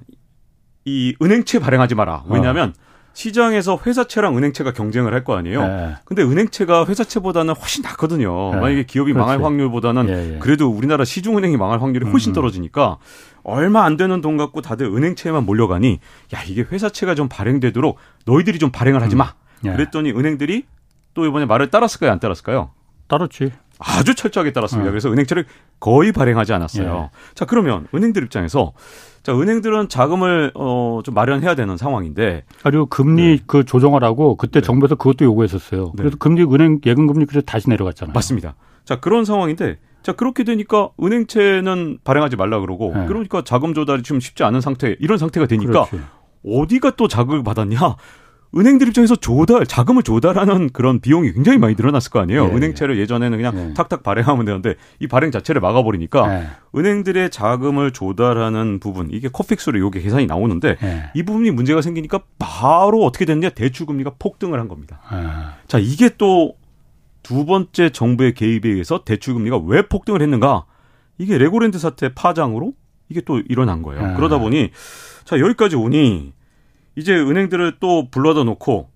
이 0.84 1.16
은행채 1.22 1.60
발행하지 1.60 1.94
마라. 1.94 2.24
왜냐하면 2.28 2.74
시장에서 3.14 3.80
회사채랑 3.86 4.38
은행채가 4.38 4.74
경쟁을 4.74 5.14
할 5.14 5.24
거 5.24 5.36
아니에요. 5.38 5.62
네. 5.66 5.96
근데 6.04 6.24
은행채가 6.24 6.86
회사채보다는 6.86 7.54
훨씬 7.56 7.82
낫거든요. 7.84 8.52
네. 8.56 8.60
만약에 8.60 8.84
기업이 8.84 9.14
망할 9.14 9.38
그렇지. 9.38 9.44
확률보다는 9.44 10.10
예, 10.10 10.36
예. 10.36 10.40
그래도 10.40 10.70
우리나라 10.70 11.06
시중은행이 11.06 11.56
망할 11.56 11.82
확률이 11.82 12.06
훨씬 12.10 12.32
음. 12.32 12.34
떨어지니까 12.34 12.98
얼마 13.44 13.84
안 13.86 13.96
되는 13.98 14.20
돈 14.22 14.36
갖고 14.38 14.62
다들 14.62 14.88
은행채에만 14.88 15.46
몰려가니 15.46 16.00
야 16.36 16.44
이게 16.48 16.62
회사채가 16.64 17.16
좀 17.16 17.30
발행되도록 17.30 17.98
너희들이 18.26 18.60
좀 18.60 18.72
발행을 18.72 19.02
하지 19.02 19.16
마. 19.16 19.34
예. 19.66 19.72
그랬더니 19.72 20.12
은행들이 20.12 20.66
또 21.14 21.26
이번에 21.26 21.46
말을 21.46 21.70
따랐을까요? 21.70 22.12
안 22.12 22.20
따랐을까요? 22.20 22.72
따랐지. 23.08 23.52
아주 23.86 24.16
철저하게 24.16 24.54
따랐습니다. 24.54 24.90
음. 24.90 24.92
그래서 24.92 25.12
은행채를 25.12 25.46
거의 25.80 26.12
발행하지 26.12 26.54
않았어요. 26.54 27.10
자 27.36 27.46
그러면 27.46 27.88
은행들 27.94 28.24
입장에서 28.24 28.74
자 29.24 29.34
은행들은 29.38 29.90
자금을 29.90 30.52
어 30.56 31.02
좀 31.04 31.14
마련해야 31.16 31.56
되는 31.56 31.76
상황인데 31.76 32.44
그리고 32.64 32.86
금리 32.86 33.40
그 33.46 33.66
조정하라고 33.66 34.38
그때 34.38 34.62
네. 34.62 34.66
정부에서 34.66 34.96
그것도 34.96 35.26
요구했었어요. 35.26 35.86
네. 35.86 35.92
그래서 35.98 36.18
금리 36.18 36.44
은행 36.44 36.80
예금 36.86 37.08
금리 37.08 37.26
그래서 37.26 37.44
다시 37.46 37.70
내려갔잖아요. 37.70 38.14
맞습니다. 38.14 38.56
자 38.86 39.00
그런 39.00 39.26
상황인데 39.26 39.80
자 40.02 40.14
그렇게 40.14 40.44
되니까 40.44 40.90
은행채는 41.02 42.00
발행하지 42.04 42.36
말라 42.36 42.60
그러고 42.60 42.94
네. 42.96 43.06
그러니까 43.08 43.44
자금 43.44 43.74
조달이 43.74 44.04
좀 44.04 44.20
쉽지 44.20 44.44
않은 44.44 44.62
상태 44.62 44.96
이런 45.00 45.18
상태가 45.18 45.46
되니까 45.48 45.86
그렇지. 45.86 46.02
어디가 46.46 46.92
또 46.98 47.08
자극을 47.08 47.44
받았냐? 47.44 47.78
은행들 48.56 48.88
입장에서 48.88 49.16
조달, 49.16 49.66
자금을 49.66 50.04
조달하는 50.04 50.70
그런 50.70 51.00
비용이 51.00 51.34
굉장히 51.34 51.58
많이 51.58 51.76
늘어났을 51.76 52.12
거 52.12 52.20
아니에요. 52.20 52.46
예, 52.46 52.56
은행채를 52.56 53.00
예전에는 53.00 53.38
그냥 53.38 53.70
예. 53.70 53.74
탁탁 53.74 54.04
발행하면 54.04 54.46
되는데 54.46 54.76
이 55.00 55.08
발행 55.08 55.32
자체를 55.32 55.60
막아버리니까 55.62 56.28
네. 56.28 56.48
은행들의 56.76 57.32
자금을 57.32 57.92
조달하는 57.92 58.80
부분 58.80 59.10
이게 59.12 59.28
코픽스로 59.32 59.80
요게 59.80 60.02
계산이 60.02 60.28
나오는데 60.28 60.76
네. 60.76 61.04
이 61.16 61.24
부분이 61.24 61.52
문제가 61.52 61.82
생기니까 61.82 62.20
바로 62.38 63.04
어떻게 63.04 63.26
됐냐 63.26 63.50
대출 63.50 63.86
금리가 63.88 64.14
폭등을 64.20 64.60
한 64.60 64.68
겁니다. 64.68 65.00
아, 65.10 65.56
자 65.68 65.80
이게 65.80 66.10
또 66.18 66.56
두 67.24 67.46
번째 67.46 67.90
정부의 67.90 68.34
개입에 68.34 68.70
의해서 68.70 69.04
대출 69.04 69.34
금리가 69.34 69.58
왜 69.66 69.88
폭등을 69.88 70.22
했는가? 70.22 70.66
이게 71.18 71.38
레고랜드 71.38 71.80
사태 71.80 72.14
파장으로 72.14 72.74
이게 73.10 73.22
또 73.22 73.40
일어난 73.40 73.82
거예요. 73.82 74.04
아. 74.06 74.14
그러다 74.16 74.38
보니 74.38 74.72
자 75.24 75.40
여기까지 75.40 75.78
오니 75.78 76.34
이제 76.96 77.16
은행들을 77.16 77.78
또 77.80 78.10
불러다 78.10 78.44
놓고 78.44 78.90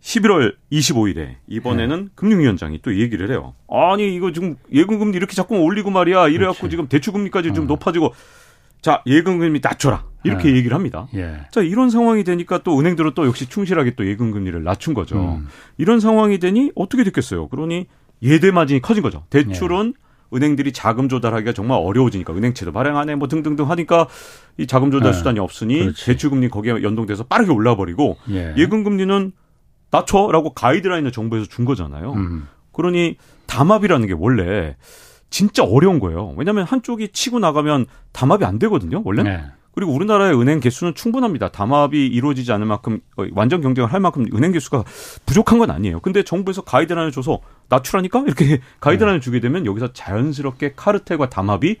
11월 0.00 0.54
25일에 0.70 1.34
이번에는 1.48 2.10
금융위원장이 2.14 2.80
또 2.82 2.96
얘기를 2.96 3.30
해요. 3.30 3.54
아니 3.68 4.14
이거 4.14 4.30
지금 4.32 4.56
예금금리 4.72 5.16
이렇게 5.16 5.34
자꾸 5.34 5.56
올리고 5.58 5.90
말이야. 5.90 6.28
이래갖고 6.28 6.58
그렇지. 6.58 6.70
지금 6.70 6.88
대출금리까지 6.88 7.54
좀 7.54 7.64
어. 7.64 7.66
높아지고 7.66 8.14
자 8.80 9.02
예금금리 9.06 9.60
낮춰라 9.60 10.04
이렇게 10.22 10.48
아. 10.48 10.52
얘기를 10.52 10.76
합니다. 10.76 11.08
예. 11.14 11.40
자 11.50 11.60
이런 11.60 11.90
상황이 11.90 12.22
되니까 12.22 12.58
또 12.58 12.78
은행들은 12.78 13.12
또 13.14 13.26
역시 13.26 13.48
충실하게 13.48 13.96
또 13.96 14.06
예금금리를 14.06 14.62
낮춘 14.62 14.94
거죠. 14.94 15.38
음. 15.38 15.48
이런 15.76 15.98
상황이 15.98 16.38
되니 16.38 16.70
어떻게 16.76 17.02
됐겠어요? 17.02 17.48
그러니 17.48 17.86
예대 18.22 18.52
마진이 18.52 18.82
커진 18.82 19.02
거죠. 19.02 19.24
대출은 19.30 19.94
은행들이 20.34 20.72
자금 20.72 21.08
조달하기가 21.08 21.52
정말 21.52 21.78
어려워지니까 21.80 22.32
은행채도 22.34 22.72
발행 22.72 22.96
안 22.96 23.08
해 23.08 23.14
뭐 23.14 23.28
등등등 23.28 23.70
하니까 23.70 24.08
이 24.58 24.66
자금 24.66 24.90
조달 24.90 25.12
네. 25.12 25.18
수단이 25.18 25.38
없으니 25.38 25.78
그렇지. 25.80 26.04
대출 26.06 26.30
금리 26.30 26.48
거기에 26.48 26.82
연동돼서 26.82 27.24
빠르게 27.24 27.52
올라 27.52 27.76
버리고 27.76 28.16
예. 28.30 28.54
예금 28.56 28.84
금리는 28.84 29.32
낮춰라고 29.90 30.52
가이드라인을 30.54 31.12
정부에서 31.12 31.46
준 31.46 31.64
거잖아요. 31.64 32.12
음. 32.14 32.48
그러니 32.72 33.16
담합이라는 33.46 34.06
게 34.06 34.14
원래 34.18 34.76
진짜 35.30 35.62
어려운 35.64 35.98
거예요. 36.00 36.34
왜냐하면 36.36 36.64
한쪽이 36.64 37.08
치고 37.12 37.38
나가면 37.38 37.86
담합이 38.12 38.44
안 38.44 38.58
되거든요. 38.58 39.02
원래. 39.04 39.22
네. 39.22 39.44
그리고 39.76 39.92
우리나라의 39.92 40.40
은행 40.40 40.58
개수는 40.58 40.94
충분합니다. 40.94 41.50
담합이 41.50 42.06
이루어지지 42.06 42.50
않을 42.50 42.64
만큼 42.66 43.00
어, 43.18 43.26
완전 43.32 43.60
경쟁을 43.60 43.92
할 43.92 44.00
만큼 44.00 44.24
은행 44.34 44.50
개수가 44.52 44.84
부족한 45.26 45.58
건 45.58 45.70
아니에요. 45.70 46.00
근데 46.00 46.22
정부에서 46.22 46.62
가이드라인을 46.62 47.12
줘서 47.12 47.40
낮추라니까 47.68 48.20
이렇게 48.26 48.60
가이드라인을 48.80 49.20
주게 49.20 49.38
되면 49.38 49.66
여기서 49.66 49.92
자연스럽게 49.92 50.72
카르텔과 50.76 51.28
담합이 51.28 51.76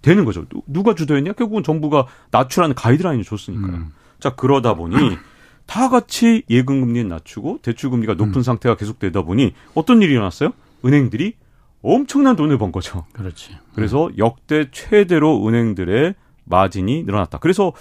되는 0.00 0.24
거죠. 0.24 0.46
누- 0.48 0.62
누가 0.66 0.94
주도했냐? 0.94 1.34
결국은 1.34 1.62
정부가 1.62 2.06
낮추라는 2.30 2.74
가이드라인을 2.74 3.24
줬으니까요. 3.24 3.72
음. 3.74 3.92
자 4.20 4.30
그러다 4.34 4.72
보니 4.72 4.96
다 5.66 5.90
같이 5.90 6.44
예금 6.48 6.80
금리는 6.80 7.08
낮추고 7.08 7.58
대출 7.60 7.90
금리가 7.90 8.14
높은 8.14 8.36
음. 8.36 8.42
상태가 8.42 8.74
계속되다 8.76 9.20
보니 9.20 9.52
어떤 9.74 10.00
일이 10.00 10.12
일어났어요? 10.14 10.50
은행들이 10.82 11.34
엄청난 11.82 12.36
돈을 12.36 12.56
번 12.56 12.72
거죠. 12.72 13.04
그렇지. 13.12 13.50
그래서 13.74 14.08
역대 14.16 14.70
최대로 14.72 15.46
은행들의 15.46 16.14
마진이 16.44 17.04
늘어났다. 17.04 17.38
그래서 17.38 17.72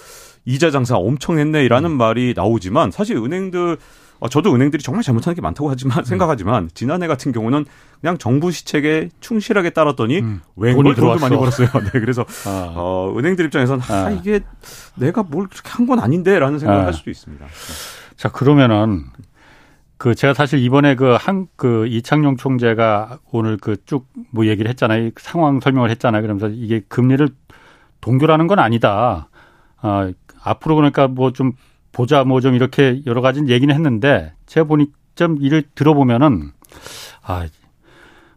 이자 0.45 0.71
장사 0.71 0.97
엄청 0.97 1.39
했네라는 1.39 1.91
음. 1.91 1.97
말이 1.97 2.33
나오지만 2.35 2.91
사실 2.91 3.17
은행들 3.17 3.77
어, 4.19 4.29
저도 4.29 4.53
은행들이 4.55 4.81
정말 4.81 5.03
잘못하는 5.03 5.35
게 5.35 5.41
많다고 5.41 5.69
하지만 5.69 5.99
음. 5.99 6.03
생각하지만 6.05 6.69
지난해 6.73 7.07
같은 7.07 7.31
경우는 7.33 7.65
그냥 7.99 8.17
정부 8.17 8.51
시책에 8.51 9.09
충실하게 9.19 9.71
따랐더니 9.71 10.19
음. 10.19 10.41
웬걸 10.55 10.95
돈도 10.95 11.19
많이 11.19 11.35
벌었어요. 11.35 11.67
네, 11.91 11.99
그래서 11.99 12.25
아. 12.45 12.71
어, 12.75 13.13
은행들 13.17 13.45
입장에서는 13.45 13.83
아. 13.89 13.93
아, 14.05 14.11
이게 14.11 14.39
내가 14.95 15.23
뭘 15.23 15.47
그렇게 15.47 15.69
한 15.69 15.87
건 15.87 15.99
아닌데라는 15.99 16.59
생각을 16.59 16.83
아. 16.83 16.85
할 16.87 16.93
수도 16.93 17.09
있습니다. 17.11 17.45
자 18.15 18.29
그러면은 18.29 19.03
그 19.97 20.15
제가 20.15 20.33
사실 20.33 20.59
이번에 20.59 20.95
그 20.95 21.15
한그 21.19 21.47
그 21.55 21.87
이창용 21.87 22.35
총재가 22.37 23.19
오늘 23.31 23.57
그 23.57 23.75
쭉 23.85 24.07
뭐 24.31 24.45
얘기를 24.47 24.69
했잖아요. 24.69 25.11
상황 25.17 25.59
설명을 25.59 25.89
했잖아요. 25.91 26.21
그러면서 26.21 26.47
이게 26.49 26.81
금리를 26.87 27.27
동결하는 28.03 28.47
건 28.47 28.59
아니다. 28.59 29.29
아, 29.81 30.11
앞으로 30.43 30.75
그러니까 30.75 31.07
뭐 31.07 31.31
좀 31.31 31.53
보자 31.93 32.23
뭐 32.25 32.41
좀 32.41 32.53
이렇게 32.53 33.01
여러 33.05 33.21
가지 33.21 33.41
얘기는 33.47 33.73
했는데 33.73 34.33
제가 34.45 34.65
보니 34.67 34.87
좀 35.15 35.37
이를 35.41 35.63
들어보면은 35.73 36.51
아 37.23 37.47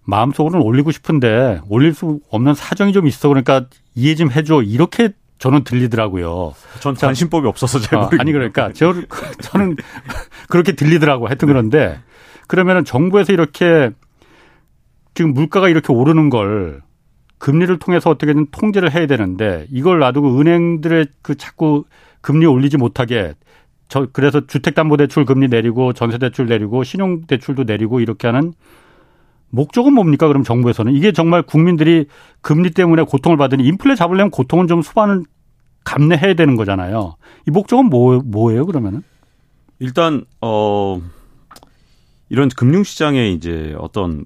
마음속으로는 0.05 0.65
올리고 0.65 0.93
싶은데 0.93 1.61
올릴 1.69 1.95
수 1.95 2.21
없는 2.31 2.55
사정이 2.55 2.93
좀 2.93 3.07
있어 3.09 3.29
그러니까 3.29 3.67
이해 3.95 4.15
좀 4.15 4.31
해줘 4.31 4.63
이렇게 4.63 5.11
저는 5.39 5.65
들리더라고요. 5.65 6.55
전 6.81 6.95
관심법이 6.95 7.47
없어서 7.49 7.81
잘 7.81 7.99
모르겠 7.99 8.19
어, 8.19 8.21
아니 8.21 8.33
그러니까 8.33 8.71
저 8.73 8.95
저는 9.41 9.77
그렇게 10.49 10.73
들리더라고 10.73 11.27
하여튼 11.27 11.49
그런데 11.49 11.99
그러면은 12.47 12.85
정부에서 12.85 13.33
이렇게 13.33 13.91
지금 15.15 15.33
물가가 15.35 15.69
이렇게 15.69 15.93
오르는 15.93 16.31
걸 16.31 16.83
금리를 17.39 17.79
통해서 17.79 18.11
어떻게든 18.11 18.47
통제를 18.51 18.95
해야 18.95 19.07
되는데 19.07 19.67
이걸 19.71 19.99
놔두고 19.99 20.41
은행들의 20.41 21.07
그 21.23 21.37
자꾸 21.37 21.85
금리 22.21 22.47
올리지 22.47 22.77
못하게 22.77 23.35
저 23.89 24.07
그래서 24.13 24.47
주택담보대출 24.47 25.25
금리 25.25 25.49
내리고 25.49 25.93
전세대출 25.93 26.47
내리고 26.47 26.83
신용대출도 26.83 27.65
내리고 27.65 28.01
이렇게 28.01 28.27
하는 28.27 28.53
목적은 29.51 29.93
뭡니까? 29.93 30.27
그럼 30.27 30.43
정부에서는 30.43 30.93
이게 30.93 31.13
정말 31.13 31.43
국민들이 31.43 32.07
금리 32.41 32.71
때문에 32.71 33.03
고통을 33.05 33.37
받으니 33.37 33.65
인플레 33.65 33.95
잡으려면 33.95 34.31
고통은 34.31 34.67
좀 34.67 34.83
수반을 34.83 35.23
감내해야 35.85 36.35
되는 36.35 36.57
거잖아요. 36.57 37.17
이 37.47 37.51
목적은 37.51 37.87
뭐 37.87 38.21
뭐예요? 38.25 38.67
그러면은 38.67 39.03
일단 39.79 40.25
어 40.41 41.01
이런 42.29 42.49
금융시장의 42.49 43.35
이제 43.35 43.75
어떤 43.79 44.25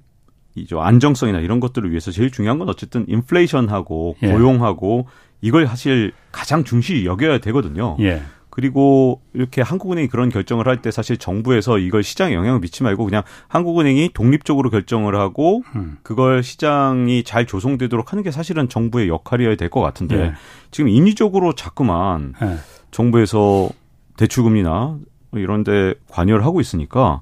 이제 0.54 0.76
안정성이나 0.78 1.40
이런 1.40 1.60
것들을 1.60 1.90
위해서 1.90 2.10
제일 2.10 2.30
중요한 2.30 2.58
건 2.58 2.68
어쨌든 2.68 3.04
인플레이션하고 3.08 4.16
예. 4.22 4.32
고용하고 4.32 5.06
이걸 5.40 5.66
사실 5.66 6.12
가장 6.32 6.64
중시 6.64 7.04
여겨야 7.04 7.38
되거든요. 7.38 7.96
예. 8.00 8.22
그리고 8.50 9.22
이렇게 9.32 9.62
한국은행이 9.62 10.08
그런 10.08 10.28
결정을 10.28 10.66
할 10.66 10.82
때 10.82 10.90
사실 10.90 11.16
정부에서 11.16 11.78
이걸 11.78 12.02
시장에 12.02 12.34
영향을 12.34 12.58
미치지 12.58 12.82
말고 12.82 13.04
그냥 13.04 13.22
한국은행이 13.46 14.10
독립적으로 14.12 14.70
결정을 14.70 15.14
하고 15.14 15.62
음. 15.76 15.98
그걸 16.02 16.42
시장이 16.42 17.22
잘 17.22 17.46
조성되도록 17.46 18.10
하는 18.12 18.24
게 18.24 18.30
사실은 18.32 18.68
정부의 18.68 19.08
역할이어야 19.08 19.54
될 19.54 19.70
것 19.70 19.80
같은데 19.80 20.16
예. 20.20 20.32
지금 20.72 20.88
인위적으로 20.88 21.54
자꾸만 21.54 22.34
예. 22.42 22.56
정부에서 22.90 23.70
대출금리나 24.16 24.98
이런 25.34 25.62
데 25.62 25.94
관여를 26.08 26.44
하고 26.44 26.60
있으니까 26.60 27.20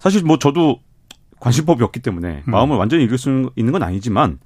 사실 0.00 0.24
뭐 0.24 0.38
저도 0.38 0.80
관심법이 1.42 1.82
없기 1.82 2.00
때문에 2.00 2.44
음. 2.46 2.50
마음을 2.50 2.76
완전히 2.76 3.02
읽을 3.04 3.18
수 3.18 3.50
있는 3.56 3.72
건 3.72 3.82
아니지만 3.82 4.38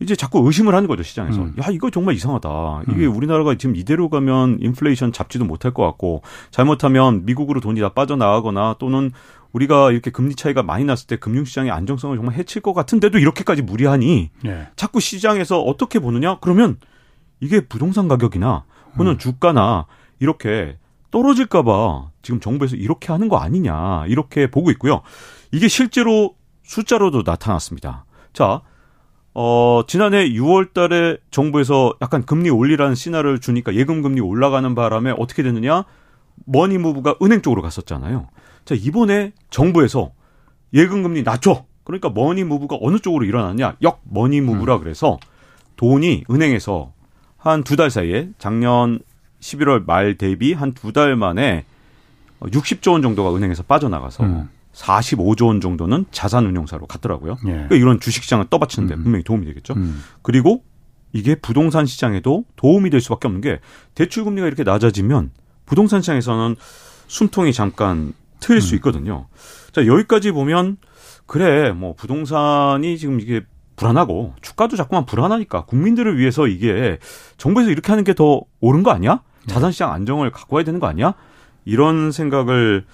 이제 0.00 0.16
자꾸 0.16 0.46
의심을 0.46 0.74
하는 0.74 0.88
거죠 0.88 1.02
시장에서. 1.02 1.42
음. 1.42 1.54
야 1.60 1.66
이거 1.70 1.90
정말 1.90 2.14
이상하다. 2.14 2.84
이게 2.90 3.06
음. 3.06 3.14
우리나라가 3.14 3.54
지금 3.56 3.76
이대로 3.76 4.08
가면 4.08 4.58
인플레이션 4.60 5.12
잡지도 5.12 5.44
못할 5.44 5.74
것 5.74 5.84
같고 5.84 6.22
잘못하면 6.50 7.26
미국으로 7.26 7.60
돈이 7.60 7.80
다 7.80 7.90
빠져나가거나 7.90 8.76
또는 8.78 9.10
우리가 9.52 9.92
이렇게 9.92 10.10
금리 10.10 10.34
차이가 10.34 10.62
많이 10.62 10.84
났을 10.84 11.06
때 11.06 11.16
금융시장의 11.16 11.70
안정성을 11.70 12.16
정말 12.16 12.34
해칠 12.36 12.62
것 12.62 12.72
같은데도 12.72 13.18
이렇게까지 13.18 13.62
무리하니 13.62 14.30
예. 14.46 14.68
자꾸 14.76 15.00
시장에서 15.00 15.60
어떻게 15.60 15.98
보느냐? 15.98 16.38
그러면 16.40 16.78
이게 17.40 17.60
부동산 17.60 18.08
가격이나 18.08 18.64
혹은 18.94 19.06
음. 19.08 19.18
주가나 19.18 19.86
이렇게 20.18 20.78
떨어질까봐 21.10 22.10
지금 22.22 22.40
정부에서 22.40 22.76
이렇게 22.76 23.12
하는 23.12 23.28
거 23.28 23.38
아니냐 23.38 24.06
이렇게 24.06 24.50
보고 24.50 24.70
있고요. 24.70 25.02
이게 25.50 25.68
실제로 25.68 26.37
숫자로도 26.72 27.22
나타났습니다. 27.24 28.04
자, 28.34 28.60
어, 29.34 29.82
지난해 29.86 30.28
6월 30.30 30.72
달에 30.74 31.16
정부에서 31.30 31.94
약간 32.02 32.24
금리 32.24 32.50
올리라는 32.50 32.94
시그널을 32.94 33.40
주니까 33.40 33.74
예금 33.74 34.02
금리 34.02 34.20
올라가는 34.20 34.74
바람에 34.74 35.14
어떻게 35.18 35.42
됐느냐? 35.42 35.84
money 36.44 36.76
move가 36.78 37.16
은행 37.22 37.40
쪽으로 37.42 37.62
갔었잖아요. 37.62 38.28
자, 38.64 38.74
이번에 38.76 39.32
정부에서 39.50 40.12
예금 40.74 41.02
금리 41.02 41.22
낮춰. 41.22 41.64
그러니까 41.84 42.10
money 42.10 42.44
move가 42.44 42.76
어느 42.82 42.98
쪽으로 42.98 43.24
일어났냐? 43.24 43.76
역 43.82 44.00
money 44.04 44.40
move라 44.42 44.76
음. 44.76 44.80
그래서 44.80 45.18
돈이 45.76 46.24
은행에서 46.30 46.92
한 47.38 47.62
두 47.64 47.76
달 47.76 47.90
사이에 47.90 48.28
작년 48.38 48.98
11월 49.40 49.86
말 49.86 50.16
대비 50.18 50.52
한 50.52 50.74
두 50.74 50.92
달 50.92 51.16
만에 51.16 51.64
60조 52.40 52.92
원 52.92 53.02
정도가 53.02 53.34
은행에서 53.34 53.62
빠져나가서 53.62 54.24
음. 54.24 54.50
45조 54.78 55.46
원 55.48 55.60
정도는 55.60 56.06
자산 56.12 56.46
운용사로 56.46 56.86
갔더라고요. 56.86 57.36
예. 57.46 57.50
그러니까 57.50 57.74
이런 57.76 58.00
주식 58.00 58.22
시장을 58.22 58.46
떠받치는데 58.48 58.94
음. 58.94 59.02
분명히 59.02 59.24
도움이 59.24 59.44
되겠죠. 59.46 59.74
음. 59.74 60.02
그리고 60.22 60.62
이게 61.12 61.34
부동산 61.34 61.84
시장에도 61.86 62.44
도움이 62.56 62.90
될 62.90 63.00
수밖에 63.00 63.26
없는 63.28 63.40
게 63.40 63.60
대출 63.94 64.24
금리가 64.24 64.46
이렇게 64.46 64.62
낮아지면 64.62 65.30
부동산 65.66 66.00
시장에서는 66.00 66.56
숨통이 67.08 67.52
잠깐 67.52 68.12
트일 68.40 68.58
음. 68.58 68.60
수 68.60 68.74
있거든요. 68.76 69.26
자, 69.72 69.86
여기까지 69.86 70.30
보면 70.30 70.76
그래, 71.26 71.72
뭐 71.72 71.94
부동산이 71.94 72.98
지금 72.98 73.20
이게 73.20 73.42
불안하고 73.76 74.34
주가도 74.42 74.76
자꾸만 74.76 75.06
불안하니까 75.06 75.64
국민들을 75.64 76.18
위해서 76.18 76.46
이게 76.46 76.98
정부에서 77.36 77.70
이렇게 77.70 77.90
하는 77.92 78.04
게 78.04 78.12
더 78.14 78.42
옳은 78.60 78.82
거 78.82 78.90
아니야? 78.90 79.22
네. 79.46 79.54
자산 79.54 79.72
시장 79.72 79.92
안정을 79.92 80.30
갖고 80.30 80.56
와야 80.56 80.64
되는 80.64 80.78
거 80.80 80.86
아니야? 80.86 81.14
이런 81.64 82.12
생각을 82.12 82.84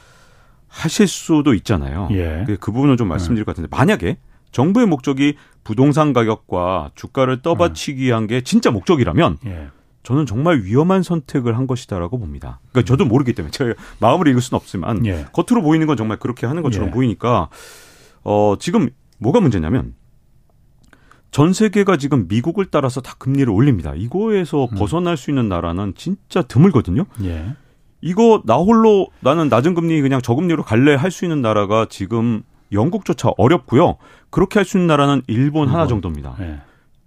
하실 0.75 1.07
수도 1.07 1.55
있잖아요. 1.55 2.09
예. 2.11 2.45
그, 2.47 2.57
그 2.57 2.73
부분은 2.73 2.97
좀 2.97 3.09
말씀드릴 3.09 3.45
것 3.45 3.53
같은데 3.55 3.75
만약에 3.75 4.19
정부의 4.51 4.87
목적이 4.87 5.37
부동산 5.63 6.13
가격과 6.13 6.91
주가를 6.95 7.43
떠받치기 7.43 8.03
위한 8.03 8.27
게 8.27 8.41
진짜 8.41 8.71
목적이라면 8.71 9.39
예. 9.47 9.69
저는 10.03 10.27
정말 10.27 10.63
위험한 10.63 11.03
선택을 11.03 11.57
한 11.57 11.67
것이다라고 11.67 12.19
봅니다. 12.19 12.61
그러니까 12.73 12.89
저도 12.89 13.05
모르기 13.05 13.33
때문에 13.33 13.51
제가 13.53 13.75
마음을 14.01 14.29
읽을 14.29 14.43
수는 14.43 14.57
없지만 14.57 15.07
예. 15.07 15.25
겉으로 15.33 15.63
보이는 15.63 15.87
건 15.87 15.97
정말 15.97 16.19
그렇게 16.19 16.47
하는 16.47 16.63
것처럼 16.63 16.89
예. 16.89 16.93
보이니까 16.93 17.49
어 18.23 18.57
지금 18.59 18.91
뭐가 19.19 19.41
문제냐면 19.41 19.95
전 21.31 21.53
세계가 21.53 21.97
지금 21.97 22.27
미국을 22.29 22.67
따라서 22.67 23.01
다 23.01 23.15
금리를 23.19 23.49
올립니다. 23.49 23.93
이거에서 23.97 24.69
음. 24.71 24.77
벗어날 24.77 25.17
수 25.17 25.31
있는 25.31 25.49
나라는 25.49 25.95
진짜 25.97 26.43
드물거든요. 26.43 27.07
예. 27.23 27.55
이거 28.05 28.43
나 28.45 28.57
홀로 28.57 29.09
나는 29.21 29.49
낮은 29.49 29.73
금리 29.75 29.99
그냥 30.03 30.21
저금리로 30.21 30.63
갈래 30.63 30.95
할 30.95 31.11
수 31.11 31.25
있는 31.25 31.41
나라가 31.41 31.87
지금 31.89 32.43
영국조차 32.71 33.31
어렵고요. 33.39 33.97
그렇게 34.29 34.59
할 34.59 34.67
수 34.67 34.77
있는 34.77 34.89
나라는 34.89 35.23
일본, 35.27 35.63
일본. 35.63 35.69
하나 35.69 35.87
정도입니다. 35.87 36.37
네. 36.39 36.59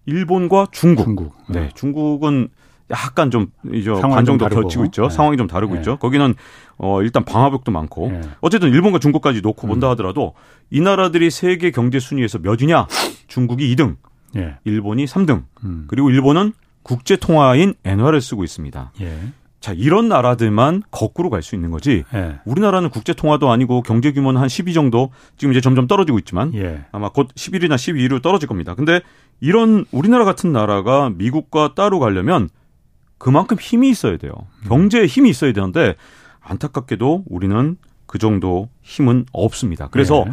일본과 0.08 0.68
중국. 0.72 1.04
중국. 1.04 1.36
네. 1.50 1.60
네. 1.62 1.70
중국은 1.76 2.48
약간 2.90 3.30
좀 3.30 3.52
이제 3.74 3.92
반 3.92 4.26
정도 4.26 4.48
걸치고 4.50 4.86
있죠. 4.86 5.04
네. 5.04 5.10
상황이 5.10 5.38
좀 5.38 5.46
다르고 5.46 5.76
네. 5.76 5.82
있죠. 5.82 5.98
거기는 5.98 6.34
어 6.78 7.04
일단 7.04 7.24
방화벽도 7.26 7.72
많고 7.72 8.10
네. 8.10 8.22
어쨌든 8.42 8.70
일본과 8.70 8.98
중국까지 8.98 9.42
놓고 9.42 9.68
음. 9.68 9.70
본다 9.70 9.90
하더라도 9.92 10.34
이 10.72 10.82
나라들이 10.82 11.30
세계 11.30 11.70
경제 11.70 12.00
순위에서 12.00 12.40
몇이냐? 12.40 12.88
중국이 13.28 13.76
2등, 13.76 13.98
예. 14.38 14.56
일본이 14.64 15.06
3등. 15.06 15.44
음. 15.64 15.86
그리고 15.88 16.10
일본은 16.10 16.54
국제 16.82 17.18
통화인 17.18 17.74
엔화를 17.84 18.22
쓰고 18.22 18.46
있습니다. 18.46 18.94
예. 19.58 19.62
자, 19.62 19.74
이런 19.74 20.08
나라들만 20.08 20.84
거꾸로 20.92 21.30
갈 21.30 21.42
수 21.42 21.56
있는 21.56 21.72
거지. 21.72 22.04
예. 22.14 22.40
우리나라는 22.46 22.90
국제 22.90 23.14
통화도 23.14 23.50
아니고 23.50 23.82
경제 23.82 24.12
규모는 24.12 24.40
한 24.40 24.48
12 24.50 24.74
정도 24.74 25.12
지금 25.38 25.52
이제 25.52 25.62
점점 25.62 25.88
떨어지고 25.88 26.20
있지만 26.20 26.54
예. 26.56 26.86
아마 26.92 27.10
곧 27.10 27.30
11이나 27.36 27.76
12로 27.76 28.22
떨어질 28.22 28.48
겁니다. 28.48 28.76
근데 28.76 29.02
이런 29.40 29.86
우리나라 29.92 30.26
같은 30.26 30.52
나라가 30.52 31.10
미국과 31.10 31.74
따로 31.76 32.00
가려면 32.00 32.50
그만큼 33.18 33.58
힘이 33.60 33.90
있어야 33.90 34.18
돼요. 34.18 34.32
경제에 34.68 35.06
힘이 35.06 35.30
있어야 35.30 35.54
되는데 35.54 35.96
안타깝게도 36.42 37.26
우리는 37.28 37.78
그 38.06 38.18
정도 38.20 38.70
힘은 38.84 39.26
없습니다. 39.32 39.88
그래서 39.92 40.24
예. 40.28 40.32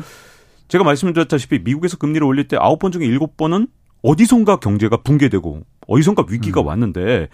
제가 0.68 0.84
말씀드렸다시피 0.84 1.60
미국에서 1.60 1.96
금리를 1.96 2.24
올릴 2.26 2.48
때 2.48 2.56
9번 2.56 2.92
중에 2.92 3.06
7번은 3.08 3.68
어디선가 4.02 4.56
경제가 4.56 4.98
붕괴되고 4.98 5.62
어디선가 5.86 6.24
위기가 6.28 6.60
음. 6.60 6.66
왔는데 6.66 7.28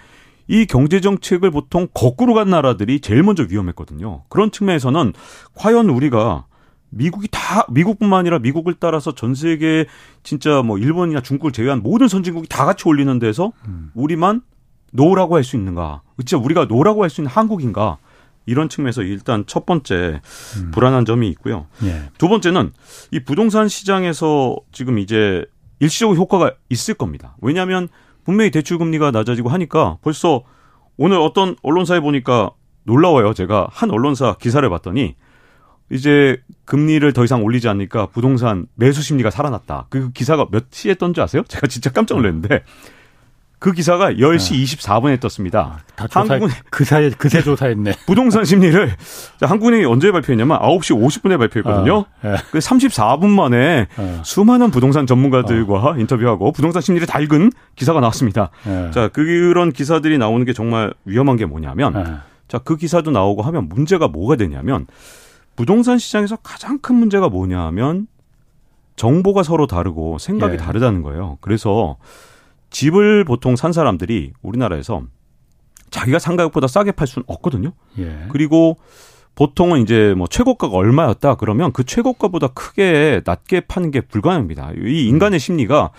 이 0.50 0.66
경제 0.66 1.00
정책을 1.00 1.52
보통 1.52 1.86
거꾸로 1.94 2.34
간 2.34 2.50
나라들이 2.50 2.98
제일 3.00 3.22
먼저 3.22 3.46
위험했거든요. 3.48 4.24
그런 4.28 4.50
측면에서는 4.50 5.12
과연 5.54 5.88
우리가 5.88 6.46
미국이 6.88 7.28
다 7.30 7.64
미국뿐만 7.70 8.18
아니라 8.18 8.40
미국을 8.40 8.74
따라서 8.80 9.14
전 9.14 9.36
세계 9.36 9.86
진짜 10.24 10.60
뭐 10.62 10.76
일본이나 10.76 11.20
중국을 11.20 11.52
제외한 11.52 11.84
모든 11.84 12.08
선진국이 12.08 12.48
다 12.48 12.64
같이 12.64 12.88
올리는 12.88 13.16
데서 13.20 13.52
음. 13.68 13.92
우리만 13.94 14.42
no라고 14.90 15.36
할 15.36 15.44
수 15.44 15.54
있는가? 15.54 16.02
진짜 16.18 16.36
우리가 16.36 16.64
no라고 16.64 17.04
할 17.04 17.10
수 17.10 17.20
있는 17.20 17.30
한국인가? 17.30 17.98
이런 18.44 18.68
측면에서 18.68 19.02
일단 19.02 19.44
첫 19.46 19.66
번째 19.66 20.20
음. 20.56 20.70
불안한 20.72 21.04
점이 21.04 21.28
있고요. 21.28 21.66
예. 21.84 22.10
두 22.18 22.28
번째는 22.28 22.72
이 23.12 23.20
부동산 23.20 23.68
시장에서 23.68 24.56
지금 24.72 24.98
이제 24.98 25.44
일시적으로 25.78 26.18
효과가 26.18 26.54
있을 26.70 26.94
겁니다. 26.94 27.36
왜냐하면 27.40 27.88
분명히 28.30 28.52
대출 28.52 28.78
금리가 28.78 29.10
낮아지고 29.10 29.48
하니까 29.48 29.98
벌써 30.02 30.44
오늘 30.96 31.18
어떤 31.18 31.56
언론사에 31.64 31.98
보니까 31.98 32.52
놀라워요. 32.84 33.34
제가 33.34 33.66
한 33.72 33.90
언론사 33.90 34.36
기사를 34.40 34.68
봤더니 34.70 35.16
이제 35.90 36.40
금리를 36.64 37.12
더 37.12 37.24
이상 37.24 37.42
올리지 37.42 37.68
않으니까 37.68 38.06
부동산 38.06 38.66
매수 38.76 39.02
심리가 39.02 39.30
살아났다. 39.30 39.86
그 39.90 40.12
기사가 40.12 40.46
몇 40.52 40.66
시에 40.70 40.94
떴는지 40.94 41.20
아세요? 41.20 41.42
제가 41.48 41.66
진짜 41.66 41.90
깜짝 41.90 42.18
놀랐는데 42.18 42.62
그 43.60 43.72
기사가 43.72 44.12
10시 44.12 44.54
네. 44.54 44.64
24분에 44.64 45.20
떴습니다. 45.20 45.80
아, 45.98 46.06
한국은 46.10 46.48
그 46.70 46.82
사이에 46.82 47.10
그새 47.10 47.42
조사했네. 47.42 47.92
부동산 48.08 48.42
심리를 48.46 48.90
한국은행이 49.42 49.84
언제 49.84 50.10
발표했냐면 50.10 50.58
9시 50.60 50.98
50분에 50.98 51.38
발표했거든요. 51.38 52.06
아, 52.22 52.26
네. 52.26 52.36
그 52.50 52.58
34분 52.58 53.28
만에 53.28 53.86
네. 53.94 54.20
수많은 54.24 54.70
부동산 54.70 55.06
전문가들과 55.06 55.90
어. 55.90 55.96
인터뷰하고 55.98 56.52
부동산 56.52 56.80
심리를 56.80 57.06
다 57.06 57.20
읽은 57.20 57.52
기사가 57.76 58.00
나왔습니다. 58.00 58.48
네. 58.64 58.90
자, 58.92 59.08
그런 59.08 59.72
기사들이 59.72 60.16
나오는 60.16 60.46
게 60.46 60.54
정말 60.54 60.94
위험한 61.04 61.36
게 61.36 61.44
뭐냐면 61.44 61.92
네. 61.92 62.04
자, 62.48 62.58
그 62.58 62.78
기사도 62.78 63.10
나오고 63.10 63.42
하면 63.42 63.68
문제가 63.68 64.08
뭐가 64.08 64.36
되냐면 64.36 64.86
부동산 65.54 65.98
시장에서 65.98 66.36
가장 66.36 66.78
큰 66.78 66.94
문제가 66.94 67.28
뭐냐면 67.28 68.06
정보가 68.96 69.42
서로 69.42 69.66
다르고 69.66 70.16
생각이 70.16 70.54
예. 70.54 70.56
다르다는 70.56 71.02
거예요. 71.02 71.36
그래서 71.42 71.98
집을 72.70 73.24
보통 73.24 73.56
산 73.56 73.72
사람들이 73.72 74.32
우리나라에서 74.42 75.02
자기가 75.90 76.18
산 76.18 76.36
가격보다 76.36 76.66
싸게 76.66 76.92
팔 76.92 77.06
수는 77.06 77.24
없거든요. 77.26 77.72
예. 77.98 78.26
그리고 78.30 78.78
보통은 79.34 79.82
이제 79.82 80.14
뭐 80.16 80.26
최고가가 80.26 80.76
얼마였다 80.76 81.34
그러면 81.34 81.72
그 81.72 81.84
최고가보다 81.84 82.48
크게 82.48 83.22
낮게 83.24 83.62
파는 83.62 83.90
게 83.90 84.00
불가능합니다. 84.00 84.72
이 84.84 85.06
인간의 85.06 85.36
음. 85.36 85.38
심리가 85.38 85.90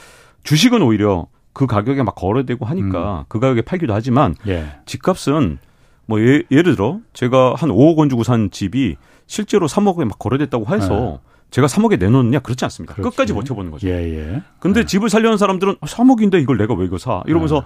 주식은 0.43 0.81
오히려 0.81 1.27
그 1.53 1.67
가격에 1.67 2.03
막 2.03 2.15
거래되고 2.15 2.65
하니까 2.65 3.19
음. 3.19 3.25
그 3.27 3.39
가격에 3.39 3.61
팔기도 3.61 3.93
하지만 3.93 4.35
예. 4.47 4.71
집값은 4.85 5.59
뭐 6.05 6.19
예, 6.19 6.43
를 6.49 6.75
들어 6.75 6.99
제가 7.13 7.55
한 7.55 7.69
5억 7.69 7.97
원 7.97 8.09
주고 8.09 8.23
산 8.23 8.49
집이 8.51 8.95
실제로 9.27 9.67
3억에 9.67 10.05
막 10.05 10.19
거래됐다고 10.19 10.73
해서 10.73 10.93
네. 10.93 11.30
제가 11.51 11.67
3억에 11.67 11.99
내놓느냐 11.99 12.39
그렇지 12.39 12.65
않습니다. 12.65 12.95
그렇지. 12.95 13.09
끝까지 13.09 13.33
버텨보는 13.33 13.71
거죠. 13.71 13.87
예, 13.87 13.93
예. 13.93 14.41
근데 14.59 14.81
네. 14.81 14.85
집을 14.85 15.09
살려는 15.09 15.37
사람들은 15.37 15.75
3억인데 15.75 16.35
아, 16.35 16.37
이걸 16.37 16.57
내가 16.57 16.73
왜 16.73 16.85
이거 16.85 16.97
사? 16.97 17.21
이러면서 17.27 17.59
네. 17.59 17.65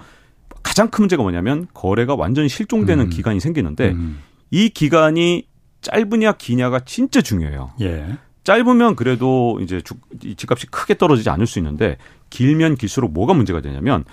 가장 0.64 0.90
큰 0.90 1.04
문제가 1.04 1.22
뭐냐면 1.22 1.68
거래가 1.74 2.16
완전히 2.16 2.50
실종되는 2.50 3.06
음. 3.06 3.10
기간이 3.10 3.40
생기는데 3.40 3.92
음. 3.92 4.20
이 4.50 4.70
기간이 4.70 5.48
짧으냐 5.82 6.34
기냐가 6.34 6.80
진짜 6.80 7.22
중요해요. 7.22 7.74
예. 7.82 8.18
짧으면 8.44 8.96
그래도 8.96 9.60
이제 9.62 9.82
주, 9.82 9.94
집값이 10.36 10.68
크게 10.68 10.98
떨어지지 10.98 11.30
않을 11.30 11.46
수 11.46 11.60
있는데 11.60 11.98
길면 12.32 12.76
길수록 12.76 13.14
뭐가 13.14 13.34
문제가 13.34 13.62
되냐면 13.62 14.04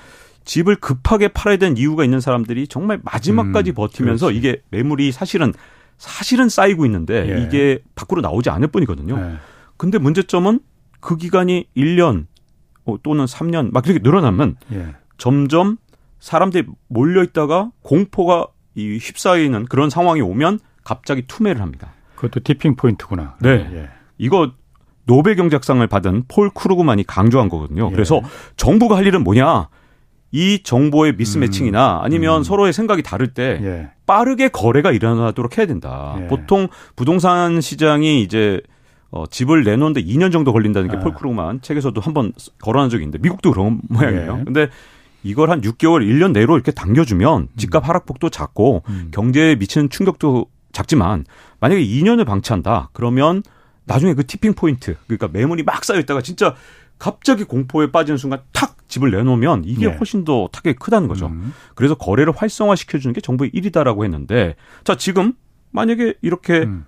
집을 0.45 0.77
급하게 0.77 1.29
팔아야 1.29 1.57
되는 1.57 1.77
이유가 1.79 2.05
있는 2.05 2.21
사람들이 2.21 2.67
정말 2.67 3.01
마지막까지 3.03 3.73
음, 3.73 3.75
버티면서 3.75 4.27
그렇지. 4.27 4.39
이게 4.39 4.63
매물이 4.71 5.13
사실은 5.13 5.53
사실은 5.97 6.49
쌓이고 6.49 6.85
있는데 6.87 7.29
예. 7.31 7.43
이게 7.43 7.79
밖으로 7.95 8.21
나오지 8.21 8.51
않을 8.51 8.69
뿐이거든요. 8.69 9.19
예. 9.19 9.52
근데 9.83 9.99
문제점은 9.99 10.61
그 11.01 11.17
기간이 11.17 11.67
1년 11.77 12.27
어, 12.85 12.95
또는 13.03 13.25
3년 13.25 13.73
막 13.73 13.85
이렇게 13.85 13.99
늘어나면 14.01 14.55
예. 14.73 14.95
점점 15.19 15.77
사람들이 16.21 16.69
몰려 16.87 17.25
있다가 17.25 17.73
공포가 17.83 18.47
이 18.77 18.97
휩싸이는 18.99 19.65
그런 19.65 19.91
상황이 19.91 20.21
오면 20.21 20.61
갑자기 20.85 21.25
투매를 21.27 21.61
합니다. 21.61 21.95
그것도 22.15 22.45
tipping 22.45 22.77
point구나. 22.77 23.35
네. 23.41 23.69
예. 23.73 23.89
이거 24.19 24.53
노벨 25.05 25.35
경제학상을 25.35 25.85
받은 25.85 26.27
폴 26.29 26.51
크루그만이 26.51 27.03
강조한 27.03 27.49
거거든요. 27.49 27.89
예. 27.89 27.91
그래서 27.91 28.21
정부가 28.55 28.97
할 28.97 29.05
일은 29.05 29.25
뭐냐? 29.25 29.69
이 30.31 30.63
정보의 30.63 31.17
mismatching이나 31.17 31.99
음. 31.99 32.05
아니면 32.05 32.39
음. 32.39 32.43
서로의 32.45 32.73
생각이 32.73 33.03
다를 33.03 33.35
때 33.35 33.59
예. 33.61 33.91
빠르게 34.07 34.47
거래가 34.47 34.93
일어나도록 34.93 35.59
해야 35.59 35.67
된다. 35.67 36.15
예. 36.21 36.29
보통 36.29 36.69
부동산 36.95 37.61
시장이 37.61 38.23
이제 38.23 38.61
어, 39.13 39.27
집을 39.27 39.63
내놓는데 39.63 40.03
2년 40.03 40.33
정도 40.33 40.53
걸린다는 40.53 40.91
게 40.91 40.97
아. 40.97 41.01
폴 41.01 41.14
크루그만 41.14 41.61
책에서도 41.61 42.01
한번 42.01 42.33
거론한 42.61 42.89
적이 42.89 43.05
있는데 43.05 43.19
미국도 43.19 43.53
그런 43.53 43.81
모양이에요. 43.89 44.39
예. 44.41 44.45
근데 44.45 44.69
이걸 45.23 45.51
한 45.51 45.61
6개월, 45.61 46.01
1년 46.01 46.33
내로 46.33 46.57
이렇게 46.57 46.73
당겨주면 46.73 47.43
음. 47.43 47.49
집값 47.57 47.89
하락폭도 47.89 48.31
작고 48.31 48.83
음. 48.89 49.11
경제에 49.13 49.55
미치는 49.57 49.91
충격도 49.91 50.47
작지만 50.73 51.27
만약에 51.61 51.85
2년을 51.85 52.27
방치한다 52.27 52.89
그러면 52.95 53.43
나중에 53.85 54.15
그 54.15 54.27
티핑 54.27 54.55
포인트 54.55 54.97
그러니까 55.07 55.29
매물이 55.31 55.63
막 55.65 55.85
쌓여 55.85 56.01
있다가 56.01 56.23
진짜 56.23 56.55
갑자기 56.99 57.45
공포에 57.45 57.91
빠지는 57.93 58.17
순간 58.17 58.41
탁 58.53 58.89
집을 58.89 59.11
내놓으면 59.11 59.65
이게 59.67 59.89
네. 59.89 59.97
훨씬 59.97 60.25
더 60.25 60.49
타격이 60.51 60.79
크다는 60.79 61.09
거죠. 61.09 61.27
음. 61.27 61.53
그래서 61.75 61.95
거래를 61.95 62.33
활성화시켜주는 62.35 63.13
게 63.13 63.21
정부의 63.21 63.51
일이다라고 63.53 64.05
했는데 64.05 64.57
자 64.85 64.97
지금 64.97 65.35
만약에 65.71 66.15
이렇게 66.23 66.61
음. 66.61 66.87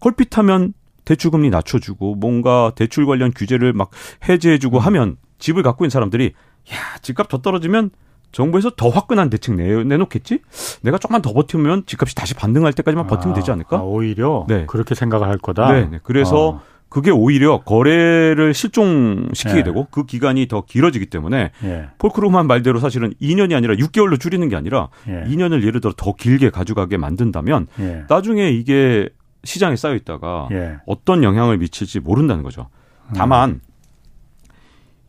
걸핏하면 0.00 0.74
대출금리 1.04 1.50
낮춰주고 1.50 2.16
뭔가 2.16 2.72
대출 2.74 3.06
관련 3.06 3.32
규제를 3.32 3.72
막 3.72 3.90
해제해주고 4.28 4.78
음. 4.78 4.80
하면 4.80 5.16
집을 5.38 5.62
갖고 5.62 5.84
있는 5.84 5.90
사람들이 5.90 6.32
야 6.72 6.76
집값 7.02 7.28
더 7.28 7.38
떨어지면 7.38 7.90
정부에서 8.30 8.70
더 8.70 8.88
화끈한 8.88 9.28
대책 9.30 9.56
내, 9.56 9.84
내놓겠지? 9.84 10.40
내가 10.82 10.98
조금만 10.98 11.20
더 11.20 11.32
버티면 11.32 11.84
집값이 11.86 12.14
다시 12.14 12.34
반등할 12.34 12.72
때까지만 12.72 13.06
버티면 13.06 13.34
아, 13.34 13.38
되지 13.38 13.50
않을까? 13.50 13.78
아, 13.78 13.80
오히려 13.82 14.46
네. 14.48 14.64
그렇게 14.66 14.94
생각을 14.94 15.28
할 15.28 15.38
거다. 15.38 15.72
네, 15.72 15.88
네. 15.90 15.98
그래서 16.02 16.48
어. 16.48 16.62
그게 16.88 17.10
오히려 17.10 17.62
거래를 17.62 18.52
실종시키게 18.52 19.60
예. 19.60 19.62
되고 19.62 19.86
그 19.90 20.04
기간이 20.04 20.46
더 20.46 20.62
길어지기 20.62 21.06
때문에 21.06 21.50
예. 21.64 21.88
폴크루만 21.96 22.46
말대로 22.46 22.80
사실은 22.80 23.14
2년이 23.20 23.56
아니라 23.56 23.74
6개월로 23.76 24.20
줄이는 24.20 24.50
게 24.50 24.56
아니라 24.56 24.90
예. 25.08 25.24
2년을 25.26 25.64
예를 25.64 25.80
들어 25.80 25.94
더 25.96 26.12
길게 26.12 26.50
가져가게 26.50 26.98
만든다면 26.98 27.68
예. 27.80 28.04
나중에 28.10 28.50
이게 28.50 29.08
시장에 29.44 29.76
쌓여 29.76 29.94
있다가 29.94 30.48
예. 30.52 30.76
어떤 30.86 31.22
영향을 31.22 31.58
미칠지 31.58 32.00
모른다는 32.00 32.42
거죠. 32.42 32.68
다만 33.14 33.50
음. 33.50 33.60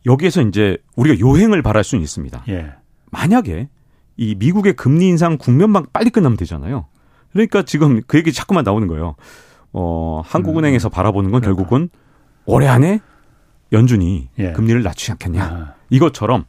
여기에서 0.06 0.42
이제 0.42 0.76
우리가 0.96 1.18
요행을 1.20 1.62
바랄 1.62 1.84
수는 1.84 2.02
있습니다. 2.02 2.44
예. 2.48 2.72
만약에 3.10 3.68
이 4.16 4.34
미국의 4.34 4.74
금리 4.74 5.08
인상 5.08 5.38
국면만 5.38 5.86
빨리 5.92 6.10
끝나면 6.10 6.36
되잖아요. 6.36 6.86
그러니까 7.32 7.62
지금 7.62 8.00
그 8.06 8.18
얘기 8.18 8.32
자꾸만 8.32 8.64
나오는 8.64 8.86
거예요. 8.86 9.16
어, 9.72 10.22
한국은행에서 10.24 10.88
음. 10.88 10.90
바라보는 10.90 11.30
건 11.30 11.40
그러니까. 11.40 11.62
결국은 11.62 11.88
올해 12.44 12.68
안에 12.68 13.00
연준이 13.72 14.28
예. 14.38 14.52
금리를 14.52 14.82
낮추지 14.82 15.12
않겠냐. 15.12 15.42
아. 15.42 15.74
이것처럼 15.90 16.44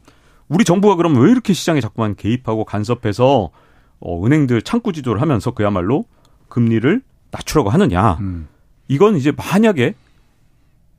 우리 0.48 0.64
정부가 0.64 0.94
그럼 0.94 1.20
왜 1.20 1.30
이렇게 1.30 1.52
시장에 1.52 1.80
자꾸만 1.80 2.14
개입하고 2.14 2.64
간섭해서 2.64 3.50
어, 3.98 4.26
은행들 4.26 4.62
창구 4.62 4.92
지도를 4.92 5.20
하면서 5.20 5.50
그야말로 5.52 6.04
금리를 6.48 7.02
낮추라고 7.30 7.70
하느냐. 7.70 8.14
음. 8.20 8.48
이건 8.88 9.16
이제 9.16 9.32
만약에 9.32 9.94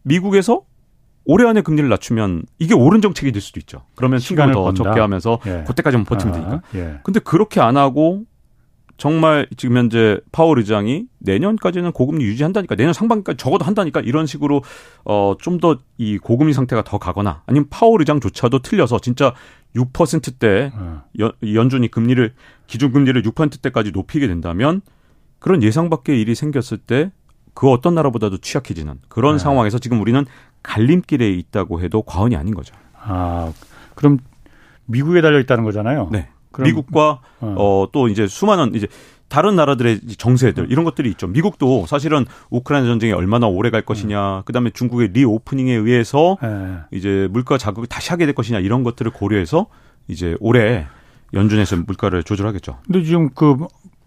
미국에서 0.03 0.61
올해 1.25 1.47
안에 1.47 1.61
금리를 1.61 1.89
낮추면 1.89 2.43
이게 2.59 2.73
옳은 2.73 3.01
정책이 3.01 3.31
될 3.31 3.41
수도 3.41 3.59
있죠. 3.59 3.83
그러면 3.95 4.19
시간을 4.19 4.53
더 4.53 4.73
적게 4.73 4.99
하면서 4.99 5.39
예. 5.45 5.63
그때까지만 5.67 6.05
버티면 6.05 6.33
아, 6.33 6.37
되니까. 6.37 6.61
예. 6.75 6.99
근데 7.03 7.19
그렇게 7.19 7.59
안 7.59 7.75
하고 7.75 8.23
정말 8.95 9.45
지금 9.57 9.77
현재 9.77 10.19
파월 10.31 10.57
의장이 10.59 11.05
내년까지는 11.19 11.91
고금리 11.91 12.23
유지한다니까 12.23 12.75
내년 12.75 12.93
상반기까지 12.93 13.37
적어도 13.37 13.63
한다니까 13.65 13.99
이런 13.99 14.25
식으로 14.25 14.63
어 15.03 15.35
좀 15.39 15.59
더 15.59 15.77
이 15.97 16.17
고금리 16.17 16.53
상태가 16.53 16.83
더 16.83 16.97
가거나 16.97 17.43
아니면 17.45 17.67
파월 17.69 17.99
의장조차도 18.01 18.59
틀려서 18.59 18.99
진짜 18.99 19.33
6%대 19.75 20.71
음. 20.75 20.99
연, 21.19 21.31
연준이 21.53 21.89
금리를 21.91 22.33
기준 22.67 22.91
금리를 22.93 23.21
6%대까지 23.21 23.91
높이게 23.91 24.27
된다면 24.27 24.81
그런 25.39 25.63
예상 25.63 25.89
밖의 25.89 26.19
일이 26.21 26.35
생겼을 26.35 26.77
때 26.77 27.11
그 27.57 27.71
어떤 27.71 27.95
나라보다도 27.95 28.37
취약해지는 28.37 28.99
그런 29.07 29.37
네. 29.37 29.39
상황에서 29.39 29.79
지금 29.79 29.99
우리는 29.99 30.23
갈림길에 30.61 31.27
있다고 31.27 31.81
해도 31.81 32.03
과언이 32.03 32.35
아닌 32.35 32.53
거죠. 32.53 32.75
아, 32.93 33.51
그럼 33.95 34.19
미국에 34.85 35.21
달려 35.21 35.39
있다는 35.39 35.63
거잖아요. 35.63 36.09
네. 36.11 36.29
미국과 36.59 37.21
어. 37.39 37.55
어, 37.57 37.87
또 37.91 38.09
이제 38.09 38.27
수많은 38.27 38.75
이제 38.75 38.87
다른 39.27 39.55
나라들의 39.55 40.01
정세들 40.19 40.67
이런 40.69 40.85
것들이 40.85 41.09
있죠. 41.09 41.25
미국도 41.25 41.87
사실은 41.87 42.27
우크라이나 42.51 42.87
전쟁이 42.87 43.11
얼마나 43.13 43.47
오래 43.47 43.71
갈 43.71 43.81
것이냐, 43.81 44.43
그다음에 44.43 44.69
중국의 44.69 45.07
리오프닝에 45.13 45.73
의해서 45.73 46.37
네. 46.39 46.77
이제 46.91 47.27
물가 47.31 47.57
자극을 47.57 47.87
다시 47.87 48.11
하게 48.11 48.27
될 48.27 48.35
것이냐 48.35 48.59
이런 48.59 48.83
것들을 48.83 49.11
고려해서 49.11 49.65
이제 50.07 50.37
올해 50.39 50.85
연준에서 51.33 51.77
물가를 51.77 52.23
조절하겠죠. 52.23 52.77
근데 52.85 53.03
지금 53.03 53.29
그 53.33 53.57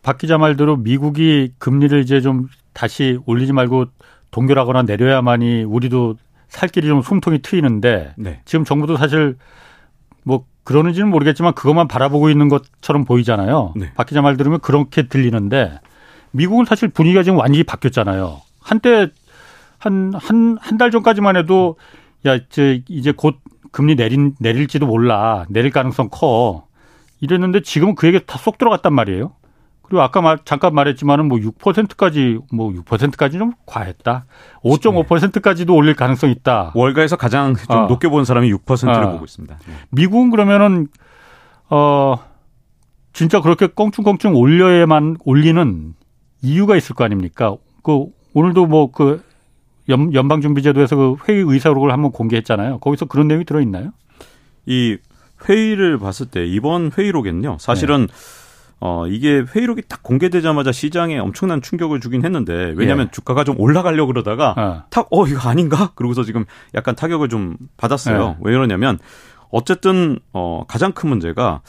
박 0.03 0.19
기자 0.19 0.39
말대로 0.39 0.77
미국이 0.77 1.53
금리를 1.59 1.99
이제 2.01 2.21
좀 2.21 2.49
다시 2.73 3.19
올리지 3.27 3.53
말고 3.53 3.87
동결하거나 4.31 4.83
내려야만이 4.83 5.65
우리도 5.65 6.17
살 6.49 6.69
길이 6.69 6.89
좀 6.89 7.03
숨통이 7.03 7.41
트이는데 7.43 8.15
네. 8.17 8.41
지금 8.45 8.65
정부도 8.65 8.97
사실 8.97 9.37
뭐 10.25 10.45
그러는지는 10.65 11.09
모르겠지만 11.11 11.55
그것만 11.55 11.89
바라보고 11.89 12.31
있는 12.31 12.49
것처럼 12.49 13.05
보이잖아요. 13.05 13.75
네. 13.77 13.93
박 13.95 14.07
기자 14.07 14.23
말 14.23 14.37
들으면 14.37 14.61
그렇게 14.61 15.09
들리는데 15.09 15.79
미국은 16.33 16.65
사실 16.65 16.89
분위기가 16.89 17.23
지금 17.23 17.39
완전히 17.39 17.65
바뀌었잖아요. 17.65 18.41
한때 18.61 19.09
한 19.79 20.13
한 20.15 20.59
한 20.61 20.79
달 20.79 20.91
전까지만 20.91 21.37
해도 21.37 21.77
야 22.27 22.35
이제 22.37 22.83
이제 22.89 23.13
곧 23.17 23.37
금리 23.73 23.97
내린 23.97 24.35
내릴지도 24.39 24.87
몰라 24.87 25.47
내릴 25.49 25.71
가능성 25.71 26.09
커 26.11 26.67
이랬는데 27.21 27.63
지금은 27.63 27.95
그 27.95 28.07
얘기 28.07 28.21
다 28.27 28.39
쏙 28.39 28.59
들어갔단 28.59 28.93
말이에요. 28.93 29.33
그리고 29.91 30.03
아까 30.03 30.21
말, 30.21 30.39
잠깐 30.45 30.73
말했지만은 30.73 31.27
뭐 31.27 31.39
6%까지 31.39 32.39
뭐 32.53 32.71
6%까지 32.71 33.39
좀 33.39 33.53
과했다. 33.67 34.25
5.5%까지도 34.63 35.75
올릴 35.75 35.95
가능성이 35.95 36.33
있다. 36.33 36.71
월가에서 36.77 37.17
가장 37.17 37.57
좀 37.57 37.77
어. 37.77 37.87
높게 37.89 38.09
본 38.09 38.25
사람이 38.25 38.53
6%를 38.53 39.05
어. 39.05 39.11
보고 39.11 39.25
있습니다. 39.25 39.59
네. 39.67 39.75
미국은 39.91 40.31
그러면은 40.31 40.87
어 41.69 42.17
진짜 43.13 43.41
그렇게 43.41 43.67
껑충껑충 43.67 44.37
올려야만 44.37 45.17
올리는 45.25 45.95
이유가 46.41 46.77
있을 46.77 46.95
거 46.95 47.03
아닙니까? 47.03 47.57
그 47.83 48.07
오늘도 48.33 48.67
뭐 48.67 48.93
그 48.93 49.23
연방준비제도에서 49.89 50.95
그 50.95 51.17
회의 51.29 51.43
의사록을 51.45 51.91
한번 51.93 52.13
공개했잖아요. 52.13 52.79
거기서 52.79 53.07
그런 53.07 53.27
내용이 53.27 53.45
들어 53.45 53.61
있나요? 53.61 53.91
이 54.67 54.97
회의를 55.49 55.99
봤을 55.99 56.27
때 56.27 56.47
이번 56.47 56.93
회의록에는요. 56.97 57.57
사실은 57.59 58.07
네. 58.07 58.13
어, 58.81 59.07
이게 59.07 59.45
회의록이 59.55 59.83
딱 59.89 60.03
공개되자마자 60.03 60.73
시장에 60.73 61.19
엄청난 61.19 61.61
충격을 61.61 62.01
주긴 62.01 62.25
했는데, 62.25 62.73
왜냐하면 62.77 63.07
예. 63.07 63.11
주가가 63.11 63.45
좀 63.45 63.61
올라가려고 63.61 64.09
그러다가, 64.09 64.55
어. 64.57 64.83
탁, 64.91 65.09
어, 65.11 65.27
이거 65.27 65.49
아닌가? 65.49 65.93
그러고서 65.95 66.25
지금 66.25 66.47
약간 66.75 66.95
타격을 66.95 67.29
좀 67.29 67.57
받았어요. 67.77 68.37
예. 68.39 68.41
왜 68.41 68.53
그러냐면, 68.53 68.99
어쨌든, 69.51 70.19
어, 70.33 70.65
가장 70.67 70.93
큰 70.93 71.11
문제가, 71.11 71.61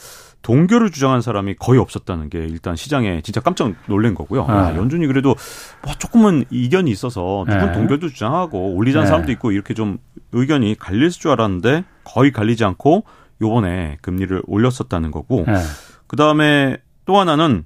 동결을 0.42 0.90
주장한 0.90 1.20
사람이 1.20 1.54
거의 1.58 1.80
없었다는 1.80 2.28
게 2.28 2.38
일단 2.38 2.74
시장에 2.74 3.20
진짜 3.22 3.40
깜짝 3.40 3.72
놀란 3.86 4.14
거고요. 4.14 4.42
아, 4.42 4.52
아 4.52 4.76
연준이 4.76 5.06
그래도 5.06 5.36
뭐 5.84 5.94
조금은 5.94 6.44
이견이 6.50 6.90
있어서 6.90 7.44
누군 7.48 7.66
네. 7.66 7.72
동결도 7.72 8.08
주장하고 8.08 8.74
올리자는 8.74 9.04
네. 9.04 9.08
사람도 9.08 9.32
있고 9.32 9.52
이렇게 9.52 9.72
좀 9.72 9.98
의견이 10.32 10.74
갈릴 10.78 11.10
줄 11.10 11.30
알았는데 11.30 11.84
거의 12.02 12.32
갈리지 12.32 12.64
않고 12.64 13.04
요번에 13.40 13.98
금리를 14.02 14.42
올렸었다는 14.46 15.12
거고 15.12 15.44
네. 15.46 15.54
그다음에 16.08 16.78
또 17.04 17.18
하나는 17.18 17.64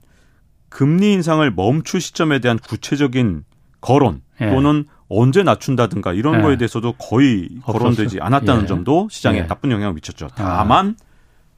금리 0.68 1.12
인상을 1.12 1.48
멈출 1.52 2.00
시점에 2.00 2.40
대한 2.40 2.58
구체적인 2.58 3.44
거론 3.80 4.22
예. 4.40 4.50
또는 4.50 4.84
언제 5.08 5.42
낮춘다든가 5.42 6.12
이런 6.12 6.38
예. 6.38 6.42
거에 6.42 6.56
대해서도 6.56 6.92
거의 6.92 7.48
거론되지 7.64 8.20
않았다는 8.20 8.62
예. 8.62 8.66
점도 8.66 9.08
시장에 9.10 9.38
예. 9.38 9.46
나쁜 9.46 9.70
영향을 9.70 9.94
미쳤죠. 9.94 10.26
아. 10.26 10.30
다만 10.34 10.96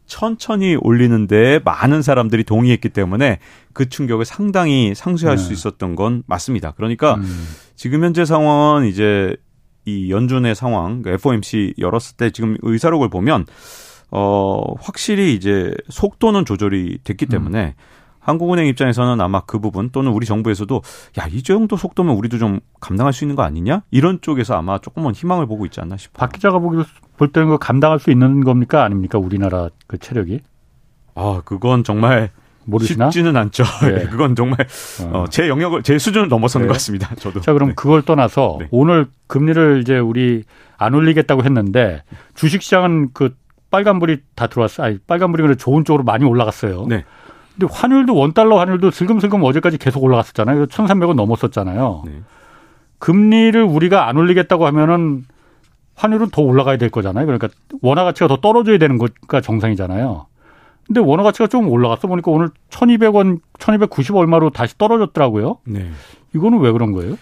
천천히 0.07 0.77
올리는데 0.77 1.61
많은 1.65 2.03
사람들이 2.03 2.45
동의했기 2.45 2.89
때문에 2.89 3.39
그 3.73 3.89
충격을 3.89 4.25
상당히 4.25 4.95
상쇄할 4.95 5.39
수 5.39 5.51
예. 5.51 5.53
있었던 5.55 5.97
건 5.97 6.23
맞습니다. 6.27 6.73
그러니까 6.73 7.15
음. 7.15 7.47
지금 7.77 8.05
현재 8.05 8.25
상황은 8.25 8.87
이제 8.87 9.37
이 9.85 10.11
연준의 10.11 10.55
상황, 10.55 11.03
FOMC 11.07 11.75
그러니까 11.77 11.83
열었을 11.83 12.17
때 12.17 12.31
지금 12.31 12.57
의사록을 12.63 13.09
보면 13.09 13.47
어, 14.11 14.63
확실히 14.81 15.35
이제 15.35 15.73
속도는 15.89 16.45
조절이 16.45 16.99
됐기 17.05 17.27
음. 17.27 17.29
때문에 17.29 17.65
음. 17.67 17.73
한국은행 18.21 18.67
입장에서는 18.67 19.21
아마 19.23 19.41
그 19.41 19.59
부분 19.59 19.89
또는 19.89 20.13
우리 20.13 20.27
정부에서도 20.27 20.83
야, 21.19 21.27
이 21.31 21.43
정도 21.43 21.79
속도면 21.79 22.15
우리도 22.15 22.37
좀 22.37 22.61
감당할 22.79 23.15
수 23.15 23.25
있는 23.25 23.37
거 23.37 23.43
아니냐? 23.43 23.83
이런 23.91 24.21
쪽에서 24.21 24.55
아마 24.55 24.79
조금은 24.79 25.15
희망을 25.15 25.47
보고 25.47 25.65
있지 25.65 25.81
않나 25.81 25.97
싶어요. 25.97 26.19
박 26.19 26.33
기자가 26.33 26.59
보기 26.59 26.83
볼 27.17 27.33
때는 27.33 27.49
그 27.49 27.59
감당할 27.59 27.99
수 27.99 28.11
있는 28.11 28.45
겁니까? 28.45 28.85
아닙니까? 28.85 29.19
우리나라 29.19 29.71
그 29.87 29.97
체력이? 29.97 30.41
아, 31.15 31.41
그건 31.47 31.85
정말 31.85 32.31
모르시나? 32.67 33.11
쉽지는 33.11 33.35
않죠. 33.37 33.65
네. 33.83 34.07
그건 34.11 34.37
정말 34.37 34.59
어. 35.11 35.21
어, 35.21 35.25
제 35.31 35.49
영역을 35.49 35.83
제 35.83 35.99
수준을 35.99 36.29
넘어서는 36.29 36.67
네. 36.67 36.69
것 36.69 36.75
같습니다. 36.75 37.15
저도. 37.15 37.41
자, 37.41 37.55
그럼 37.55 37.71
네. 37.71 37.75
그걸 37.75 38.03
떠나서 38.03 38.59
네. 38.61 38.69
오늘 38.71 39.07
금리를 39.27 39.81
이제 39.81 39.99
우리 39.99 40.45
안 40.77 40.95
올리겠다고 40.95 41.45
했는데 41.45 42.03
주식 42.35 42.63
시장은 42.63 43.15
그 43.15 43.35
빨간불이 43.71 44.19
다 44.35 44.47
들어왔어요. 44.47 44.87
아니, 44.87 44.99
빨간불이 44.99 45.43
그래 45.43 45.55
좋은 45.55 45.85
쪽으로 45.85 46.05
많이 46.05 46.25
올라갔어요. 46.25 46.87
네. 46.87 47.05
근데 47.59 47.73
환율도 47.73 48.15
원달러 48.15 48.59
환율도 48.59 48.91
슬금슬금 48.91 49.43
어제까지 49.43 49.79
계속 49.79 50.03
올라갔었잖아요. 50.05 50.67
1,300원 50.67 51.15
넘었었잖아요. 51.15 52.03
네. 52.07 52.13
금리를 52.99 53.61
우리가 53.63 54.09
안 54.09 54.17
올리겠다고 54.17 54.67
하면은 54.67 55.25
환율은 55.95 56.31
더 56.31 56.43
올라가야 56.43 56.77
될 56.77 56.91
거잖아요. 56.91 57.27
그러니까 57.27 57.49
원화 57.83 58.05
가치가 58.05 58.29
더 58.29 58.37
떨어져야 58.37 58.79
되는 58.79 58.99
것가 58.99 59.41
정상이잖아요. 59.41 60.27
근데 60.87 61.01
원화 61.01 61.23
가치가 61.23 61.47
좀 61.49 61.69
올라갔어 61.69 62.09
보니까 62.09 62.31
오늘 62.31 62.49
1,200원, 62.71 63.41
1,290 63.59 64.17
얼마로 64.17 64.51
다시 64.51 64.79
떨어졌더라고요. 64.79 65.59
네. 65.65 65.91
이거는 66.35 66.61
왜 66.61 66.73
그런 66.73 66.93
거예요? 66.93 67.19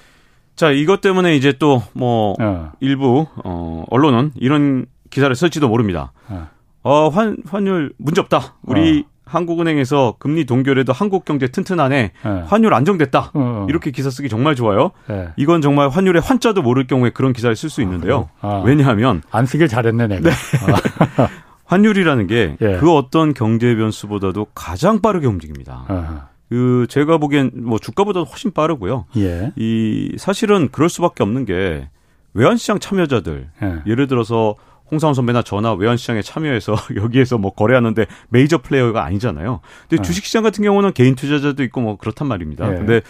자, 0.55 0.71
이것 0.71 1.01
때문에 1.01 1.35
이제 1.35 1.53
또뭐 1.53 2.35
네. 2.39 2.63
일부 2.81 3.27
어 3.45 3.85
언론은 3.91 4.33
이런 4.37 4.87
기사를 5.11 5.35
쓸지도 5.35 5.69
모릅니다. 5.69 6.13
네. 6.31 6.41
어, 6.83 7.09
환, 7.09 7.37
환율 7.49 7.93
문제 7.99 8.21
없다. 8.21 8.55
우리 8.63 9.05
어. 9.07 9.17
한국은행에서 9.27 10.15
금리 10.19 10.45
동결에도 10.47 10.93
한국 10.93 11.25
경제 11.25 11.49
튼튼하네. 11.49 12.13
네. 12.25 12.43
환율 12.47 12.73
안정됐다. 12.73 13.19
어, 13.19 13.31
어. 13.35 13.67
이렇게 13.69 13.91
기사 13.91 14.09
쓰기 14.09 14.29
정말 14.29 14.55
좋아요. 14.55 14.93
네. 15.09 15.29
이건 15.37 15.61
정말 15.61 15.89
환율의 15.89 16.23
환자도 16.23 16.63
모를 16.63 16.87
경우에 16.87 17.11
그런 17.11 17.33
기사를 17.33 17.55
쓸 17.57 17.69
수 17.69 17.83
있는데요. 17.83 18.29
아, 18.41 18.63
왜냐하면 18.65 19.23
안 19.33 19.47
쓰길 19.47 19.67
잘했네 19.69 20.07
내가. 20.07 20.31
네. 20.31 20.31
아. 20.31 21.29
환율이라는 21.67 22.29
게그 22.29 22.57
예. 22.63 22.79
어떤 22.89 23.35
경제 23.35 23.75
변수보다도 23.75 24.47
가장 24.55 25.03
빠르게 25.03 25.27
움직입니다. 25.27 25.85
아. 25.89 26.29
그 26.49 26.87
제가 26.89 27.19
보기엔 27.19 27.51
뭐 27.55 27.79
주가보다 27.79 28.21
훨씬 28.21 28.53
빠르고요. 28.53 29.07
예. 29.17 29.53
이 29.57 30.15
사실은 30.17 30.69
그럴 30.71 30.89
수밖에 30.89 31.25
없는 31.25 31.45
게 31.45 31.89
외환시장 32.35 32.79
참여자들 32.79 33.49
예. 33.63 33.83
예를 33.87 34.07
들어서 34.07 34.55
홍상훈 34.91 35.15
선배나 35.15 35.43
저나 35.43 35.75
외환시장에 35.75 36.23
참여해서 36.23 36.75
여기에서 36.97 37.39
뭐 37.39 37.53
거래하는데 37.53 38.07
메이저 38.29 38.59
플레이어가 38.59 39.05
아니잖아요. 39.05 39.61
근데 39.89 39.97
네. 39.97 40.03
주식시장 40.03 40.43
같은 40.43 40.63
경우는 40.63 40.93
개인 40.93 41.15
투자자도 41.15 41.63
있고 41.65 41.81
뭐 41.81 41.97
그렇단 41.97 42.29
말입니다. 42.29 42.69
네. 42.69 42.77
근데 42.77 43.01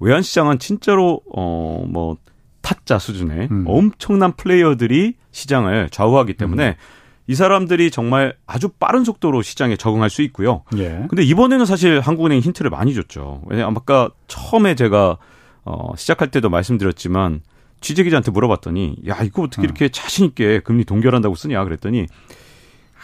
외환시장은 0.00 0.58
진짜로 0.58 1.20
어뭐 1.30 2.16
타짜 2.62 2.98
수준의 2.98 3.48
음. 3.50 3.64
엄청난 3.66 4.32
플레이어들이 4.32 5.14
시장을 5.30 5.88
좌우하기 5.90 6.34
때문에 6.34 6.68
음. 6.68 6.74
이 7.28 7.34
사람들이 7.34 7.90
정말 7.90 8.34
아주 8.46 8.68
빠른 8.68 9.04
속도로 9.04 9.42
시장에 9.42 9.76
적응할 9.76 10.10
수 10.10 10.22
있고요. 10.22 10.62
예. 10.76 11.04
근데 11.08 11.22
이번에는 11.24 11.66
사실 11.66 12.00
한국은행이 12.00 12.40
힌트를 12.40 12.70
많이 12.70 12.94
줬죠. 12.94 13.42
왜냐면 13.46 13.74
아까 13.76 14.10
처음에 14.28 14.74
제가 14.76 15.18
어 15.64 15.92
시작할 15.96 16.30
때도 16.30 16.48
말씀드렸지만 16.50 17.40
취재기자한테 17.80 18.30
물어봤더니 18.30 18.96
야 19.08 19.22
이거 19.22 19.42
어떻게 19.42 19.62
어. 19.62 19.64
이렇게 19.64 19.88
자신 19.88 20.26
있게 20.26 20.60
금리 20.60 20.84
동결한다고 20.84 21.34
쓰냐 21.34 21.62
그랬더니 21.64 22.06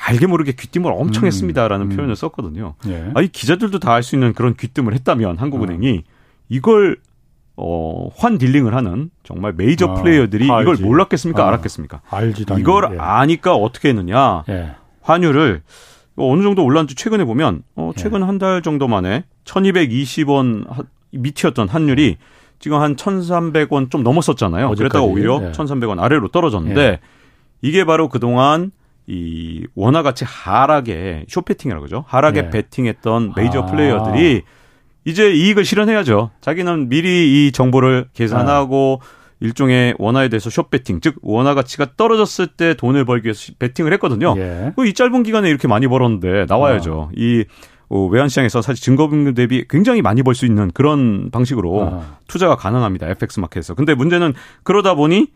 알게 0.06 0.26
모르게 0.26 0.52
귀띔을 0.52 0.90
엄청 0.92 1.24
음, 1.24 1.26
했습니다라는 1.26 1.90
음. 1.90 1.96
표현을 1.96 2.16
썼거든요. 2.16 2.74
예. 2.88 3.10
아이 3.14 3.28
기자들도 3.28 3.78
다 3.78 3.92
알 3.92 4.02
수 4.02 4.16
있는 4.16 4.32
그런 4.32 4.54
귀띔을 4.56 4.94
했다면 4.94 5.38
한국은행이 5.38 5.98
어. 6.06 6.10
이걸 6.48 6.96
어, 7.56 8.08
환 8.16 8.38
dealing을 8.38 8.74
하는 8.74 9.10
정말 9.22 9.52
메이저 9.52 9.86
어, 9.86 9.94
플레이어들이 9.94 10.46
이걸 10.46 10.68
알지. 10.70 10.82
몰랐겠습니까? 10.82 11.44
어, 11.44 11.46
알았겠습니까? 11.48 12.00
알지, 12.10 12.46
당연히. 12.46 12.62
이걸 12.62 12.94
예. 12.94 12.98
아니까 12.98 13.54
어떻게 13.54 13.90
했느냐. 13.90 14.42
예. 14.48 14.72
환율을 15.02 15.62
어느 16.16 16.42
정도 16.42 16.64
올랐는지 16.64 16.94
최근에 16.94 17.24
보면 17.24 17.62
어, 17.76 17.92
최근 17.96 18.22
예. 18.22 18.24
한달 18.24 18.62
정도 18.62 18.88
만에 18.88 19.24
1220원 19.44 20.86
밑이었던 21.12 21.68
환율이 21.68 22.16
지금 22.62 22.80
한 22.80 22.94
1,300원 22.94 23.90
좀 23.90 24.04
넘었었잖아요. 24.04 24.66
어제까지. 24.68 24.78
그랬다가 24.78 25.04
오히려 25.04 25.40
네. 25.40 25.50
1,300원 25.50 26.00
아래로 26.00 26.28
떨어졌는데 26.28 26.90
네. 26.92 27.00
이게 27.60 27.84
바로 27.84 28.08
그동안 28.08 28.70
이 29.08 29.66
원화 29.74 30.02
가치 30.04 30.24
하락에 30.24 31.26
short 31.28 31.45
betting이라고 31.45 31.84
그러죠. 31.84 32.04
하락에 32.06 32.42
네. 32.42 32.50
베팅했던 32.50 33.32
메이저 33.36 33.62
아. 33.62 33.66
플레이어들이 33.66 34.42
이제 35.04 35.32
이익을 35.32 35.64
실현해야죠. 35.64 36.30
자기는 36.40 36.88
미리 36.88 37.48
이 37.48 37.52
정보를 37.52 38.06
계산하고 38.14 39.00
아. 39.02 39.06
일종의 39.40 39.96
원화에 39.98 40.28
대해서 40.28 40.48
숏배팅, 40.48 41.00
즉 41.00 41.16
원화 41.20 41.54
가치가 41.54 41.88
떨어졌을 41.96 42.46
때 42.46 42.74
돈을 42.74 43.04
벌기 43.04 43.26
위해서 43.26 43.52
베팅을 43.58 43.92
했거든요. 43.94 44.36
예. 44.38 44.72
이 44.86 44.92
짧은 44.92 45.24
기간에 45.24 45.48
이렇게 45.48 45.66
많이 45.66 45.88
벌었는데 45.88 46.46
나와야죠. 46.48 47.08
아. 47.08 47.12
이 47.16 47.40
어, 47.40 47.44
외환시장에서 48.00 48.62
사실 48.62 48.82
증거금융 48.82 49.34
대비 49.34 49.64
굉장히 49.68 50.02
많이 50.02 50.22
벌 50.22 50.34
수 50.34 50.46
있는 50.46 50.70
그런 50.72 51.30
방식으로 51.30 51.88
아. 51.92 52.16
투자가 52.26 52.56
가능합니다. 52.56 53.08
FX 53.08 53.40
마켓에서. 53.40 53.74
근데 53.74 53.94
문제는 53.94 54.32
그러다 54.62 54.94
보니 54.94 55.28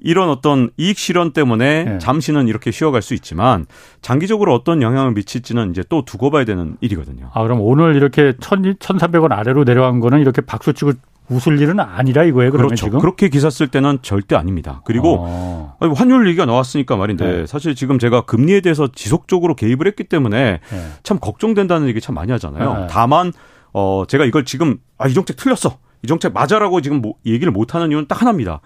이런 0.00 0.30
어떤 0.30 0.70
이익 0.76 0.96
실현 0.96 1.32
때문에 1.32 1.84
네. 1.84 1.98
잠시는 1.98 2.46
이렇게 2.48 2.70
쉬어갈 2.70 3.02
수 3.02 3.14
있지만 3.14 3.66
장기적으로 4.00 4.54
어떤 4.54 4.80
영향을 4.80 5.12
미칠지는 5.12 5.70
이제 5.70 5.82
또 5.88 6.04
두고 6.04 6.30
봐야 6.30 6.44
되는 6.44 6.76
일이거든요. 6.80 7.30
아, 7.34 7.42
그럼 7.42 7.60
오늘 7.60 7.96
이렇게 7.96 8.22
1 8.22 8.32
1 8.64 8.74
300원 8.76 9.32
아래로 9.32 9.64
내려간 9.64 10.00
거는 10.00 10.20
이렇게 10.20 10.40
박수 10.40 10.72
치고 10.72 10.92
웃을 11.30 11.60
일은 11.60 11.78
아니라 11.80 12.24
이거예요. 12.24 12.50
그러면 12.50 12.68
그렇죠. 12.68 12.86
지금 12.86 13.00
그렇게 13.00 13.28
기사 13.28 13.50
쓸 13.50 13.68
때는 13.68 13.98
절대 14.02 14.34
아닙니다. 14.36 14.80
그리고 14.84 15.16
어. 15.20 15.76
아니, 15.80 15.92
환율 15.94 16.26
얘기가 16.28 16.46
나왔으니까 16.46 16.96
말인데 16.96 17.26
네. 17.40 17.46
사실 17.46 17.74
지금 17.74 17.98
제가 17.98 18.22
금리에 18.22 18.60
대해서 18.60 18.88
지속적으로 18.92 19.54
개입을 19.54 19.86
했기 19.86 20.04
때문에 20.04 20.60
네. 20.70 20.88
참 21.02 21.18
걱정된다는 21.18 21.86
얘기 21.88 22.00
참 22.00 22.14
많이 22.14 22.32
하잖아요. 22.32 22.74
네. 22.80 22.86
다만 22.90 23.32
어 23.72 24.04
제가 24.08 24.24
이걸 24.24 24.44
지금 24.44 24.78
아 24.96 25.06
이 25.08 25.14
정책 25.14 25.36
틀렸어. 25.36 25.78
이 26.02 26.06
정책 26.06 26.32
맞아라고 26.32 26.80
지금 26.80 27.02
뭐 27.02 27.14
얘기를 27.26 27.52
못 27.52 27.74
하는 27.74 27.90
이유는 27.90 28.06
딱 28.08 28.20
하나입니다. 28.22 28.60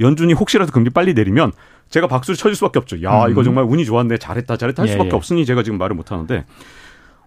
연준이 0.00 0.32
혹시라도 0.32 0.72
금리 0.72 0.90
빨리 0.90 1.14
내리면 1.14 1.52
제가 1.90 2.06
박수를 2.06 2.36
쳐줄 2.36 2.54
수밖에 2.56 2.78
없죠. 2.78 3.02
야, 3.02 3.24
음. 3.26 3.30
이거 3.30 3.42
정말 3.42 3.64
운이 3.64 3.84
좋았네. 3.84 4.18
잘했다. 4.18 4.56
잘했다 4.56 4.82
할 4.82 4.88
예, 4.88 4.92
수밖에 4.92 5.10
예. 5.12 5.14
없으니 5.16 5.44
제가 5.46 5.62
지금 5.62 5.78
말을 5.78 5.96
못 5.96 6.10
하는데 6.12 6.44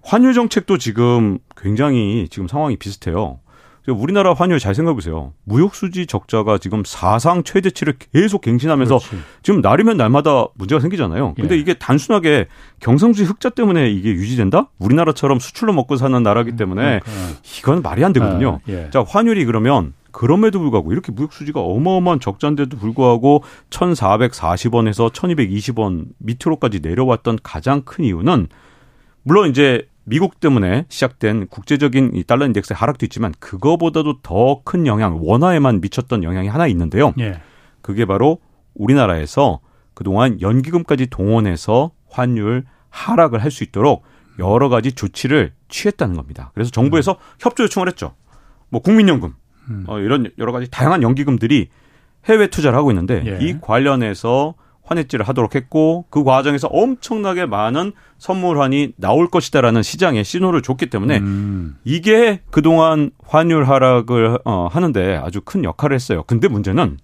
환율 0.04 0.34
정책도 0.34 0.78
지금 0.78 1.38
굉장히 1.56 2.28
지금 2.30 2.48
상황이 2.48 2.76
비슷해요. 2.76 3.40
우리나라 3.88 4.34
환율 4.34 4.60
잘 4.60 4.76
생각해 4.76 4.94
보세요. 4.94 5.34
무역 5.44 5.74
수지 5.74 6.06
적자가 6.06 6.60
지금 6.60 6.84
사상 6.86 7.44
최대치를 7.44 7.96
계속 8.14 8.42
갱신하면서 8.42 8.98
그렇지. 9.00 9.24
지금 9.42 9.62
날이면 9.62 9.98
날마다 9.98 10.46
문제가 10.54 10.80
생기잖아요. 10.80 11.34
근데 11.34 11.56
예. 11.56 11.60
이게 11.60 11.74
단순하게 11.74 12.48
경상수지 12.80 13.24
흑자 13.26 13.50
때문에 13.50 13.90
이게 13.90 14.12
유지된다? 14.12 14.70
우리나라처럼 14.78 15.40
수출로 15.40 15.74
먹고 15.74 15.96
사는 15.98 16.22
나라기 16.22 16.56
때문에 16.56 17.00
음, 17.06 17.38
이건 17.58 17.82
말이 17.82 18.06
안 18.06 18.14
되거든요. 18.14 18.60
아, 18.68 18.72
예. 18.72 18.90
자, 18.92 19.04
환율이 19.08 19.46
그러면 19.46 19.94
그럼에도 20.12 20.60
불구하고 20.60 20.92
이렇게 20.92 21.12
무역 21.12 21.34
수지가 21.34 21.62
어마어마한 21.62 22.20
적자인데도 22.20 22.78
불구하고 22.78 23.44
1,440원에서 23.72 25.12
1,220원 25.12 26.08
밑으로까지 26.20 26.82
내려왔던 26.82 27.40
가장 27.42 27.82
큰 27.82 28.04
이유는 28.04 28.48
물론 29.24 29.50
이제 29.50 29.88
미국 30.12 30.42
때문에 30.42 30.86
시작된 30.90 31.48
국제적인 31.48 32.12
이 32.16 32.24
달러 32.26 32.46
인덱스의 32.46 32.76
하락도 32.76 33.06
있지만 33.06 33.34
그거보다도 33.40 34.22
더 34.22 34.62
큰 34.66 34.86
영향, 34.86 35.18
원화에만 35.22 35.80
미쳤던 35.80 36.24
영향이 36.24 36.50
하나 36.50 36.68
있는데요. 36.68 37.14
예. 37.20 37.40
그게 37.82 38.04
바로 38.06 38.40
우리나라에서 38.76 39.62
그동안 39.94 40.42
연기금까지 40.42 41.08
동원해서 41.08 41.92
환율 42.10 42.66
하락을 42.90 43.42
할 43.42 43.52
수 43.52 43.64
있도록 43.64 44.04
여러 44.38 44.68
가지 44.68 44.92
조치를 44.92 45.54
취했다는 45.70 46.16
겁니다. 46.18 46.52
그래서 46.54 46.72
정부에서 46.72 47.18
협조 47.40 47.64
요청을 47.64 47.88
했죠. 47.88 48.14
뭐 48.70 48.82
국민연금, 48.82 49.34
음. 49.70 49.86
어, 49.88 50.00
이런 50.00 50.30
여러 50.38 50.52
가지 50.52 50.70
다양한 50.70 51.04
연기금들이 51.04 51.70
해외 52.26 52.48
투자를 52.48 52.78
하고 52.78 52.92
있는데 52.92 53.24
예. 53.26 53.46
이 53.46 53.60
관련해서 53.62 54.56
환해지를 54.92 55.28
하도록 55.28 55.56
했고 55.56 56.06
그 56.10 56.24
과정에서 56.24 56.68
엄청나게 56.68 57.46
많은 57.46 57.94
선물환이 58.18 58.94
나올 58.98 59.28
것이다라는 59.30 59.84
시장에 59.84 60.24
신호를 60.24 60.62
줬기 60.62 60.88
때문에 60.88 61.20
음. 61.20 61.78
이게 61.84 62.42
그동안 62.52 63.12
환율 63.26 63.64
하락을 63.64 64.40
어, 64.46 64.68
하는데 64.70 65.16
아주 65.16 65.42
큰 65.42 65.64
역할을 65.64 65.96
했어요. 65.96 66.24
근데 66.28 66.48
문제는 66.48 66.98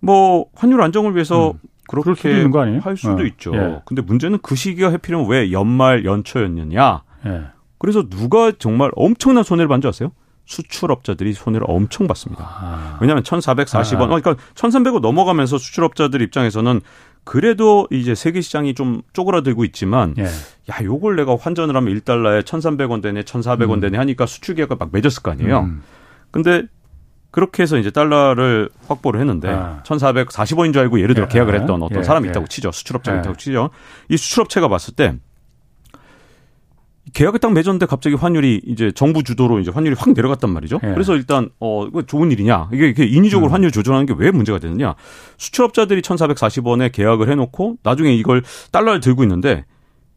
뭐 0.00 0.46
환율 0.54 0.82
안정을 0.82 1.14
위해서 1.14 1.52
음. 1.52 1.58
수도 1.88 2.02
그렇게 2.02 2.58
아니에요? 2.58 2.80
할 2.80 2.96
수도 2.96 3.22
어. 3.22 3.24
있죠. 3.24 3.52
예. 3.54 3.80
근데 3.84 4.02
문제는 4.02 4.38
그 4.42 4.54
시기가 4.54 4.92
하필이면 4.92 5.28
왜 5.28 5.50
연말 5.52 6.04
연초였느냐? 6.04 7.02
예. 7.26 7.42
그래서 7.78 8.08
누가 8.08 8.52
정말 8.52 8.90
엄청난 8.94 9.42
손해를 9.42 9.68
받는 9.68 9.80
줄 9.80 9.88
아세요? 9.88 10.12
수출업자들이 10.50 11.32
손해를 11.32 11.64
엄청 11.68 12.08
받습니다. 12.08 12.44
아. 12.44 12.98
왜냐하면 13.00 13.22
1,440원, 13.22 14.02
아. 14.02 14.06
그러니까 14.06 14.34
1,300원 14.54 15.00
넘어가면서 15.00 15.58
수출업자들 15.58 16.20
입장에서는 16.22 16.80
그래도 17.22 17.86
이제 17.92 18.16
세계 18.16 18.40
시장이 18.40 18.74
좀 18.74 19.02
쪼그라들고 19.12 19.64
있지만 19.66 20.14
예. 20.18 20.24
야, 20.24 20.82
요걸 20.82 21.16
내가 21.16 21.36
환전을 21.36 21.76
하면 21.76 21.94
1달러에 21.94 22.42
1,300원 22.42 23.00
되네, 23.00 23.22
1,400원 23.22 23.74
음. 23.74 23.80
되네 23.80 23.98
하니까 23.98 24.26
수출 24.26 24.56
계약을 24.56 24.76
막 24.76 24.88
맺었을 24.90 25.22
거 25.22 25.30
아니에요. 25.30 25.60
음. 25.60 25.82
근데 26.32 26.64
그렇게 27.30 27.62
해서 27.62 27.78
이제 27.78 27.90
달러를 27.90 28.70
확보를 28.88 29.20
했는데 29.20 29.50
아. 29.50 29.82
1,440원인 29.84 30.72
줄 30.72 30.82
알고 30.82 31.00
예를 31.00 31.14
들어 31.14 31.26
예. 31.26 31.32
계약을 31.32 31.54
했던 31.54 31.80
어떤 31.80 31.98
예. 31.98 32.02
사람이 32.02 32.26
예. 32.26 32.30
있다고 32.30 32.48
치죠. 32.48 32.72
수출업자가 32.72 33.18
예. 33.18 33.20
있다고 33.20 33.36
치죠. 33.36 33.70
이 34.08 34.16
수출업체가 34.16 34.66
봤을 34.66 34.94
때 34.94 35.14
계약을 37.12 37.40
딱 37.40 37.52
맺었는데 37.52 37.86
갑자기 37.86 38.16
환율이 38.16 38.62
이제 38.66 38.92
정부 38.92 39.22
주도로 39.22 39.58
이제 39.60 39.70
환율이 39.70 39.96
확 39.98 40.12
내려갔단 40.12 40.50
말이죠. 40.50 40.80
예. 40.82 40.88
그래서 40.92 41.14
일단 41.16 41.48
어 41.60 41.86
이거 41.86 42.02
좋은 42.02 42.30
일이냐? 42.30 42.68
이게 42.72 42.86
이렇게 42.86 43.04
인위적으로 43.06 43.50
음. 43.50 43.54
환율 43.54 43.70
조절하는 43.70 44.06
게 44.06 44.14
왜 44.16 44.30
문제가 44.30 44.58
되느냐? 44.58 44.94
수출업자들이 45.38 46.02
1,440원에 46.02 46.92
계약을 46.92 47.30
해 47.30 47.34
놓고 47.34 47.76
나중에 47.82 48.12
이걸 48.14 48.42
달러를 48.72 49.00
들고 49.00 49.22
있는데 49.24 49.64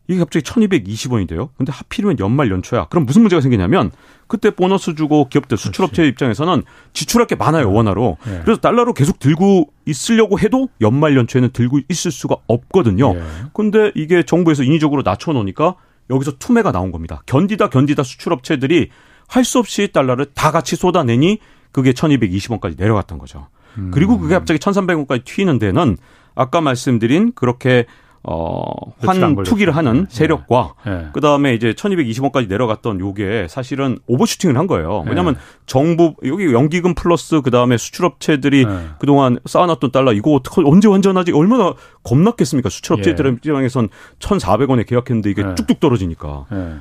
이게 0.09 0.19
갑자기 0.19 0.43
1,220원이 0.43 1.27
돼요. 1.29 1.49
근데 1.57 1.71
하필이면 1.71 2.19
연말 2.19 2.51
연초야. 2.51 2.87
그럼 2.89 3.05
무슨 3.05 3.21
문제가 3.21 3.41
생기냐면 3.41 3.89
그때 4.27 4.51
보너스 4.51 4.95
주고 4.95 5.29
기업들 5.29 5.57
수출업체 5.57 6.05
입장에서는 6.07 6.63
지출할 6.91 7.27
게 7.27 7.35
많아요, 7.35 7.71
원화로. 7.71 8.17
예. 8.27 8.41
그래서 8.43 8.59
달러로 8.59 8.93
계속 8.93 9.19
들고 9.19 9.69
있으려고 9.85 10.39
해도 10.39 10.67
연말 10.81 11.15
연초에는 11.15 11.51
들고 11.53 11.79
있을 11.87 12.11
수가 12.11 12.35
없거든요. 12.47 13.13
예. 13.15 13.23
근데 13.53 13.91
이게 13.95 14.23
정부에서 14.23 14.63
인위적으로 14.63 15.03
낮춰 15.03 15.31
놓으니까 15.31 15.75
여기서 16.13 16.33
투매가 16.37 16.71
나온 16.71 16.91
겁니다. 16.91 17.21
견디다 17.25 17.69
견디다 17.69 18.03
수출업체들이 18.03 18.89
할 19.27 19.43
수 19.43 19.59
없이 19.59 19.89
달러를 19.91 20.27
다 20.33 20.51
같이 20.51 20.75
쏟아내니 20.75 21.39
그게 21.71 21.91
1220원까지 21.91 22.77
내려갔던 22.77 23.17
거죠. 23.17 23.47
음. 23.77 23.89
그리고 23.91 24.19
그게 24.19 24.35
갑자기 24.35 24.59
1300원까지 24.59 25.25
튀는 25.25 25.57
데는 25.59 25.97
아까 26.35 26.61
말씀드린 26.61 27.31
그렇게 27.33 27.85
어, 28.25 28.63
환 28.99 29.35
투기를. 29.43 29.75
하는 29.75 30.07
예. 30.09 30.13
세력과 30.15 30.75
예. 30.87 31.07
그 31.11 31.19
다음에 31.19 31.53
이제 31.53 31.73
1220원까지 31.73 32.47
내려갔던 32.47 33.01
요게 33.01 33.47
사실은 33.49 33.97
오버슈팅을 34.07 34.57
한 34.57 34.65
거예요. 34.67 35.03
왜냐하면 35.07 35.33
네. 35.33 35.39
정부, 35.65 36.15
여기 36.25 36.53
연기금 36.53 36.95
플러스 36.95 37.41
그 37.41 37.51
다음에 37.51 37.77
수출업체들이 37.77 38.65
네. 38.65 38.87
그동안 38.99 39.39
쌓아놨던 39.45 39.91
달러 39.91 40.13
이거 40.13 40.31
어떻게 40.31 40.61
언제 40.63 40.87
환전하지? 40.87 41.33
얼마나 41.33 41.73
겁났겠습니까? 42.03 42.69
수출업체들 42.69 43.25
입장에선 43.33 43.89
1,400원에 44.19 44.85
계약했는데 44.85 45.29
이게 45.29 45.43
네. 45.43 45.55
뚝뚝 45.55 45.81
떨어지니까. 45.81 46.45
예. 46.53 46.75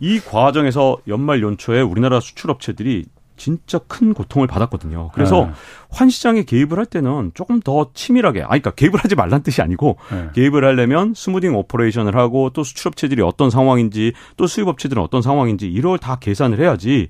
이 0.00 0.20
과정에서 0.20 0.98
연말 1.06 1.42
연초에 1.42 1.80
우리나라 1.80 2.20
수출업체들이 2.20 3.06
진짜 3.38 3.78
큰 3.78 4.12
고통을 4.12 4.46
받았거든요. 4.46 5.10
그래서 5.14 5.46
네. 5.46 5.52
환 5.90 6.10
시장에 6.10 6.42
개입을 6.42 6.78
할 6.78 6.84
때는 6.84 7.30
조금 7.34 7.60
더 7.60 7.90
치밀하게, 7.94 8.42
아, 8.42 8.48
그러니까 8.48 8.72
개입을 8.72 9.00
하지 9.02 9.14
말란 9.14 9.42
뜻이 9.42 9.62
아니고 9.62 9.96
예. 10.12 10.30
개입을 10.34 10.64
하려면 10.64 11.14
smoothing 11.14 11.54
operation을 11.54 12.14
하고 12.16 12.50
또 12.50 12.64
수출업체들이 12.64 13.22
어떤 13.22 13.48
상황인지 13.48 14.12
또 14.36 14.46
수입업체들은 14.46 15.02
어떤 15.02 15.22
상황인지 15.22 15.68
이걸 15.68 15.98
다 15.98 16.16
계산을 16.16 16.60
해야지 16.60 17.08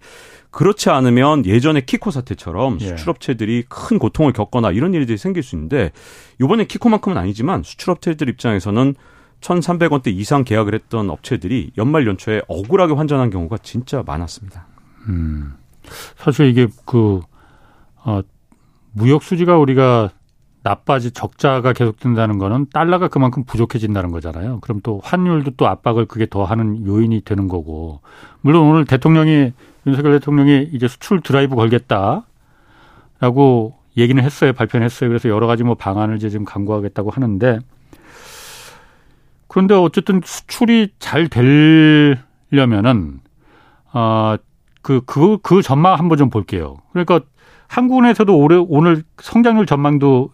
그렇지 0.50 0.90
않으면 0.90 1.44
예전에 1.44 1.80
키코 1.80 2.10
사태처럼 2.10 2.78
예. 2.80 2.86
수출업체들이 2.86 3.64
큰 3.68 3.98
고통을 3.98 4.32
겪거나 4.32 4.70
이런 4.70 4.94
일들이 4.94 5.18
생길 5.18 5.42
수 5.42 5.56
있는데 5.56 5.90
이번에 6.40 6.64
키코만큼은 6.64 7.16
아니지만 7.16 7.62
수출업체들 7.62 8.28
입장에서는 8.28 8.94
1,300원대 9.40 10.08
이상 10.08 10.44
계약을 10.44 10.74
했던 10.74 11.10
업체들이 11.10 11.72
연말 11.78 12.06
연초에 12.06 12.42
억울하게 12.48 12.94
환전한 12.94 13.30
경우가 13.30 13.58
진짜 13.58 14.02
많았습니다. 14.04 14.66
음. 15.08 15.54
사실 16.16 16.46
이게 16.46 16.68
그, 16.84 17.20
어, 18.04 18.20
무역 18.92 19.22
수지가 19.22 19.58
우리가 19.58 20.10
나빠지 20.62 21.12
적자가 21.12 21.72
계속된다는 21.72 22.38
거는 22.38 22.66
달러가 22.72 23.08
그만큼 23.08 23.44
부족해진다는 23.44 24.10
거잖아요. 24.10 24.60
그럼 24.60 24.80
또 24.82 25.00
환율도 25.02 25.52
또 25.56 25.66
압박을 25.66 26.06
그게 26.06 26.26
더 26.26 26.44
하는 26.44 26.86
요인이 26.86 27.22
되는 27.22 27.48
거고. 27.48 28.00
물론 28.40 28.68
오늘 28.68 28.84
대통령이, 28.84 29.52
윤석열 29.86 30.18
대통령이 30.18 30.70
이제 30.72 30.88
수출 30.88 31.20
드라이브 31.20 31.56
걸겠다. 31.56 32.24
라고 33.20 33.78
얘기는 33.96 34.22
했어요. 34.22 34.52
발표는 34.52 34.84
했어요. 34.84 35.10
그래서 35.10 35.28
여러 35.28 35.46
가지 35.46 35.64
뭐 35.64 35.74
방안을 35.74 36.16
이제 36.16 36.30
지금 36.30 36.44
강구하겠다고 36.44 37.10
하는데 37.10 37.58
그런데 39.48 39.74
어쨌든 39.74 40.20
수출이 40.24 40.90
잘 40.98 41.28
되려면은 41.28 43.20
아, 43.90 44.38
그, 44.82 45.00
그, 45.04 45.38
그 45.38 45.62
전망 45.62 45.98
한번 45.98 46.18
좀 46.18 46.30
볼게요. 46.30 46.76
그러니까 46.92 47.20
한국은행에서도 47.66 48.36
올해, 48.36 48.56
오늘 48.56 49.02
성장률 49.20 49.66
전망도 49.66 50.32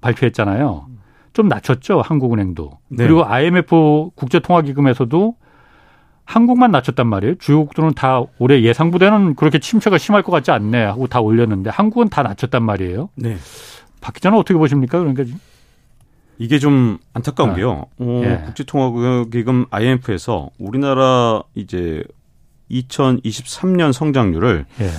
발표했잖아요. 0.00 0.86
좀 1.32 1.48
낮췄죠, 1.48 2.00
한국은행도. 2.00 2.78
네. 2.88 3.04
그리고 3.04 3.24
IMF 3.24 4.10
국제통화기금에서도 4.14 5.36
한국만 6.24 6.70
낮췄단 6.70 7.08
말이에요. 7.08 7.34
주요국들은 7.36 7.94
다 7.94 8.22
올해 8.38 8.62
예상보다는 8.62 9.34
그렇게 9.34 9.58
침체가 9.58 9.98
심할 9.98 10.22
것 10.22 10.30
같지 10.30 10.52
않네 10.52 10.82
하고 10.84 11.08
다 11.08 11.20
올렸는데 11.20 11.70
한국은 11.70 12.08
다 12.08 12.22
낮췄단 12.22 12.62
말이에요. 12.62 13.10
네. 13.16 13.36
박 14.00 14.14
기자는 14.14 14.38
어떻게 14.38 14.56
보십니까? 14.56 14.98
그러니까 14.98 15.24
지금? 15.24 15.40
이게 16.38 16.58
좀 16.58 16.98
안타까운 17.12 17.50
아, 17.50 17.54
게요. 17.54 17.84
어, 17.98 18.22
예. 18.24 18.42
국제통화기금 18.46 19.66
IMF에서 19.70 20.50
우리나라 20.58 21.42
이제 21.54 22.02
2023년 22.70 23.92
성장률을 23.92 24.66
예. 24.80 24.90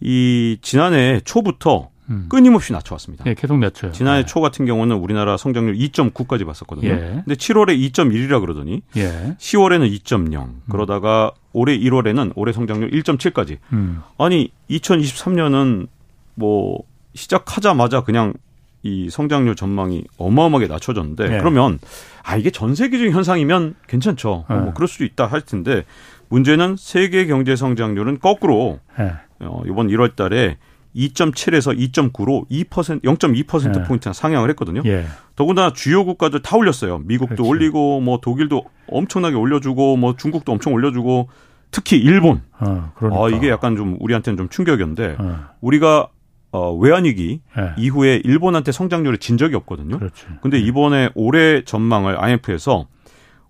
이 0.00 0.58
지난해 0.62 1.20
초부터 1.24 1.90
음. 2.08 2.26
끊임없이 2.28 2.72
낮춰왔습니다. 2.72 3.24
예, 3.26 3.34
계속 3.34 3.58
낮춰요. 3.58 3.92
지난해 3.92 4.20
예. 4.20 4.26
초 4.26 4.40
같은 4.40 4.64
경우는 4.64 4.96
우리나라 4.96 5.36
성장률 5.36 5.76
2.9까지 5.76 6.46
봤었거든요. 6.46 6.88
예. 6.88 6.98
근데 7.24 7.34
7월에 7.34 7.76
2.1이라 7.90 8.40
그러더니 8.40 8.82
예. 8.96 9.36
10월에는 9.38 9.92
2.0 10.00 10.48
그러다가 10.70 11.32
올해 11.52 11.76
1월에는 11.76 12.32
올해 12.36 12.52
성장률 12.52 12.90
1.7까지. 12.90 13.58
음. 13.72 14.02
아니 14.18 14.52
2023년은 14.70 15.88
뭐 16.34 16.84
시작하자마자 17.14 18.04
그냥 18.04 18.34
이 18.82 19.10
성장률 19.10 19.56
전망이 19.56 20.04
어마어마하게 20.16 20.68
낮춰졌는데 20.68 21.24
예. 21.24 21.38
그러면 21.38 21.80
아 22.22 22.36
이게 22.36 22.50
전 22.50 22.76
세계적인 22.76 23.12
현상이면 23.12 23.74
괜찮죠. 23.88 24.44
예. 24.48 24.54
뭐 24.54 24.74
그럴 24.74 24.86
수도 24.86 25.04
있다 25.04 25.26
할 25.26 25.40
텐데 25.40 25.84
문제는 26.28 26.76
세계 26.78 27.26
경제 27.26 27.56
성장률은 27.56 28.18
거꾸로 28.20 28.80
예. 28.98 29.12
어, 29.40 29.62
이번 29.66 29.88
1월 29.88 30.16
달에 30.16 30.58
2.7에서 30.94 31.76
2.9로 31.92 32.48
2% 32.48 33.02
0.2% 33.02 33.80
예. 33.80 33.84
포인트 33.84 34.12
상향을 34.12 34.48
했거든요. 34.50 34.82
예. 34.86 35.04
더군다나 35.36 35.72
주요 35.72 36.04
국가들 36.04 36.40
다 36.40 36.56
올렸어요. 36.56 36.98
미국도 36.98 37.36
그렇지. 37.36 37.48
올리고 37.48 38.00
뭐 38.00 38.18
독일도 38.20 38.64
엄청나게 38.88 39.36
올려주고 39.36 39.96
뭐 39.98 40.16
중국도 40.16 40.52
엄청 40.52 40.72
올려주고 40.72 41.28
특히 41.70 41.98
일본. 41.98 42.42
어, 42.58 42.92
그러니까. 42.96 43.24
아 43.24 43.28
이게 43.28 43.50
약간 43.50 43.76
좀 43.76 43.96
우리한테는 44.00 44.38
좀 44.38 44.48
충격이었는데 44.48 45.16
어, 45.18 45.48
우리가 45.60 46.08
어, 46.52 46.72
외환위기 46.74 47.40
예. 47.58 47.74
이후에 47.76 48.22
일본한테 48.24 48.72
성장률이 48.72 49.18
진 49.18 49.36
적이 49.36 49.56
없거든요. 49.56 49.98
그렇지. 49.98 50.24
근데 50.40 50.58
이번에 50.58 51.10
올해 51.14 51.62
전망을 51.64 52.16
IMF에서 52.18 52.86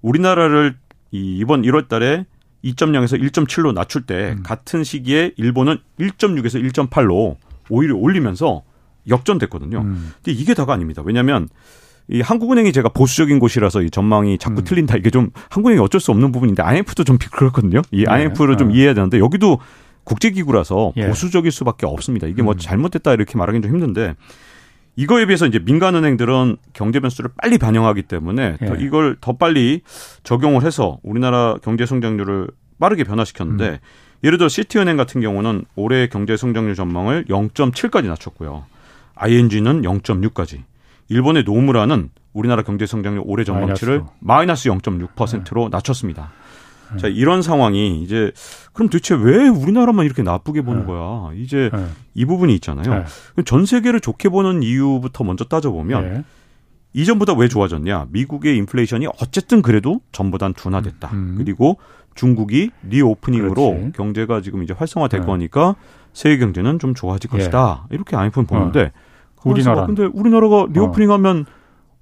우리나라를 0.02 0.76
이 1.12 1.38
이번 1.38 1.62
1월 1.62 1.86
달에 1.86 2.24
2.0에서 2.74 3.20
1.7로 3.20 3.72
낮출 3.72 4.02
때 4.02 4.34
음. 4.36 4.42
같은 4.42 4.84
시기에 4.84 5.32
일본은 5.36 5.78
1.6에서 6.00 6.62
1.8로 6.72 7.36
오히려 7.68 7.96
올리면서 7.96 8.62
역전됐거든요. 9.08 9.80
음. 9.80 10.12
근데 10.22 10.32
이게 10.32 10.54
다가 10.54 10.72
아닙니다. 10.72 11.02
왜냐하면 11.04 11.48
이 12.08 12.20
한국은행이 12.20 12.72
제가 12.72 12.90
보수적인 12.90 13.38
곳이라서 13.38 13.82
이 13.82 13.90
전망이 13.90 14.38
자꾸 14.38 14.60
음. 14.60 14.64
틀린다. 14.64 14.96
이게 14.96 15.10
좀 15.10 15.30
한국은행이 15.50 15.80
어쩔 15.82 16.00
수 16.00 16.10
없는 16.12 16.32
부분인데 16.32 16.62
IMF도 16.62 17.04
좀 17.04 17.18
그렇거든요. 17.18 17.82
이 17.90 18.04
네. 18.04 18.10
IMF를 18.10 18.56
좀 18.56 18.68
어. 18.68 18.72
이해해야 18.72 18.94
되는데 18.94 19.18
여기도 19.18 19.58
국제기구라서 20.04 20.92
예. 20.96 21.08
보수적일 21.08 21.50
수밖에 21.50 21.84
없습니다. 21.84 22.28
이게 22.28 22.42
뭐 22.42 22.54
음. 22.54 22.58
잘못됐다 22.58 23.12
이렇게 23.12 23.36
말하기는 23.36 23.68
좀 23.68 23.74
힘든데 23.74 24.14
이거에 24.96 25.26
비해서 25.26 25.46
이제 25.46 25.58
민간은행들은 25.58 26.56
경제 26.72 27.00
변수를 27.00 27.30
빨리 27.36 27.58
반영하기 27.58 28.02
때문에 28.02 28.56
더 28.56 28.80
예. 28.80 28.84
이걸 28.84 29.16
더 29.20 29.34
빨리 29.34 29.82
적용을 30.24 30.64
해서 30.64 30.98
우리나라 31.02 31.56
경제 31.62 31.84
성장률을 31.84 32.48
빠르게 32.80 33.04
변화시켰는데 33.04 33.68
음. 33.68 33.78
예를 34.24 34.38
들어 34.38 34.48
시티은행 34.48 34.96
같은 34.96 35.20
경우는 35.20 35.66
올해 35.76 36.08
경제 36.08 36.36
성장률 36.36 36.74
전망을 36.74 37.26
0.7까지 37.26 38.06
낮췄고요. 38.06 38.64
ING는 39.14 39.82
0.6까지. 39.82 40.62
일본의 41.08 41.44
노무라는 41.44 42.10
우리나라 42.32 42.62
경제 42.62 42.86
성장률 42.86 43.22
올해 43.26 43.44
전망치를 43.44 44.02
마이너스 44.20 44.68
0.6%로 44.70 45.68
낮췄습니다. 45.70 46.32
네. 46.92 46.98
자, 46.98 47.08
이런 47.08 47.42
상황이 47.42 48.02
이제 48.02 48.32
그럼 48.72 48.88
도대체 48.88 49.14
왜 49.14 49.48
우리나라만 49.48 50.04
이렇게 50.06 50.22
나쁘게 50.22 50.62
보는 50.62 50.80
네. 50.80 50.86
거야? 50.86 51.30
이제 51.34 51.70
예. 51.74 51.84
이 52.14 52.24
부분이 52.24 52.54
있잖아요. 52.56 53.00
예. 53.00 53.04
그럼 53.32 53.44
전 53.44 53.66
세계를 53.66 54.00
좋게 54.00 54.28
보는 54.28 54.62
이유부터 54.62 55.24
먼저 55.24 55.44
따져보면 55.44 56.04
예. 56.04 56.24
이전보다 56.92 57.34
왜 57.34 57.48
좋아졌냐? 57.48 58.06
미국의 58.10 58.56
인플레이션이 58.56 59.06
어쨌든 59.20 59.62
그래도 59.62 60.00
전보단 60.12 60.54
둔화됐다. 60.54 61.10
음. 61.12 61.34
그리고 61.36 61.76
중국이 62.14 62.70
리오프닝으로 62.88 63.54
그렇지. 63.54 63.92
경제가 63.94 64.40
지금 64.40 64.62
이제 64.62 64.72
활성화될 64.72 65.20
네. 65.20 65.26
거니까 65.26 65.76
세계 66.14 66.38
경제는 66.38 66.78
좀 66.78 66.94
좋아질 66.94 67.30
예. 67.34 67.38
것이다. 67.38 67.86
이렇게 67.90 68.16
IMF는 68.16 68.46
보는데 68.46 68.92
우리나라. 69.44 69.86
근데 69.86 70.04
우리나라가 70.04 70.66
리오프닝하면 70.72 71.44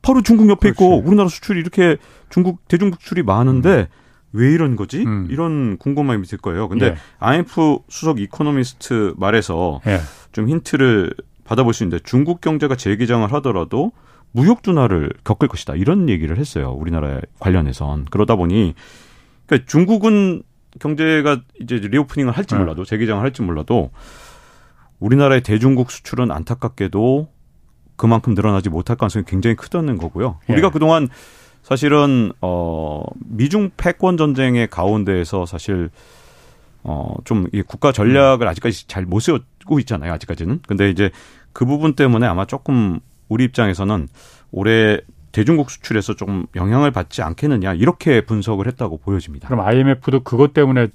바로 0.02 0.22
중국 0.22 0.48
옆에 0.50 0.68
있고 0.68 0.90
그렇지. 0.90 1.08
우리나라 1.08 1.28
수출이 1.28 1.58
이렇게 1.58 1.96
중국 2.30 2.66
대중국 2.68 3.00
수출이 3.00 3.22
많은데 3.22 3.88
왜 4.34 4.52
이런 4.52 4.74
거지? 4.74 5.04
음. 5.04 5.28
이런 5.30 5.78
궁금함이 5.78 6.22
있을 6.22 6.38
거예요. 6.38 6.68
근데 6.68 6.86
예. 6.86 6.96
IMF 7.20 7.78
수석 7.88 8.20
이코노미스트 8.20 9.14
말에서 9.16 9.80
예. 9.86 10.00
좀 10.32 10.48
힌트를 10.48 11.14
받아볼 11.44 11.72
수 11.72 11.84
있는데 11.84 12.02
중국 12.04 12.40
경제가 12.40 12.74
재개장을 12.74 13.32
하더라도 13.34 13.92
무역 14.32 14.62
둔화를 14.62 15.12
겪을 15.22 15.46
것이다 15.46 15.76
이런 15.76 16.08
얘기를 16.08 16.38
했어요 16.38 16.72
우리나라에 16.72 17.20
관련해선 17.38 18.06
그러다 18.06 18.34
보니 18.34 18.74
그러니까 19.46 19.66
중국은 19.70 20.42
경제가 20.80 21.42
이제 21.60 21.76
reopening을 21.76 22.32
할지 22.32 22.54
네. 22.54 22.60
몰라도 22.60 22.84
재개장을 22.84 23.22
할지 23.22 23.42
몰라도 23.42 23.90
우리나라의 24.98 25.42
대중국 25.42 25.92
수출은 25.92 26.32
안타깝게도 26.32 27.28
그만큼 27.96 28.34
늘어나지 28.34 28.70
못할 28.70 28.96
가능성이 28.96 29.24
굉장히 29.24 29.54
크다는 29.54 29.98
거고요. 29.98 30.40
예. 30.48 30.52
우리가 30.54 30.70
그동안 30.70 31.08
사실은 31.64 32.30
어 32.42 33.02
미중 33.24 33.70
패권 33.78 34.18
전쟁의 34.18 34.68
가운데에서 34.68 35.46
사실 35.46 35.88
어좀 36.82 37.46
국가 37.66 37.90
전략을 37.90 38.46
아직까지 38.46 38.86
잘 38.86 39.06
못 39.06 39.20
세우고 39.20 39.78
있잖아요. 39.80 40.12
아직까지는. 40.12 40.60
근데 40.68 40.90
이제 40.90 41.10
그 41.54 41.64
부분 41.64 41.94
때문에 41.94 42.26
아마 42.26 42.44
조금 42.44 43.00
우리 43.30 43.44
입장에서는 43.44 44.08
올해 44.52 45.00
대중국 45.32 45.70
수출에서 45.70 46.14
좀 46.14 46.46
영향을 46.54 46.90
받지 46.90 47.22
않겠느냐 47.22 47.72
이렇게 47.74 48.20
분석을 48.20 48.66
했다고 48.66 48.98
보여집니다. 48.98 49.48
그럼 49.48 49.66
IMF도 49.66 50.20
그것 50.20 50.52
때문에 50.52 50.88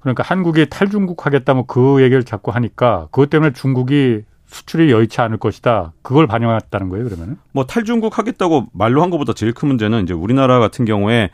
그러니까 0.00 0.24
한국이 0.24 0.66
탈중국 0.68 1.26
하겠다면 1.26 1.64
그 1.68 2.02
얘기를 2.02 2.24
자꾸 2.24 2.50
하니까 2.50 3.06
그것 3.12 3.30
때문에 3.30 3.52
중국이 3.52 4.24
수출이 4.48 4.90
여의치 4.90 5.20
않을 5.20 5.36
것이다. 5.36 5.92
그걸 6.02 6.26
반영했다는 6.26 6.88
거예요, 6.88 7.04
그러면은? 7.04 7.36
뭐 7.52 7.64
탈중국 7.64 8.18
하겠다고 8.18 8.66
말로 8.72 9.02
한 9.02 9.10
것보다 9.10 9.32
제일 9.32 9.52
큰 9.52 9.68
문제는 9.68 10.02
이제 10.02 10.14
우리나라 10.14 10.58
같은 10.58 10.84
경우에 10.84 11.30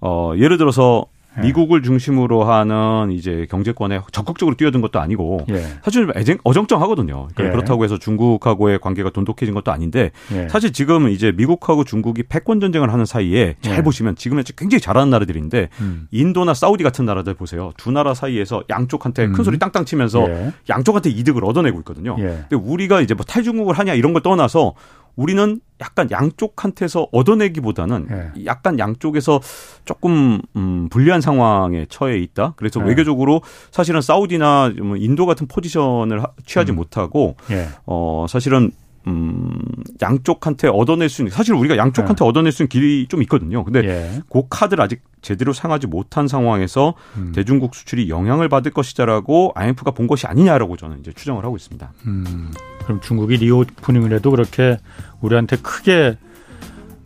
어 0.00 0.32
예를 0.36 0.58
들어서 0.58 1.06
예. 1.38 1.40
미국을 1.42 1.82
중심으로 1.82 2.44
하는 2.44 3.10
이제 3.12 3.46
경제권에 3.50 4.00
적극적으로 4.12 4.56
뛰어든 4.56 4.80
것도 4.80 5.00
아니고 5.00 5.46
예. 5.48 5.62
사실 5.82 6.10
애정, 6.16 6.38
어정쩡하거든요. 6.44 7.28
그러니까 7.34 7.44
예. 7.44 7.50
그렇다고 7.50 7.84
해서 7.84 7.98
중국하고의 7.98 8.78
관계가 8.80 9.10
돈독해진 9.10 9.54
것도 9.54 9.72
아닌데 9.72 10.10
예. 10.32 10.48
사실 10.48 10.72
지금 10.72 11.08
이제 11.08 11.32
미국하고 11.32 11.84
중국이 11.84 12.24
패권 12.24 12.60
전쟁을 12.60 12.92
하는 12.92 13.04
사이에 13.04 13.56
잘 13.60 13.78
예. 13.78 13.82
보시면 13.82 14.16
지금은 14.16 14.44
굉장히 14.56 14.80
잘하는 14.80 15.10
나라들인데 15.10 15.68
음. 15.80 16.08
인도나 16.10 16.54
사우디 16.54 16.84
같은 16.84 17.04
나라들 17.04 17.34
보세요. 17.34 17.72
두 17.76 17.90
나라 17.90 18.14
사이에서 18.14 18.64
양쪽한테 18.70 19.26
큰 19.26 19.38
음. 19.38 19.44
소리 19.44 19.58
땅땅 19.58 19.84
치면서 19.84 20.28
예. 20.28 20.52
양쪽한테 20.68 21.10
이득을 21.10 21.44
얻어내고 21.44 21.78
있거든요. 21.80 22.16
예. 22.18 22.44
근데 22.48 22.56
우리가 22.56 23.00
이제 23.00 23.14
뭐 23.14 23.24
탈중국을 23.24 23.78
하냐 23.78 23.94
이런 23.94 24.12
걸 24.12 24.22
떠나서 24.22 24.74
우리는 25.16 25.60
약간 25.80 26.10
양쪽한테서 26.10 27.08
얻어내기보다는 27.12 28.06
예. 28.10 28.44
약간 28.46 28.78
양쪽에서 28.78 29.40
조금 29.84 30.40
음 30.56 30.88
불리한 30.90 31.20
상황에 31.20 31.86
처해 31.88 32.18
있다. 32.18 32.54
그래서 32.56 32.80
예. 32.82 32.88
외교적으로 32.88 33.42
사실은 33.70 34.00
사우디나 34.00 34.72
뭐 34.82 34.96
인도 34.96 35.26
같은 35.26 35.46
포지션을 35.46 36.22
하- 36.22 36.28
취하지 36.46 36.72
음. 36.72 36.76
못하고 36.76 37.36
예. 37.50 37.68
어 37.86 38.26
사실은 38.28 38.70
음 39.06 39.60
양쪽한테 40.00 40.68
얻어낼 40.68 41.08
수 41.08 41.22
있는 41.22 41.30
사실 41.30 41.54
우리가 41.54 41.76
양쪽한테 41.76 42.24
얻어낼 42.24 42.52
수 42.52 42.62
있는 42.62 42.68
길이 42.68 43.06
좀 43.08 43.22
있거든요. 43.22 43.64
근데 43.64 43.84
예. 43.84 44.22
그 44.30 44.42
카드를 44.48 44.82
아직 44.82 45.02
제대로 45.20 45.52
사용하지 45.52 45.86
못한 45.86 46.26
상황에서 46.28 46.94
음. 47.16 47.32
대중국 47.34 47.74
수출이 47.74 48.08
영향을 48.08 48.48
받을 48.48 48.72
것이다라고 48.72 49.52
IMF가 49.54 49.90
본 49.90 50.06
것이 50.06 50.26
아니냐라고 50.26 50.76
저는 50.76 51.00
이제 51.00 51.12
추정을 51.12 51.44
하고 51.44 51.56
있습니다. 51.56 51.92
음. 52.06 52.50
그럼 52.84 53.00
중국이 53.00 53.36
리오프닝을 53.36 54.12
해도 54.12 54.30
그렇게 54.30 54.78
우리한테 55.20 55.56
크게 55.56 56.16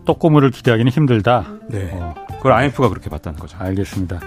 떡고물을 0.04 0.50
기대하기는 0.50 0.90
힘들다. 0.90 1.46
네. 1.68 1.90
어, 1.92 2.14
그걸 2.36 2.52
IMF가 2.52 2.88
그렇게 2.88 3.10
봤다는 3.10 3.38
거죠. 3.38 3.58
알겠습니다. 3.58 4.20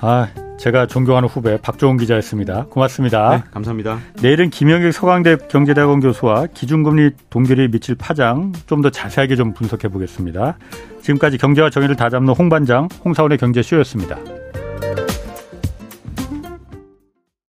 아, 0.00 0.28
제가 0.58 0.86
존경하는 0.86 1.28
후배 1.28 1.56
박종훈 1.60 1.96
기자였습니다. 1.98 2.66
고맙습니다. 2.66 3.30
네, 3.36 3.42
감사합니다. 3.52 3.98
내일은 4.22 4.50
김영익 4.50 4.92
서강대 4.92 5.36
경제대학원 5.48 6.00
교수와 6.00 6.46
기준금리 6.52 7.10
동결이 7.30 7.68
미칠 7.70 7.94
파장 7.94 8.52
좀 8.66 8.82
더 8.82 8.90
자세하게 8.90 9.34
좀 9.36 9.54
분석해 9.54 9.88
보겠습니다. 9.88 10.56
지금까지 11.02 11.36
경제와 11.38 11.70
정의를 11.70 11.96
다잡는 11.96 12.32
홍반장 12.34 12.88
홍사원의 13.04 13.38
경제쇼였습니다. 13.38 14.18